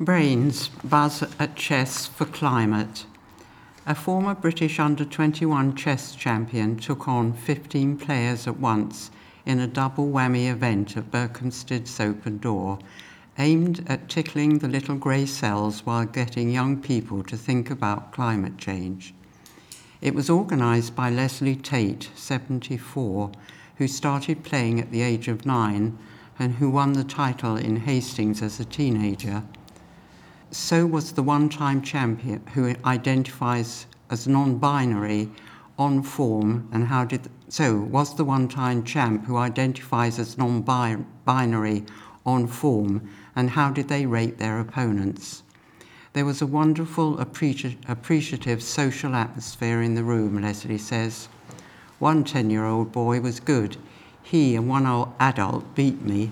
Brains 0.00 0.68
buzz 0.68 1.22
at 1.38 1.54
chess 1.54 2.06
for 2.06 2.24
climate. 2.24 3.04
A 3.84 3.96
former 3.96 4.36
British 4.36 4.78
under 4.78 5.04
21 5.04 5.74
chess 5.74 6.14
champion 6.14 6.76
took 6.76 7.08
on 7.08 7.32
15 7.32 7.96
players 7.96 8.46
at 8.46 8.60
once 8.60 9.10
in 9.44 9.58
a 9.58 9.66
double 9.66 10.06
whammy 10.06 10.48
event 10.48 10.96
at 10.96 11.10
Berkhamsted's 11.10 11.98
Open 11.98 12.38
Door, 12.38 12.78
aimed 13.38 13.84
at 13.88 14.08
tickling 14.08 14.60
the 14.60 14.68
little 14.68 14.94
grey 14.94 15.26
cells 15.26 15.84
while 15.84 16.04
getting 16.04 16.48
young 16.48 16.80
people 16.80 17.24
to 17.24 17.36
think 17.36 17.70
about 17.70 18.12
climate 18.12 18.56
change. 18.56 19.14
It 20.00 20.14
was 20.14 20.30
organised 20.30 20.94
by 20.94 21.10
Leslie 21.10 21.56
Tate, 21.56 22.08
74, 22.14 23.32
who 23.78 23.88
started 23.88 24.44
playing 24.44 24.78
at 24.78 24.92
the 24.92 25.02
age 25.02 25.26
of 25.26 25.44
nine 25.44 25.98
and 26.38 26.54
who 26.54 26.70
won 26.70 26.92
the 26.92 27.02
title 27.02 27.56
in 27.56 27.78
Hastings 27.78 28.42
as 28.42 28.60
a 28.60 28.64
teenager 28.64 29.42
so 30.52 30.84
was 30.84 31.12
the 31.12 31.22
one 31.22 31.48
time 31.48 31.80
champion 31.80 32.46
who 32.52 32.74
identifies 32.84 33.86
as 34.10 34.28
non 34.28 34.58
binary 34.58 35.30
on 35.78 36.02
form, 36.02 36.68
and 36.72 36.86
how 36.86 37.06
did. 37.06 37.28
So 37.48 37.80
was 37.80 38.14
the 38.14 38.24
one 38.24 38.48
time 38.48 38.84
champ 38.84 39.24
who 39.24 39.38
identifies 39.38 40.18
as 40.18 40.36
non 40.36 40.60
binary 41.24 41.84
on 42.26 42.46
form, 42.46 43.08
and 43.34 43.50
how 43.50 43.70
did 43.70 43.88
they 43.88 44.04
rate 44.04 44.36
their 44.36 44.60
opponents? 44.60 45.42
There 46.12 46.26
was 46.26 46.42
a 46.42 46.46
wonderful, 46.46 47.16
appreci- 47.16 47.78
appreciative 47.88 48.62
social 48.62 49.14
atmosphere 49.14 49.80
in 49.80 49.94
the 49.94 50.04
room, 50.04 50.42
Leslie 50.42 50.76
says. 50.76 51.28
One 51.98 52.24
10 52.24 52.50
year 52.50 52.66
old 52.66 52.92
boy 52.92 53.20
was 53.20 53.40
good. 53.40 53.78
He 54.22 54.54
and 54.54 54.68
one 54.68 54.86
adult 55.18 55.74
beat 55.74 56.02
me. 56.02 56.30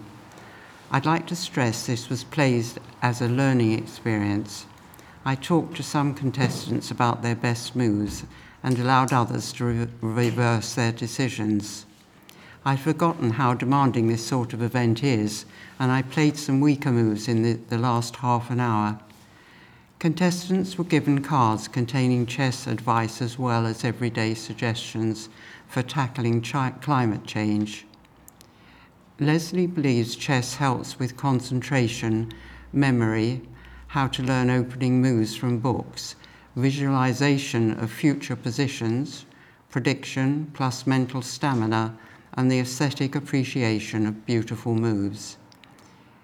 I'd 0.93 1.07
like 1.07 1.29
to 1.29 1.37
stress 1.37 1.87
this 1.87 2.09
was 2.09 2.25
played 2.25 2.67
as 3.01 3.21
a 3.21 3.29
learning 3.29 3.79
experience. 3.79 4.67
I 5.25 5.37
talked 5.37 5.77
to 5.77 5.85
some 5.85 6.15
contestants 6.15 6.91
about 6.91 7.23
their 7.23 7.37
best 7.37 7.77
moves 7.77 8.25
and 8.65 8.77
allowed 8.77 9.13
others 9.13 9.53
to 9.53 9.67
re- 9.67 9.89
reverse 10.01 10.75
their 10.75 10.91
decisions. 10.91 11.87
I'd 12.65 12.81
forgotten 12.81 13.31
how 13.31 13.55
demanding 13.55 14.09
this 14.09 14.27
sort 14.27 14.53
of 14.53 14.63
event 14.63 15.05
is, 15.05 15.45
and 15.79 15.93
I 15.93 16.03
played 16.03 16.37
some 16.37 16.61
weaker 16.61 16.91
moves 16.91 17.29
in 17.29 17.43
the, 17.43 17.53
the 17.53 17.79
last 17.79 18.17
half 18.17 18.51
an 18.51 18.59
hour. 18.59 18.99
Contestants 20.01 20.77
were 20.77 20.85
given 20.85 21.23
cards 21.23 21.69
containing 21.69 22.27
chess 22.27 22.67
advice 22.67 23.23
as 23.23 23.39
well 23.39 23.65
as 23.65 23.85
everyday 23.85 24.35
suggestions 24.35 25.29
for 25.69 25.83
tackling 25.83 26.43
chi- 26.43 26.75
climate 26.81 27.25
change. 27.27 27.87
Leslie 29.23 29.67
believes 29.67 30.17
chess 30.17 30.55
helps 30.55 30.99
with 30.99 31.19
concentration, 31.19 32.33
memory, 32.73 33.43
how 33.89 34.07
to 34.07 34.23
learn 34.23 34.49
opening 34.49 35.03
moves 35.03 35.37
from 35.37 35.59
books, 35.59 36.17
visualization 36.57 37.79
of 37.79 37.91
future 37.91 38.35
positions, 38.35 39.27
prediction 39.69 40.51
plus 40.55 40.87
mental 40.87 41.21
stamina, 41.21 41.95
and 42.33 42.51
the 42.51 42.61
aesthetic 42.61 43.15
appreciation 43.15 44.07
of 44.07 44.25
beautiful 44.25 44.75
moves. 44.75 45.37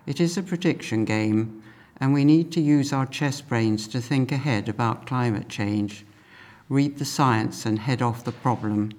It 0.06 0.18
is 0.18 0.38
a 0.38 0.42
prediction 0.42 1.04
game, 1.04 1.62
and 1.98 2.14
we 2.14 2.24
need 2.24 2.50
to 2.52 2.62
use 2.62 2.94
our 2.94 3.04
chess 3.04 3.42
brains 3.42 3.86
to 3.88 4.00
think 4.00 4.32
ahead 4.32 4.70
about 4.70 5.06
climate 5.06 5.50
change, 5.50 6.06
read 6.70 6.96
the 6.96 7.04
science, 7.04 7.66
and 7.66 7.78
head 7.78 8.00
off 8.00 8.24
the 8.24 8.32
problem. 8.32 8.92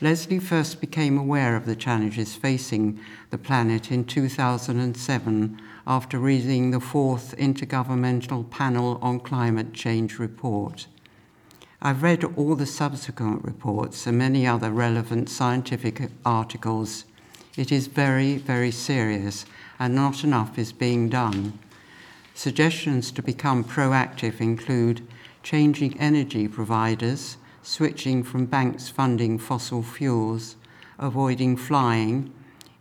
Leslie 0.00 0.40
first 0.40 0.80
became 0.80 1.16
aware 1.16 1.54
of 1.54 1.66
the 1.66 1.76
challenges 1.76 2.34
facing 2.34 2.98
the 3.30 3.38
planet 3.38 3.92
in 3.92 4.04
2007 4.04 5.62
after 5.86 6.18
reading 6.18 6.72
the 6.72 6.80
fourth 6.80 7.32
Intergovernmental 7.38 8.50
Panel 8.50 8.98
on 9.00 9.20
Climate 9.20 9.72
Change 9.72 10.18
report. 10.18 10.88
I've 11.80 12.02
read 12.02 12.24
all 12.24 12.56
the 12.56 12.66
subsequent 12.66 13.44
reports 13.44 14.04
and 14.06 14.18
many 14.18 14.48
other 14.48 14.70
relevant 14.70 15.28
scientific 15.28 16.02
articles. 16.24 17.04
It 17.56 17.70
is 17.70 17.86
very, 17.86 18.38
very 18.38 18.72
serious, 18.72 19.46
and 19.78 19.94
not 19.94 20.24
enough 20.24 20.58
is 20.58 20.72
being 20.72 21.08
done. 21.08 21.56
Suggestions 22.34 23.12
to 23.12 23.22
become 23.22 23.62
proactive 23.62 24.40
include 24.40 25.06
changing 25.44 26.00
energy 26.00 26.48
providers 26.48 27.36
switching 27.64 28.22
from 28.22 28.44
banks 28.44 28.90
funding 28.90 29.38
fossil 29.38 29.82
fuels, 29.82 30.56
avoiding 30.98 31.56
flying, 31.56 32.30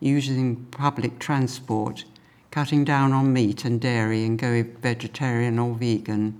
using 0.02 0.58
public 0.72 1.18
transport, 1.20 2.04
cutting 2.52 2.84
down 2.84 3.14
on 3.14 3.32
meat 3.32 3.64
and 3.64 3.80
dairy 3.80 4.26
and 4.26 4.38
going 4.38 4.76
vegetarian 4.82 5.58
or 5.58 5.74
vegan, 5.74 6.38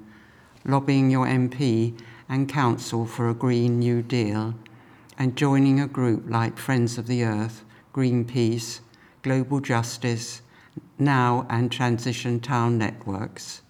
lobbying 0.66 1.10
your 1.10 1.26
MP 1.26 1.98
and 2.28 2.50
council 2.50 3.06
for 3.06 3.30
a 3.30 3.34
Green 3.34 3.80
New 3.80 4.02
Deal, 4.02 4.54
and 5.18 5.38
joining 5.38 5.80
a 5.80 5.88
group 5.88 6.26
like 6.28 6.58
Friends 6.58 6.98
of 6.98 7.08
the 7.08 7.24
Earth, 7.24 7.64
Greenpeace, 7.94 8.82
Global 9.22 9.62
Justice, 9.62 10.42
Now, 11.00 11.48
and 11.50 11.72
Transition 11.72 12.42
Town 12.42 12.78
Networks. 12.78 13.62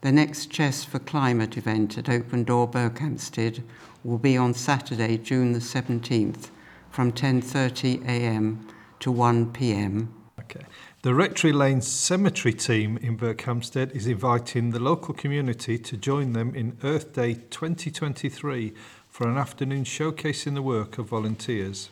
The 0.00 0.12
next 0.12 0.46
Chess 0.46 0.82
for 0.82 0.98
Climate 0.98 1.58
event 1.58 1.98
at 1.98 2.08
Open 2.08 2.42
Door 2.44 2.70
Berkhamsted 2.70 3.62
will 4.04 4.18
be 4.18 4.36
on 4.36 4.54
Saturday, 4.54 5.18
June 5.18 5.52
the 5.52 5.58
17th 5.58 6.50
from 6.90 7.12
10:30 7.12 8.04
a.m. 8.06 8.66
to 8.98 9.12
1 9.12 9.52
p.m. 9.52 10.14
Okay. 10.38 10.64
The 11.02 11.14
Rectory 11.14 11.52
Lane 11.52 11.80
Cemetery 11.80 12.52
team 12.52 12.96
in 12.98 13.16
Berkhamsted 13.16 13.94
is 13.94 14.06
inviting 14.06 14.70
the 14.70 14.80
local 14.80 15.14
community 15.14 15.78
to 15.78 15.96
join 15.96 16.32
them 16.32 16.54
in 16.54 16.76
Earth 16.82 17.12
Day 17.12 17.34
2023 17.34 18.74
for 19.08 19.28
an 19.28 19.38
afternoon 19.38 19.84
showcasing 19.84 20.54
the 20.54 20.62
work 20.62 20.98
of 20.98 21.06
volunteers. 21.06 21.90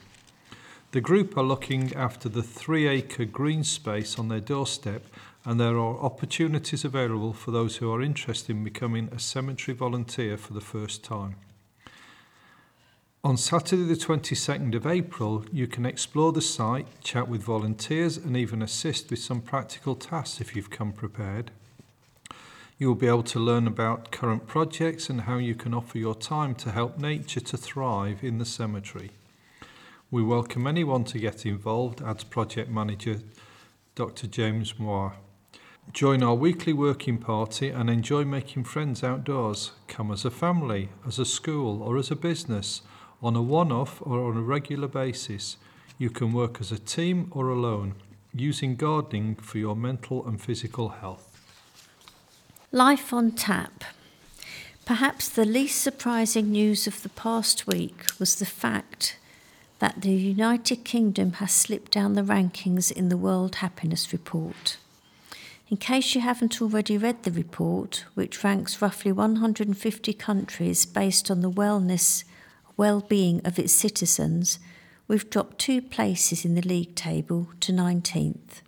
The 0.93 1.01
group 1.01 1.37
are 1.37 1.45
looking 1.45 1.95
after 1.95 2.29
the 2.29 2.43
three 2.43 2.89
acre 2.89 3.27
green 3.27 3.63
space 3.63 4.19
on 4.19 4.29
their 4.29 4.41
doorstep, 4.41 5.07
and 5.45 5.61
there 5.61 5.79
are 5.79 5.99
opportunities 5.99 6.85
available 6.85 7.35
for 7.35 7.51
those 7.51 7.77
who 7.77 7.93
are 7.93 8.03
interested 8.03 8.57
in 8.57 8.65
becoming 8.65 9.09
a 9.13 9.19
cemetery 9.19 9.77
volunteer 9.77 10.37
for 10.37 10.55
the 10.55 10.61
first 10.61 11.05
time. 11.05 11.37
On 13.25 13.37
Saturday, 13.37 13.83
the 13.83 13.95
22nd 13.95 14.77
of 14.77 14.87
April, 14.87 15.45
you 15.53 15.67
can 15.67 15.85
explore 15.85 16.31
the 16.31 16.41
site, 16.41 16.87
chat 17.03 17.29
with 17.29 17.43
volunteers, 17.43 18.17
and 18.17 18.37
even 18.37 18.63
assist 18.63 19.11
with 19.11 19.19
some 19.19 19.41
practical 19.41 19.97
tasks 19.97 20.41
if 20.41 20.55
you've 20.55 20.71
come 20.71 20.93
prepared. 20.93 21.51
You 22.79 22.87
will 22.87 22.95
be 22.95 23.09
able 23.09 23.25
to 23.25 23.41
learn 23.41 23.67
about 23.67 24.13
current 24.13 24.47
projects 24.47 25.11
and 25.11 25.23
how 25.23 25.39
you 25.39 25.57
can 25.57 25.75
offer 25.75 25.99
your 25.99 26.15
time 26.15 26.55
to 26.57 26.71
help 26.71 26.97
nature 26.97 27.41
to 27.41 27.57
thrive 27.57 28.23
in 28.23 28.39
the 28.39 28.45
cemetery. 28.45 29.11
We 30.13 30.23
welcome 30.23 30.69
anyone 30.69 31.03
to 31.07 31.19
get 31.19 31.45
involved, 31.45 32.01
adds 32.01 32.23
Project 32.23 32.71
Manager 32.71 33.19
Dr. 33.97 34.29
James 34.29 34.79
Moore. 34.79 35.15
Join 35.93 36.23
our 36.23 36.37
weekly 36.37 36.73
working 36.73 37.19
party 37.19 37.71
and 37.71 37.91
enjoy 37.91 38.25
making 38.25 38.63
friends 38.63 39.03
outdoors. 39.03 39.73
Come 39.89 40.13
as 40.13 40.25
a 40.25 40.31
family, 40.31 40.91
as 41.05 41.19
a 41.19 41.25
school, 41.25 41.83
or 41.83 41.97
as 41.97 42.13
a 42.13 42.17
business, 42.17 42.83
on 43.23 43.37
a 43.37 43.43
one 43.43 43.73
off 43.73 44.01
or 44.03 44.31
on 44.31 44.37
a 44.37 44.43
regular 44.43 44.89
basis. 44.89 45.57
You 45.99 46.11
can 46.11 46.33
work 46.33 46.61
as 46.61 46.71
a 46.71 46.79
team 46.79 47.31
or 47.33 47.49
alone, 47.49 47.95
using 48.35 48.77
gardening 48.77 49.35
for 49.35 49.59
your 49.59 49.75
mental 49.75 50.27
and 50.27 50.41
physical 50.41 50.91
health. 50.91 51.25
Life 52.71 53.13
on 53.13 53.33
tap. 53.33 53.85
Perhaps 54.85 55.29
the 55.29 55.45
least 55.45 55.81
surprising 55.81 56.51
news 56.51 56.87
of 56.87 57.03
the 57.03 57.09
past 57.09 57.67
week 57.67 58.07
was 58.19 58.37
the 58.37 58.47
fact 58.47 59.19
that 59.81 60.03
the 60.03 60.13
United 60.13 60.85
Kingdom 60.85 61.33
has 61.35 61.53
slipped 61.53 61.93
down 61.93 62.15
the 62.15 62.23
rankings 62.23 62.91
in 62.91 63.09
the 63.09 63.17
World 63.17 63.57
Happiness 63.57 64.13
Report. 64.13 64.77
In 65.71 65.77
case 65.77 66.15
you 66.15 66.23
haven't 66.23 66.63
already 66.63 66.97
read 66.97 67.23
the 67.23 67.31
report, 67.31 68.05
which 68.15 68.43
ranks 68.43 68.81
roughly 68.81 69.13
150 69.13 70.13
countries 70.15 70.87
based 70.87 71.31
on 71.31 71.43
the 71.43 71.51
wellness, 71.51 72.25
well-being 72.79 73.43
of 73.45 73.59
its 73.59 73.73
citizens, 73.73 74.61
we've 75.09 75.29
dropped 75.29 75.59
two 75.59 75.83
places 75.83 76.45
in 76.45 76.55
the 76.55 76.63
league 76.63 76.95
table 76.95 77.49
to 77.59 77.73
19th. 77.73 78.63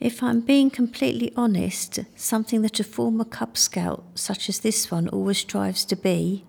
If 0.00 0.22
I'm 0.22 0.40
being 0.40 0.70
completely 0.70 1.32
honest, 1.36 2.00
something 2.16 2.62
that 2.62 2.80
a 2.80 2.84
former 2.84 3.24
Cub 3.24 3.56
Scout 3.56 4.04
such 4.16 4.48
as 4.48 4.58
this 4.58 4.90
one 4.90 5.08
always 5.08 5.38
strives 5.38 5.84
to 5.86 5.96
be, 5.96 6.44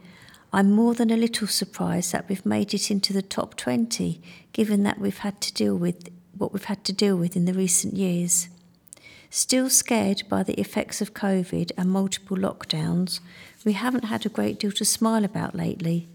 I'm 0.51 0.71
more 0.71 0.95
than 0.95 1.11
a 1.11 1.17
little 1.17 1.47
surprised 1.47 2.11
that 2.11 2.27
we've 2.27 2.45
made 2.45 2.73
it 2.73 2.89
into 2.89 3.13
the 3.13 3.21
top 3.21 3.55
20, 3.55 4.19
given 4.51 4.81
that 4.81 4.99
we've 4.99 5.19
had 5.19 5.39
to 5.41 5.53
deal 5.53 5.77
with 5.77 6.09
what 6.35 6.53
we've 6.53 6.65
had 6.65 6.83
to 6.85 6.93
deal 6.93 7.15
with 7.15 7.35
in 7.35 7.45
the 7.45 7.53
recent 7.53 7.95
years. 7.95 8.49
Still 9.29 9.69
scared 9.69 10.23
by 10.27 10.41
the 10.41 10.59
effects 10.59 11.01
of 11.01 11.13
COVID 11.13 11.71
and 11.77 11.91
multiple 11.91 12.37
lockdowns, 12.37 13.19
we 13.63 13.73
haven't 13.73 14.05
had 14.05 14.25
a 14.25 14.29
great 14.29 14.57
deal 14.57 14.71
to 14.71 14.85
smile 14.85 15.23
about 15.23 15.53
lately 15.53 16.07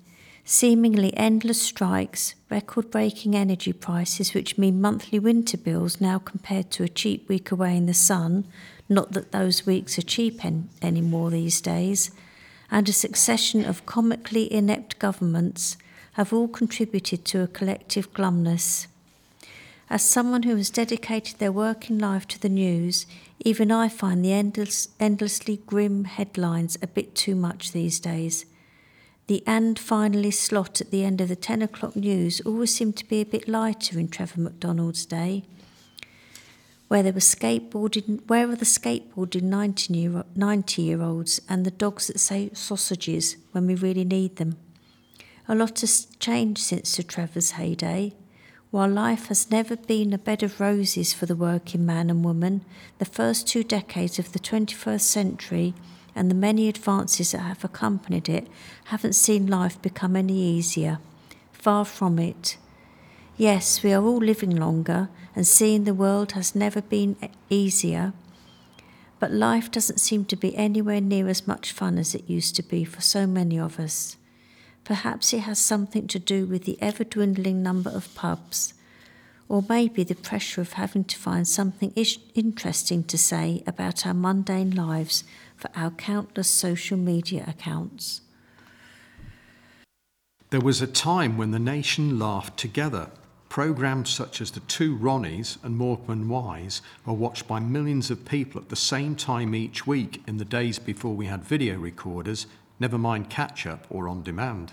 seemingly 0.45 1.17
endless 1.17 1.61
strikes, 1.61 2.35
record 2.51 2.91
breaking 2.91 3.35
energy 3.35 3.73
prices, 3.73 4.35
which 4.35 4.59
mean 4.59 4.81
monthly 4.81 5.19
winter 5.19 5.57
bills 5.57 6.01
now 6.01 6.19
compared 6.19 6.71
to 6.71 6.83
a 6.83 6.89
cheap 6.89 7.29
week 7.29 7.51
away 7.51 7.77
in 7.77 7.87
the 7.87 7.95
sun, 7.95 8.45
not 8.89 9.13
that 9.13 9.33
those 9.33 9.65
weeks 9.65 9.99
are 9.99 10.03
cheap 10.03 10.45
en- 10.45 10.69
anymore 10.83 11.31
these 11.31 11.61
days, 11.61 12.11
and 12.71 12.89
a 12.89 12.93
succession 12.93 13.65
of 13.65 13.87
comically 13.87 14.53
inept 14.53 14.99
governments 14.99 15.79
have 16.13 16.33
all 16.33 16.49
contributed 16.49 17.25
to 17.25 17.43
a 17.43 17.49
collective 17.49 18.13
glumness. 18.13 18.87
As 19.89 20.03
someone 20.03 20.45
who 20.45 20.57
has 20.57 20.71
dedicated 20.71 21.39
their 21.39 21.53
working 21.53 21.99
life 21.99 22.27
to 22.29 22.41
the 22.41 22.49
news, 22.49 23.07
even 23.41 23.71
I 23.71 23.89
find 23.89 24.25
the 24.25 24.33
endless, 24.33 24.89
endlessly 25.01 25.61
grim 25.67 26.05
headlines 26.05 26.77
a 26.83 26.87
bit 26.87 27.15
too 27.15 27.35
much 27.35 27.73
these 27.73 27.99
days. 27.99 28.45
The 29.27 29.43
and 29.47 29.79
finally 29.79 30.31
slot 30.31 30.83
at 30.83 30.91
the 30.91 31.03
end 31.03 31.21
of 31.23 31.29
the 31.29 31.37
10 31.37 31.63
o'clock 31.63 31.97
news 31.97 32.43
always 32.43 32.75
seemed 32.75 32.97
to 32.99 33.09
be 33.09 33.23
a 33.23 33.27
bit 33.27 33.49
lighter 33.49 33.99
in 33.99 34.09
Trevor 34.09 34.41
McDonald's 34.41 35.07
day. 35.07 35.45
Where 36.89 37.03
there 37.03 37.15
were 37.15 37.21
skateboarding, 37.21 38.21
where 38.29 38.51
are 38.51 38.57
the 38.57 38.67
skateboarding 38.67 39.45
90 39.45 39.95
year, 39.95 40.25
90 40.37 40.83
year 40.83 41.01
olds 41.01 41.41
and 41.49 41.65
the 41.65 41.71
dogs 41.71 42.09
that 42.09 42.21
say 42.21 42.51
sausages 42.53 43.37
when 43.53 43.67
we 43.67 43.75
really 43.75 44.05
need 44.05 44.37
them? 44.37 44.59
A 45.49 45.55
lot 45.55 45.81
has 45.81 46.07
changed 46.21 46.61
since 46.61 46.91
Sir 46.91 47.03
Trevor's 47.03 47.53
heyday. 47.53 48.13
While 48.71 48.91
life 48.91 49.29
has 49.29 49.51
never 49.51 49.77
been 49.77 50.13
a 50.13 50.19
bed 50.19 50.43
of 50.43 50.61
roses 50.61 51.15
for 51.15 51.25
the 51.25 51.37
working 51.37 51.87
man 51.87 52.11
and 52.11 52.25
woman, 52.25 52.63
the 52.99 53.05
first 53.07 53.49
two 53.49 53.65
decades 53.65 54.19
of 54.19 54.33
the 54.33 54.39
21st 54.39 55.01
century 55.01 55.75
and 56.15 56.31
the 56.31 56.35
many 56.35 56.69
advances 56.69 57.33
that 57.33 57.39
have 57.39 57.65
accompanied 57.65 58.29
it 58.29 58.47
haven't 58.85 59.15
seen 59.15 59.47
life 59.47 59.81
become 59.83 60.17
any 60.17 60.39
easier. 60.39 60.99
Far 61.53 61.85
from 61.85 62.19
it. 62.19 62.57
Yes, 63.37 63.83
we 63.83 63.93
are 63.93 64.05
all 64.05 64.19
living 64.19 64.55
longer, 64.55 65.09
and 65.35 65.47
seeing 65.47 65.85
the 65.85 65.95
world 65.95 66.33
has 66.33 66.55
never 66.55 66.81
been 66.81 67.17
easier. 67.51 68.13
But 69.19 69.33
life 69.33 69.71
doesn't 69.71 69.99
seem 69.99 70.25
to 70.27 70.37
be 70.37 70.55
anywhere 70.57 71.01
near 71.01 71.29
as 71.29 71.47
much 71.47 71.73
fun 71.73 71.99
as 71.99 72.15
it 72.15 72.29
used 72.29 72.55
to 72.57 72.63
be 72.63 72.85
for 72.85 73.01
so 73.01 73.27
many 73.27 73.59
of 73.59 73.81
us. 73.81 74.17
Perhaps 74.85 75.33
it 75.33 75.41
has 75.41 75.59
something 75.59 76.07
to 76.09 76.19
do 76.19 76.47
with 76.47 76.65
the 76.65 76.77
ever 76.81 77.05
dwindling 77.05 77.63
number 77.63 77.91
of 77.91 78.15
pubs, 78.15 78.75
or 79.49 79.65
maybe 79.69 80.05
the 80.05 80.15
pressure 80.15 80.61
of 80.61 80.75
having 80.75 81.05
to 81.05 81.19
find 81.19 81.49
something 81.49 81.93
ish- 81.97 82.19
interesting 82.35 83.03
to 83.05 83.17
say 83.17 83.63
about 83.67 84.07
our 84.07 84.15
mundane 84.15 84.71
lives 84.71 85.25
for 85.57 85.71
our 85.75 85.91
countless 85.91 86.49
social 86.49 86.97
media 86.97 87.45
accounts. 87.47 88.21
There 90.51 90.61
was 90.61 90.81
a 90.81 90.87
time 90.87 91.37
when 91.37 91.51
the 91.51 91.59
nation 91.59 92.19
laughed 92.19 92.57
together. 92.59 93.11
Programs 93.49 94.11
such 94.11 94.41
as 94.41 94.51
The 94.51 94.61
Two 94.61 94.97
Ronnies 94.97 95.59
and 95.65 95.77
Morecambe 95.77 96.29
Wise 96.29 96.83
were 97.05 97.13
watched 97.13 97.49
by 97.49 97.61
millions 97.61 98.11
of 98.11 98.25
people 98.25 98.61
at 98.61 98.69
the 98.69 98.77
same 98.77 99.17
time 99.17 99.55
each 99.55 99.87
week 99.87 100.23
in 100.27 100.39
the 100.39 100.45
days 100.45 100.79
before 100.79 101.15
we 101.15 101.27
had 101.27 101.45
video 101.45 101.77
recorders, 101.77 102.47
never 102.79 102.99
mind 102.99 103.31
catch 103.31 103.67
up 103.67 103.87
or 103.91 104.09
on 104.09 104.23
demand. 104.23 104.73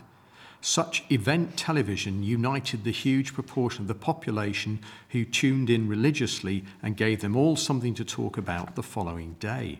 Such 0.61 1.03
event 1.09 1.57
television 1.57 2.21
united 2.21 2.83
the 2.83 2.91
huge 2.91 3.33
proportion 3.33 3.81
of 3.81 3.87
the 3.87 3.95
population 3.95 4.79
who 5.09 5.25
tuned 5.25 5.71
in 5.71 5.87
religiously 5.87 6.63
and 6.83 6.95
gave 6.95 7.21
them 7.21 7.35
all 7.35 7.55
something 7.55 7.95
to 7.95 8.05
talk 8.05 8.37
about 8.37 8.75
the 8.75 8.83
following 8.83 9.35
day. 9.39 9.79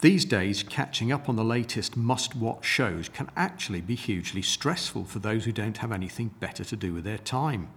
These 0.00 0.24
days, 0.24 0.62
catching 0.62 1.12
up 1.12 1.28
on 1.28 1.36
the 1.36 1.44
latest 1.44 1.94
must 1.94 2.34
watch 2.34 2.64
shows 2.64 3.10
can 3.10 3.28
actually 3.36 3.82
be 3.82 3.94
hugely 3.94 4.40
stressful 4.40 5.04
for 5.04 5.18
those 5.18 5.44
who 5.44 5.52
don't 5.52 5.76
have 5.76 5.92
anything 5.92 6.28
better 6.40 6.64
to 6.64 6.76
do 6.76 6.94
with 6.94 7.04
their 7.04 7.18
time. 7.18 7.68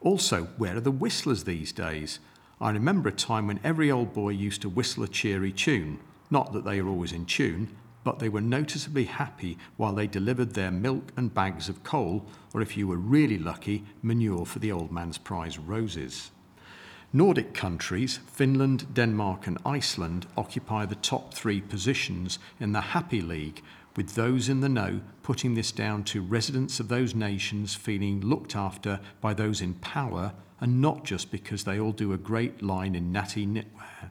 Also, 0.00 0.48
where 0.56 0.76
are 0.76 0.80
the 0.80 0.90
whistlers 0.90 1.44
these 1.44 1.70
days? 1.70 2.18
I 2.60 2.70
remember 2.70 3.08
a 3.08 3.12
time 3.12 3.46
when 3.46 3.60
every 3.62 3.92
old 3.92 4.12
boy 4.12 4.30
used 4.30 4.62
to 4.62 4.68
whistle 4.68 5.04
a 5.04 5.08
cheery 5.08 5.52
tune. 5.52 6.00
Not 6.32 6.52
that 6.52 6.64
they 6.64 6.80
are 6.80 6.88
always 6.88 7.12
in 7.12 7.26
tune, 7.26 7.76
but 8.02 8.18
they 8.18 8.28
were 8.28 8.40
noticeably 8.40 9.04
happy 9.04 9.56
while 9.76 9.92
they 9.92 10.08
delivered 10.08 10.54
their 10.54 10.72
milk 10.72 11.12
and 11.16 11.32
bags 11.32 11.68
of 11.68 11.84
coal, 11.84 12.26
or 12.52 12.60
if 12.60 12.76
you 12.76 12.88
were 12.88 12.96
really 12.96 13.38
lucky, 13.38 13.84
manure 14.02 14.44
for 14.46 14.58
the 14.58 14.72
old 14.72 14.90
man's 14.90 15.18
prize 15.18 15.60
roses. 15.60 16.32
Nordic 17.14 17.52
countries, 17.52 18.20
Finland, 18.26 18.94
Denmark, 18.94 19.46
and 19.46 19.58
Iceland, 19.66 20.26
occupy 20.34 20.86
the 20.86 20.94
top 20.94 21.34
three 21.34 21.60
positions 21.60 22.38
in 22.58 22.72
the 22.72 22.80
Happy 22.80 23.20
League, 23.20 23.62
with 23.96 24.14
those 24.14 24.48
in 24.48 24.60
the 24.60 24.68
know 24.70 25.02
putting 25.22 25.54
this 25.54 25.72
down 25.72 26.04
to 26.04 26.22
residents 26.22 26.80
of 26.80 26.88
those 26.88 27.14
nations 27.14 27.74
feeling 27.74 28.22
looked 28.22 28.56
after 28.56 28.98
by 29.20 29.34
those 29.34 29.60
in 29.60 29.74
power 29.74 30.32
and 30.58 30.80
not 30.80 31.04
just 31.04 31.30
because 31.30 31.64
they 31.64 31.78
all 31.78 31.92
do 31.92 32.14
a 32.14 32.18
great 32.18 32.62
line 32.62 32.94
in 32.94 33.12
natty 33.12 33.46
knitwear. 33.46 34.10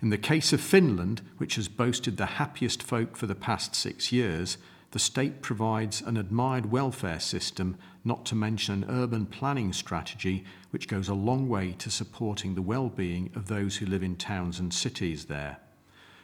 In 0.00 0.08
the 0.08 0.16
case 0.16 0.54
of 0.54 0.62
Finland, 0.62 1.20
which 1.36 1.56
has 1.56 1.68
boasted 1.68 2.16
the 2.16 2.26
happiest 2.26 2.82
folk 2.82 3.18
for 3.18 3.26
the 3.26 3.34
past 3.34 3.74
six 3.74 4.12
years, 4.12 4.56
the 4.90 4.98
state 4.98 5.42
provides 5.42 6.00
an 6.00 6.16
admired 6.16 6.70
welfare 6.70 7.20
system, 7.20 7.76
not 8.04 8.24
to 8.24 8.34
mention 8.34 8.82
an 8.82 8.90
urban 8.90 9.26
planning 9.26 9.72
strategy, 9.72 10.44
which 10.70 10.88
goes 10.88 11.08
a 11.08 11.14
long 11.14 11.48
way 11.48 11.72
to 11.78 11.90
supporting 11.90 12.54
the 12.54 12.62
well-being 12.62 13.30
of 13.34 13.48
those 13.48 13.76
who 13.76 13.86
live 13.86 14.02
in 14.02 14.16
towns 14.16 14.58
and 14.58 14.72
cities 14.72 15.26
there. 15.26 15.58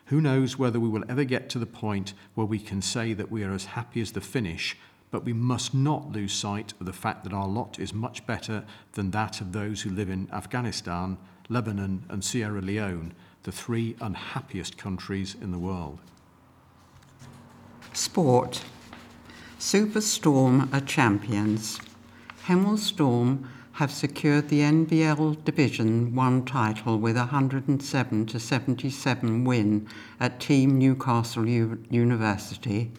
Who 0.07 0.21
knows 0.21 0.59
whether 0.59 0.81
we 0.81 0.89
will 0.89 1.05
ever 1.09 1.25
get 1.25 1.51
to 1.51 1.59
the 1.59 1.67
point 1.67 2.15
where 2.35 2.47
we 2.47 2.59
can 2.59 2.81
say 2.81 3.13
that 3.13 3.31
we 3.31 3.45
are 3.45 3.53
as 3.53 3.67
happy 3.67 4.01
as 4.01 4.13
the 4.13 4.21
Finnish, 4.21 4.77
but 5.11 5.25
we 5.25 5.33
must 5.35 5.75
not 5.75 6.13
lose 6.13 6.33
sight 6.33 6.73
of 6.81 6.87
the 6.87 6.93
fact 6.93 7.25
that 7.25 7.33
our 7.33 7.47
lot 7.47 7.79
is 7.79 7.93
much 7.93 8.27
better 8.27 8.65
than 8.93 9.11
that 9.11 9.41
of 9.41 9.53
those 9.53 9.83
who 9.83 9.91
live 9.91 10.09
in 10.09 10.29
Afghanistan, 10.33 11.19
Lebanon, 11.51 12.05
and 12.09 12.25
Sierra 12.25 12.63
Leone, 12.63 13.13
the 13.43 13.53
three 13.53 13.95
unhappiest 14.01 14.79
countries 14.79 15.37
in 15.41 15.53
the 15.53 15.59
world. 15.59 16.01
Sport. 17.97 18.65
Superstorm 19.61 20.69
are 20.75 20.81
champions. 20.81 21.79
Hemel 22.47 22.77
Storm 22.77 23.49
have 23.75 23.93
secured 23.93 24.49
the 24.49 24.63
NBL 24.63 25.45
Division 25.45 26.13
1 26.13 26.45
title 26.45 26.99
with 26.99 27.17
a 27.17 27.27
107 27.27 28.27
to 28.27 28.41
77 28.41 29.45
win 29.45 29.89
at 30.19 30.41
Team 30.41 30.77
Newcastle 30.77 31.49
U- 31.49 31.85
University. 31.89 32.91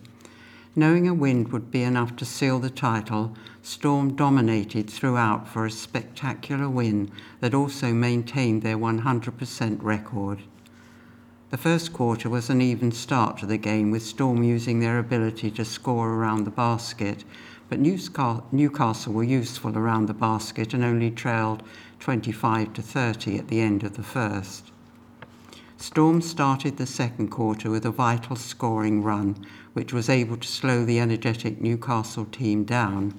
Knowing 0.77 1.09
a 1.09 1.13
win 1.13 1.49
would 1.49 1.71
be 1.71 1.83
enough 1.83 2.15
to 2.15 2.23
seal 2.23 2.59
the 2.59 2.69
title, 2.69 3.35
Storm 3.61 4.15
dominated 4.15 4.89
throughout 4.89 5.45
for 5.45 5.65
a 5.65 5.71
spectacular 5.71 6.69
win 6.69 7.11
that 7.41 7.53
also 7.53 7.91
maintained 7.93 8.61
their 8.61 8.77
100% 8.77 9.83
record. 9.83 10.43
The 11.51 11.57
first 11.57 11.93
quarter 11.93 12.27
was 12.27 12.49
an 12.49 12.59
even 12.59 12.91
start 12.91 13.37
to 13.37 13.45
the 13.45 13.57
game, 13.57 13.91
with 13.91 14.03
Storm 14.03 14.41
using 14.41 14.79
their 14.79 14.97
ability 14.97 15.51
to 15.51 15.63
score 15.63 16.09
around 16.09 16.43
the 16.43 16.49
basket, 16.49 17.23
but 17.69 17.79
Newcastle 17.79 19.13
were 19.13 19.23
useful 19.23 19.77
around 19.77 20.07
the 20.07 20.13
basket 20.13 20.73
and 20.73 20.83
only 20.83 21.11
trailed 21.11 21.61
25 21.99 22.73
to 22.73 22.81
30 22.81 23.37
at 23.37 23.47
the 23.47 23.61
end 23.61 23.83
of 23.83 23.95
the 23.95 24.03
first. 24.03 24.71
Storm 25.77 26.19
started 26.19 26.77
the 26.77 26.87
second 26.87 27.29
quarter 27.29 27.69
with 27.69 27.85
a 27.85 27.91
vital 27.91 28.35
scoring 28.35 29.03
run, 29.03 29.35
which 29.73 29.93
was 29.93 30.09
able 30.09 30.37
to 30.37 30.47
slow 30.47 30.83
the 30.83 30.99
energetic 30.99 31.61
Newcastle 31.61 32.25
team 32.25 32.63
down. 32.63 33.13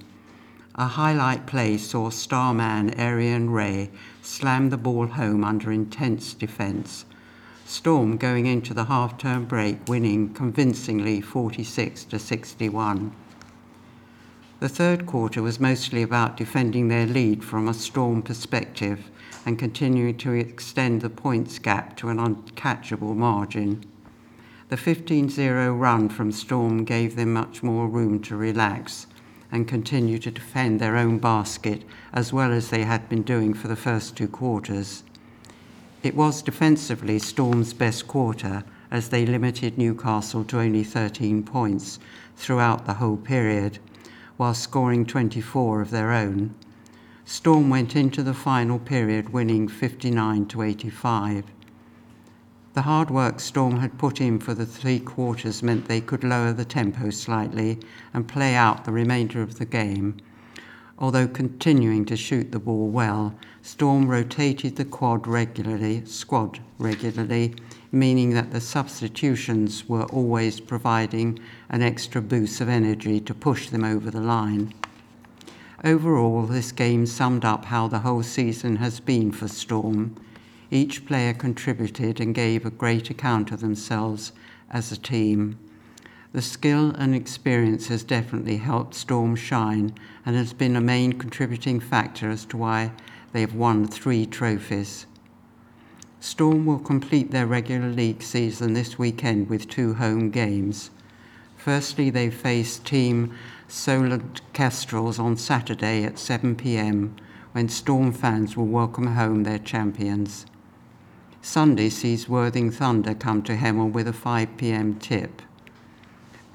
A 0.75 0.87
highlight 0.87 1.47
play 1.47 1.79
saw 1.79 2.11
star 2.11 2.53
man 2.53 2.91
Arian 2.99 3.51
Ray 3.51 3.91
slam 4.21 4.71
the 4.71 4.77
ball 4.77 5.07
home 5.07 5.45
under 5.45 5.71
intense 5.71 6.35
defence. 6.35 7.06
Storm 7.69 8.17
going 8.17 8.47
into 8.47 8.73
the 8.73 8.85
half-term 8.85 9.45
break 9.45 9.89
winning 9.89 10.33
convincingly 10.33 11.21
46 11.21 12.05
to 12.05 12.17
61. 12.17 13.11
The 14.61 14.69
third 14.69 15.05
quarter 15.05 15.43
was 15.43 15.59
mostly 15.59 16.01
about 16.01 16.37
defending 16.37 16.87
their 16.87 17.07
lead 17.07 17.43
from 17.43 17.67
a 17.67 17.75
Storm 17.75 18.23
perspective 18.23 19.11
and 19.45 19.59
continuing 19.59 20.17
to 20.19 20.33
extend 20.33 21.01
the 21.01 21.11
points 21.11 21.59
gap 21.59 21.97
to 21.97 22.09
an 22.09 22.19
uncatchable 22.19 23.17
margin. 23.17 23.85
The 24.69 24.77
15 24.77 25.29
0 25.29 25.75
run 25.75 26.09
from 26.09 26.31
Storm 26.31 26.85
gave 26.85 27.17
them 27.17 27.33
much 27.33 27.65
more 27.65 27.89
room 27.89 28.21
to 28.23 28.37
relax 28.37 29.09
and 29.51 29.67
continue 29.67 30.19
to 30.21 30.31
defend 30.31 30.79
their 30.79 30.97
own 30.97 31.19
basket 31.19 31.83
as 32.13 32.33
well 32.33 32.53
as 32.53 32.71
they 32.71 32.85
had 32.85 33.09
been 33.09 33.23
doing 33.23 33.55
for 33.55 33.67
the 33.67 33.75
first 33.75 34.17
two 34.17 34.29
quarters. 34.29 35.03
It 36.03 36.15
was 36.15 36.43
defensively 36.43 37.19
Storm's 37.19 37.73
best 37.73 38.07
quarter 38.07 38.65
as 38.91 39.09
they 39.09 39.27
limited 39.27 39.77
Newcastle 39.77 40.45
to 40.45 40.61
only 40.61 40.85
13 40.85 41.43
points 41.43 41.99
throughout 42.37 42.87
the 42.87 42.95
whole 42.95 43.17
period, 43.17 43.79
while 44.37 44.55
scoring 44.55 45.07
24 45.07 45.81
of 45.81 45.91
their 45.91 46.13
own. 46.13 46.55
Storm 47.25 47.69
went 47.71 47.97
into 47.97 48.23
the 48.23 48.35
final 48.35 48.79
period 48.79 49.31
winning 49.31 49.67
59 49.67 50.47
to 50.47 50.63
85. 50.63 51.45
The 52.75 52.83
hard 52.83 53.11
work 53.11 53.41
Storm 53.41 53.79
had 53.79 53.99
put 53.99 54.21
in 54.21 54.39
for 54.39 54.53
the 54.53 54.67
three 54.67 55.01
quarters 55.01 55.63
meant 55.63 55.89
they 55.89 56.03
could 56.03 56.23
lower 56.23 56.53
the 56.53 56.65
tempo 56.65 57.11
slightly 57.11 57.81
and 58.13 58.29
play 58.29 58.55
out 58.55 58.85
the 58.85 58.93
remainder 58.93 59.41
of 59.41 59.59
the 59.59 59.65
game. 59.65 60.19
Although 60.99 61.29
continuing 61.29 62.07
to 62.07 62.17
shoot 62.17 62.53
the 62.53 62.59
ball 62.59 62.89
well, 62.89 63.35
Storm 63.61 64.09
rotated 64.09 64.77
the 64.77 64.85
quad 64.85 65.27
regularly, 65.27 66.05
squad 66.07 66.61
regularly, 66.79 67.55
meaning 67.93 68.31
that 68.31 68.51
the 68.51 68.61
substitutions 68.61 69.89
were 69.89 70.05
always 70.05 70.59
providing 70.59 71.39
an 71.69 71.83
extra 71.83 72.23
boost 72.23 72.61
of 72.63 72.69
energy 72.69 73.21
to 73.21 73.35
push 73.35 73.69
them 73.69 73.85
over 73.85 74.11
the 74.11 74.21
line. 74.21 74.73
Overall, 75.85 76.47
this 76.47 76.73
game 76.73 77.05
summed 77.05 77.45
up 77.45 77.67
how 77.67 77.89
the 77.89 77.99
whole 77.99 78.23
season 78.23 78.77
has 78.77 78.99
been 78.99 79.33
for 79.33 79.49
Storm. 79.49 80.17
Each 80.71 81.05
player 81.05 81.35
contributed 81.35 82.21
and 82.21 82.35
gave 82.35 82.65
a 82.65 82.71
great 82.71 83.11
account 83.11 83.53
of 83.53 83.61
themselves 83.61 84.33
as 84.71 84.91
a 84.91 84.97
team. 84.97 85.59
The 86.33 86.43
skill 86.43 86.91
and 86.91 87.15
experience 87.15 87.89
has 87.89 88.03
definitely 88.03 88.57
helped 88.57 88.95
Storm 88.95 89.37
shine 89.37 89.95
and 90.25 90.37
has 90.37 90.53
been 90.53 90.77
a 90.77 90.81
main 90.81 91.13
contributing 91.15 91.81
factor 91.81 92.31
as 92.31 92.45
to 92.47 92.57
why 92.57 92.93
they 93.33 93.41
have 93.41 93.55
won 93.55 93.87
three 93.87 94.27
trophies. 94.27 95.07
Storm 96.21 96.67
will 96.67 96.79
complete 96.79 97.31
their 97.31 97.47
regular 97.47 97.89
league 97.89 98.23
season 98.23 98.73
this 98.73 98.99
weekend 98.99 99.49
with 99.49 99.69
two 99.69 99.95
home 99.95 100.31
games. 100.31 100.91
Firstly, 101.57 102.11
they 102.11 102.31
face 102.31 102.79
team 102.79 103.33
Solent 103.69 104.41
Kestrels 104.53 105.19
on 105.19 105.37
Saturday 105.37 106.05
at 106.05 106.19
7 106.19 106.57
pm 106.57 107.17
when 107.53 107.69
Storm 107.69 108.13
fans 108.13 108.57
will 108.57 108.67
welcome 108.67 109.15
home 109.15 109.45
their 109.45 109.59
champions. 109.59 110.47
Sunday 111.43 111.89
sees 111.89 112.29
Worthing 112.29 112.71
Thunder 112.71 113.15
come 113.15 113.43
to 113.45 113.57
Hemel 113.57 113.93
with 113.93 114.09
a 114.09 114.13
5 114.13 114.57
pm 114.57 114.97
tip. 114.99 115.43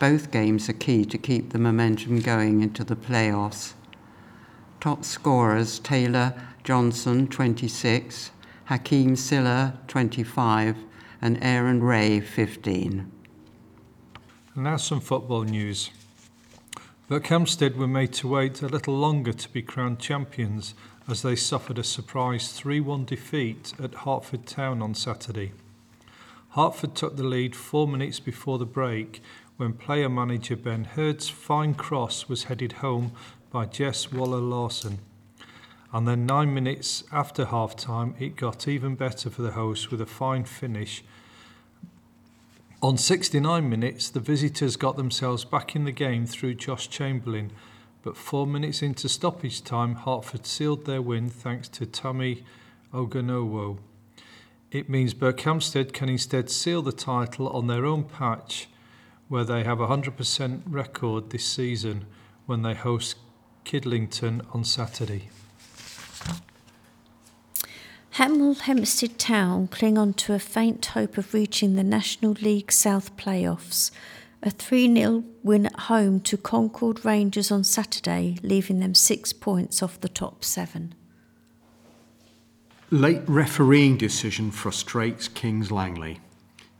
Both 0.01 0.31
games 0.31 0.67
are 0.67 0.73
key 0.73 1.05
to 1.05 1.17
keep 1.19 1.51
the 1.51 1.59
momentum 1.59 2.21
going 2.21 2.63
into 2.63 2.83
the 2.83 2.95
playoffs. 2.95 3.73
Top 4.79 5.05
scorers 5.05 5.77
Taylor 5.77 6.33
Johnson, 6.63 7.27
26, 7.27 8.31
Hakeem 8.65 9.15
Silla, 9.15 9.77
25, 9.87 10.77
and 11.21 11.37
Aaron 11.43 11.83
Ray, 11.83 12.19
15. 12.19 13.11
And 14.55 14.63
now 14.63 14.77
some 14.77 15.01
football 15.01 15.43
news. 15.43 15.91
Berkhamsted 17.07 17.75
were 17.75 17.87
made 17.87 18.13
to 18.13 18.27
wait 18.27 18.63
a 18.63 18.67
little 18.67 18.97
longer 18.97 19.33
to 19.33 19.49
be 19.49 19.61
crowned 19.61 19.99
champions 19.99 20.73
as 21.07 21.21
they 21.21 21.35
suffered 21.35 21.77
a 21.77 21.83
surprise 21.83 22.51
3 22.53 22.79
1 22.79 23.05
defeat 23.05 23.73
at 23.79 23.93
Hertford 23.93 24.47
Town 24.47 24.81
on 24.81 24.95
Saturday. 24.95 25.51
Hertford 26.55 26.95
took 26.95 27.15
the 27.15 27.23
lead 27.23 27.55
four 27.55 27.87
minutes 27.87 28.19
before 28.19 28.57
the 28.57 28.65
break 28.65 29.21
when 29.61 29.73
player 29.73 30.09
manager 30.09 30.55
Ben 30.55 30.85
Hurd's 30.85 31.29
fine 31.29 31.75
cross 31.75 32.27
was 32.27 32.45
headed 32.45 32.71
home 32.73 33.11
by 33.51 33.67
Jess 33.67 34.11
Waller 34.11 34.39
Lawson. 34.39 34.97
And 35.93 36.07
then 36.07 36.25
nine 36.25 36.51
minutes 36.51 37.03
after 37.11 37.45
half 37.45 37.75
time, 37.75 38.15
it 38.17 38.35
got 38.35 38.67
even 38.67 38.95
better 38.95 39.29
for 39.29 39.43
the 39.43 39.51
hosts 39.51 39.91
with 39.91 40.01
a 40.01 40.07
fine 40.07 40.45
finish. 40.45 41.03
On 42.81 42.97
69 42.97 43.69
minutes, 43.69 44.09
the 44.09 44.19
visitors 44.19 44.77
got 44.77 44.97
themselves 44.97 45.45
back 45.45 45.75
in 45.75 45.83
the 45.83 45.91
game 45.91 46.25
through 46.25 46.55
Josh 46.55 46.89
Chamberlain 46.89 47.51
but 48.01 48.17
four 48.17 48.47
minutes 48.47 48.81
into 48.81 49.07
stoppage 49.07 49.63
time, 49.63 49.93
Hertford 49.93 50.47
sealed 50.47 50.85
their 50.85 51.03
win 51.03 51.29
thanks 51.29 51.69
to 51.69 51.85
Tommy 51.85 52.43
Oganowo. 52.91 53.77
It 54.71 54.89
means 54.89 55.13
Berkhamsted 55.13 55.93
can 55.93 56.09
instead 56.09 56.49
seal 56.49 56.81
the 56.81 56.91
title 56.91 57.47
on 57.49 57.67
their 57.67 57.85
own 57.85 58.05
patch, 58.05 58.67
where 59.31 59.45
they 59.45 59.63
have 59.63 59.79
a 59.79 59.87
100% 59.87 60.61
record 60.65 61.29
this 61.29 61.45
season 61.45 62.05
when 62.47 62.63
they 62.63 62.73
host 62.73 63.15
Kidlington 63.63 64.45
on 64.53 64.65
Saturday. 64.65 65.29
Hemel 68.15 68.59
Hempstead 68.59 69.17
Town 69.17 69.69
cling 69.69 69.97
on 69.97 70.13
to 70.15 70.33
a 70.33 70.39
faint 70.39 70.85
hope 70.87 71.17
of 71.17 71.33
reaching 71.33 71.77
the 71.77 71.83
National 71.83 72.33
League 72.41 72.73
South 72.73 73.15
playoffs 73.15 73.89
a 74.43 74.51
3 74.51 74.93
0 74.93 75.23
win 75.43 75.67
at 75.67 75.79
home 75.81 76.19
to 76.19 76.35
Concord 76.35 77.05
Rangers 77.05 77.51
on 77.51 77.63
Saturday, 77.63 78.37
leaving 78.43 78.81
them 78.81 78.93
six 78.93 79.31
points 79.31 79.81
off 79.81 80.01
the 80.01 80.09
top 80.09 80.43
seven. 80.43 80.93
Late 82.89 83.21
refereeing 83.27 83.95
decision 83.95 84.51
frustrates 84.51 85.29
Kings 85.29 85.71
Langley. 85.71 86.19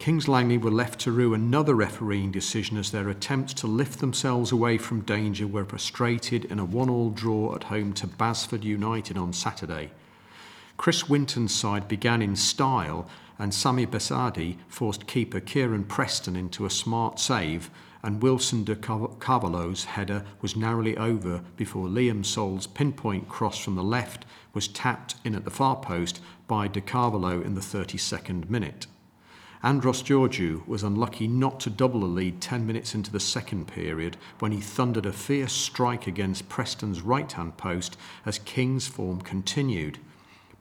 Kings 0.01 0.27
Langley 0.27 0.57
were 0.57 0.71
left 0.71 0.99
to 1.01 1.11
rue 1.11 1.35
another 1.35 1.75
refereeing 1.75 2.31
decision 2.31 2.75
as 2.75 2.89
their 2.89 3.09
attempts 3.09 3.53
to 3.53 3.67
lift 3.67 3.99
themselves 3.99 4.51
away 4.51 4.79
from 4.79 5.01
danger 5.01 5.45
were 5.45 5.63
frustrated 5.63 6.43
in 6.45 6.57
a 6.57 6.65
one-all 6.65 7.11
draw 7.11 7.53
at 7.53 7.65
home 7.65 7.93
to 7.93 8.07
Basford 8.07 8.63
United 8.63 9.15
on 9.15 9.31
Saturday. 9.31 9.91
Chris 10.75 11.07
Winton's 11.07 11.53
side 11.53 11.87
began 11.87 12.23
in 12.23 12.35
style 12.35 13.07
and 13.37 13.53
Sami 13.53 13.85
Besadi 13.85 14.57
forced 14.67 15.05
keeper 15.05 15.39
Kieran 15.39 15.83
Preston 15.83 16.35
into 16.35 16.65
a 16.65 16.71
smart 16.71 17.19
save 17.19 17.69
and 18.01 18.23
Wilson 18.23 18.63
de 18.63 18.75
Carvalho's 18.75 19.83
header 19.83 20.25
was 20.41 20.55
narrowly 20.55 20.97
over 20.97 21.43
before 21.57 21.85
Liam 21.85 22.25
Sol's 22.25 22.65
pinpoint 22.65 23.29
cross 23.29 23.59
from 23.59 23.75
the 23.75 23.83
left 23.83 24.25
was 24.55 24.67
tapped 24.67 25.13
in 25.23 25.35
at 25.35 25.45
the 25.45 25.51
far 25.51 25.75
post 25.75 26.21
by 26.47 26.67
de 26.67 26.81
Carvalho 26.81 27.39
in 27.43 27.53
the 27.53 27.61
32nd 27.61 28.49
minute. 28.49 28.87
Andros 29.63 30.01
Georgiou 30.01 30.65
was 30.67 30.83
unlucky 30.83 31.27
not 31.27 31.59
to 31.59 31.69
double 31.69 31.99
the 31.99 32.07
lead 32.07 32.41
10 32.41 32.65
minutes 32.65 32.95
into 32.95 33.11
the 33.11 33.19
second 33.19 33.67
period 33.67 34.17
when 34.39 34.51
he 34.51 34.59
thundered 34.59 35.05
a 35.05 35.13
fierce 35.13 35.53
strike 35.53 36.07
against 36.07 36.49
Preston's 36.49 37.01
right-hand 37.01 37.57
post 37.57 37.97
as 38.25 38.39
King's 38.39 38.87
form 38.87 39.21
continued– 39.21 39.99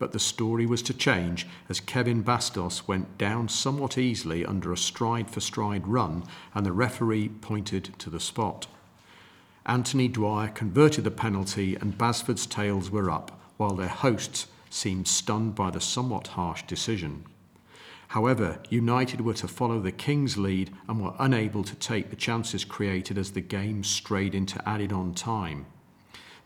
but 0.01 0.13
the 0.13 0.19
story 0.19 0.65
was 0.65 0.81
to 0.81 0.95
change 0.95 1.47
as 1.69 1.79
Kevin 1.79 2.25
Bastos 2.25 2.89
went 2.89 3.19
down 3.19 3.49
somewhat 3.49 3.99
easily 3.99 4.47
under 4.47 4.73
a 4.73 4.77
stride 4.77 5.31
for 5.31 5.41
stride 5.41 5.87
run 5.87 6.25
and 6.55 6.65
the 6.65 6.73
referee 6.73 7.29
pointed 7.29 7.91
to 7.99 8.09
the 8.09 8.19
spot. 8.19 8.67
Anthony 9.67 10.09
Dwyer 10.09 10.49
converted 10.49 11.05
the 11.05 11.11
penalty 11.11 11.77
and 11.77 11.99
Basford's 11.99 12.47
tails 12.47 12.91
were 12.91 13.11
up, 13.11 13.39
while 13.59 13.75
their 13.75 13.89
hosts 13.89 14.47
seemed 14.71 15.07
stunned 15.07 15.55
by 15.55 15.71
the 15.71 15.83
somewhat 15.83 16.29
harsh 16.29 16.63
decision. 16.63 17.27
However, 18.11 18.59
United 18.69 19.21
were 19.21 19.35
to 19.35 19.47
follow 19.47 19.79
the 19.79 19.93
Kings' 19.93 20.37
lead 20.37 20.73
and 20.89 21.01
were 21.01 21.15
unable 21.21 21.63
to 21.63 21.77
take 21.77 22.11
the 22.11 22.17
chances 22.17 22.65
created 22.65 23.17
as 23.17 23.31
the 23.31 23.41
game 23.41 23.85
strayed 23.85 24.35
into 24.35 24.69
added 24.69 24.93
on 24.93 25.15
time. 25.15 25.67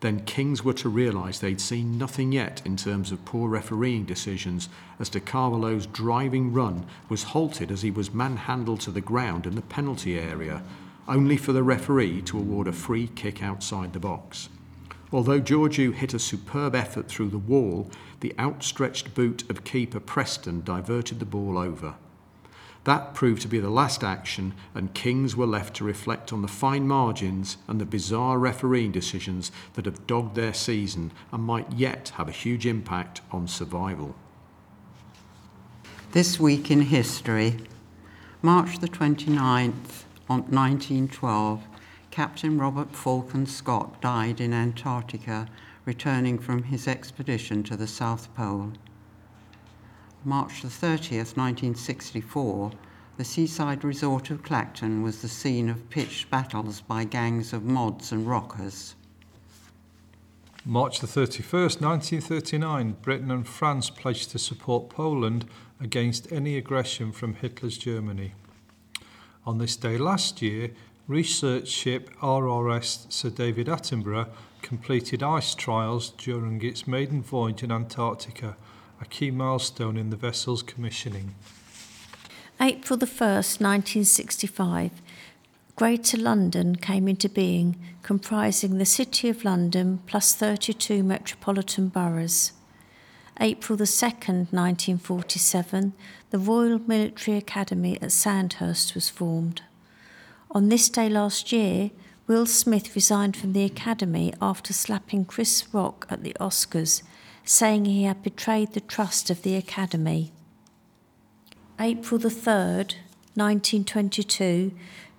Then 0.01 0.27
Kings 0.27 0.63
were 0.63 0.75
to 0.75 0.91
realise 0.91 1.39
they'd 1.39 1.63
seen 1.63 1.97
nothing 1.97 2.33
yet 2.33 2.61
in 2.67 2.77
terms 2.77 3.11
of 3.11 3.25
poor 3.25 3.49
refereeing 3.49 4.05
decisions 4.05 4.69
as 5.01 5.09
De 5.09 5.21
Carvalho's 5.21 5.87
driving 5.87 6.53
run 6.53 6.85
was 7.09 7.23
halted 7.23 7.71
as 7.71 7.81
he 7.81 7.91
was 7.91 8.13
manhandled 8.13 8.81
to 8.81 8.91
the 8.91 9.01
ground 9.01 9.47
in 9.47 9.55
the 9.55 9.63
penalty 9.63 10.19
area, 10.19 10.63
only 11.09 11.39
for 11.39 11.55
the 11.55 11.63
referee 11.63 12.21
to 12.27 12.39
award 12.39 12.69
a 12.69 12.73
free 12.73 13.07
kick 13.07 13.43
outside 13.43 13.95
the 13.95 13.99
box. 13.99 14.51
Although 15.13 15.41
Georgiou 15.41 15.95
hit 15.95 16.15
a 16.15 16.19
superb 16.19 16.75
effort 16.75 17.09
through 17.09 17.29
the 17.29 17.39
wall, 17.39 17.91
the 18.21 18.35
outstretched 18.39 19.15
boot 19.15 19.49
of 19.51 19.65
keeper 19.65 20.01
Preston 20.01 20.63
diverted 20.63 21.19
the 21.19 21.25
ball 21.25 21.59
over. 21.59 21.95
That 22.85 23.15
proved 23.15 23.41
to 23.43 23.49
be 23.49 23.61
the 23.61 23.71
last 23.71 24.05
action, 24.05 24.53
and 24.75 24.93
Kings 24.93 25.35
were 25.35 25.47
left 25.47 25.75
to 25.77 25.85
reflect 25.85 26.33
on 26.33 26.43
the 26.43 26.49
fine 26.49 26.87
margins 26.87 27.57
and 27.67 27.81
the 27.81 27.87
bizarre 27.87 28.39
refereeing 28.39 28.93
decisions 28.93 29.51
that 29.73 29.87
have 29.87 30.07
dogged 30.07 30.35
their 30.35 30.53
season 30.53 31.11
and 31.33 31.43
might 31.43 31.73
yet 31.73 32.11
have 32.17 32.29
a 32.29 32.33
huge 32.33 32.67
impact 32.67 33.23
on 33.33 33.49
survival. 33.49 34.15
This 36.13 36.39
week 36.39 36.71
in 36.71 36.83
history, 36.83 37.57
March 38.43 38.79
the 38.79 38.89
29th, 38.89 40.05
on 40.29 40.41
1912, 40.51 41.63
Captain 42.15 42.57
Robert 42.59 42.95
Falcon 42.95 43.45
Scott 43.45 44.01
died 44.01 44.41
in 44.41 44.53
Antarctica, 44.53 45.49
returning 45.85 46.39
from 46.39 46.63
his 46.63 46.87
expedition 46.87 47.65
to 47.65 47.77
the 47.77 47.89
South 47.89 48.33
Pole. 48.37 48.73
March 50.25 50.63
30th, 50.63 51.37
1964, 51.37 52.71
the 53.17 53.25
seaside 53.25 53.83
resort 53.83 54.31
of 54.31 54.45
Clacton 54.45 55.03
was 55.03 55.23
the 55.23 55.29
scene 55.29 55.69
of 55.69 55.91
pitched 55.91 56.31
battles 56.31 56.83
by 56.83 57.03
gangs 57.03 57.53
of 57.53 57.65
mods 57.65 58.13
and 58.13 58.29
rockers. 58.29 58.95
March 60.65 61.01
the 61.01 61.09
31st, 61.09 61.81
1939, 61.81 62.93
Britain 63.03 63.33
and 63.33 63.49
France 63.49 63.91
pledged 63.91 64.31
to 64.31 64.39
support 64.39 64.89
Poland 64.89 65.47
against 65.81 66.31
any 66.31 66.57
aggression 66.57 67.11
from 67.11 67.35
Hitler's 67.35 67.77
Germany. 67.77 68.35
On 69.45 69.59
this 69.59 69.75
day 69.75 69.99
last 69.99 70.41
year, 70.41 70.71
research 71.07 71.69
ship 71.69 72.11
RRS 72.21 73.13
Sir 73.13 73.29
David 73.31 73.67
Attenborough 73.67 74.29
completed 74.63 75.23
ice 75.23 75.55
trials 75.55 76.11
during 76.17 76.63
its 76.63 76.87
maiden 76.87 77.23
voyage 77.23 77.63
in 77.63 77.71
Antarctica, 77.71 78.57
a 79.01 79.05
key 79.05 79.31
milestone 79.31 79.99
in 79.99 80.09
the 80.09 80.17
vessel's 80.17 80.63
commissioning. 80.63 81.35
April 82.61 82.97
the 82.97 83.07
1st, 83.07 83.61
1965, 83.61 84.91
Greater 85.77 86.17
London 86.17 86.77
came 86.77 87.09
into 87.09 87.29
being, 87.29 87.77
comprising 88.03 88.79
the 88.79 88.87
City 88.87 89.29
of 89.29 89.45
London 89.45 90.01
plus 90.07 90.35
32 90.35 91.03
metropolitan 91.03 91.89
boroughs. 91.89 92.53
April 93.41 93.77
the 93.77 93.85
2nd, 93.85 94.53
1947, 94.53 95.93
the 96.31 96.39
Royal 96.39 96.79
Military 96.79 97.37
Academy 97.37 98.01
at 98.01 98.13
Sandhurst 98.13 98.95
was 98.95 99.11
formed. 99.11 99.63
On 100.55 100.69
this 100.69 100.89
day 100.89 101.09
last 101.09 101.51
year, 101.51 101.91
Will 102.29 102.47
Smith 102.47 102.95
resigned 102.95 103.37
from 103.37 103.55
the 103.55 103.65
Academy 103.65 104.33
after 104.41 104.73
slapping 104.73 105.25
Chris 105.25 105.67
Rock 105.73 106.07
at 106.09 106.23
the 106.23 106.37
Oscars, 106.39 107.03
saying 107.45 107.87
he 107.87 108.05
had 108.05 108.23
betrayed 108.23 108.73
the 108.73 108.81
trust 108.81 109.31
of 109.31 109.43
the 109.43 109.57
Academy. 109.57 110.31
April 111.81 112.21
the 112.21 112.29
3rd, 112.29 112.95
1922, 113.35 114.71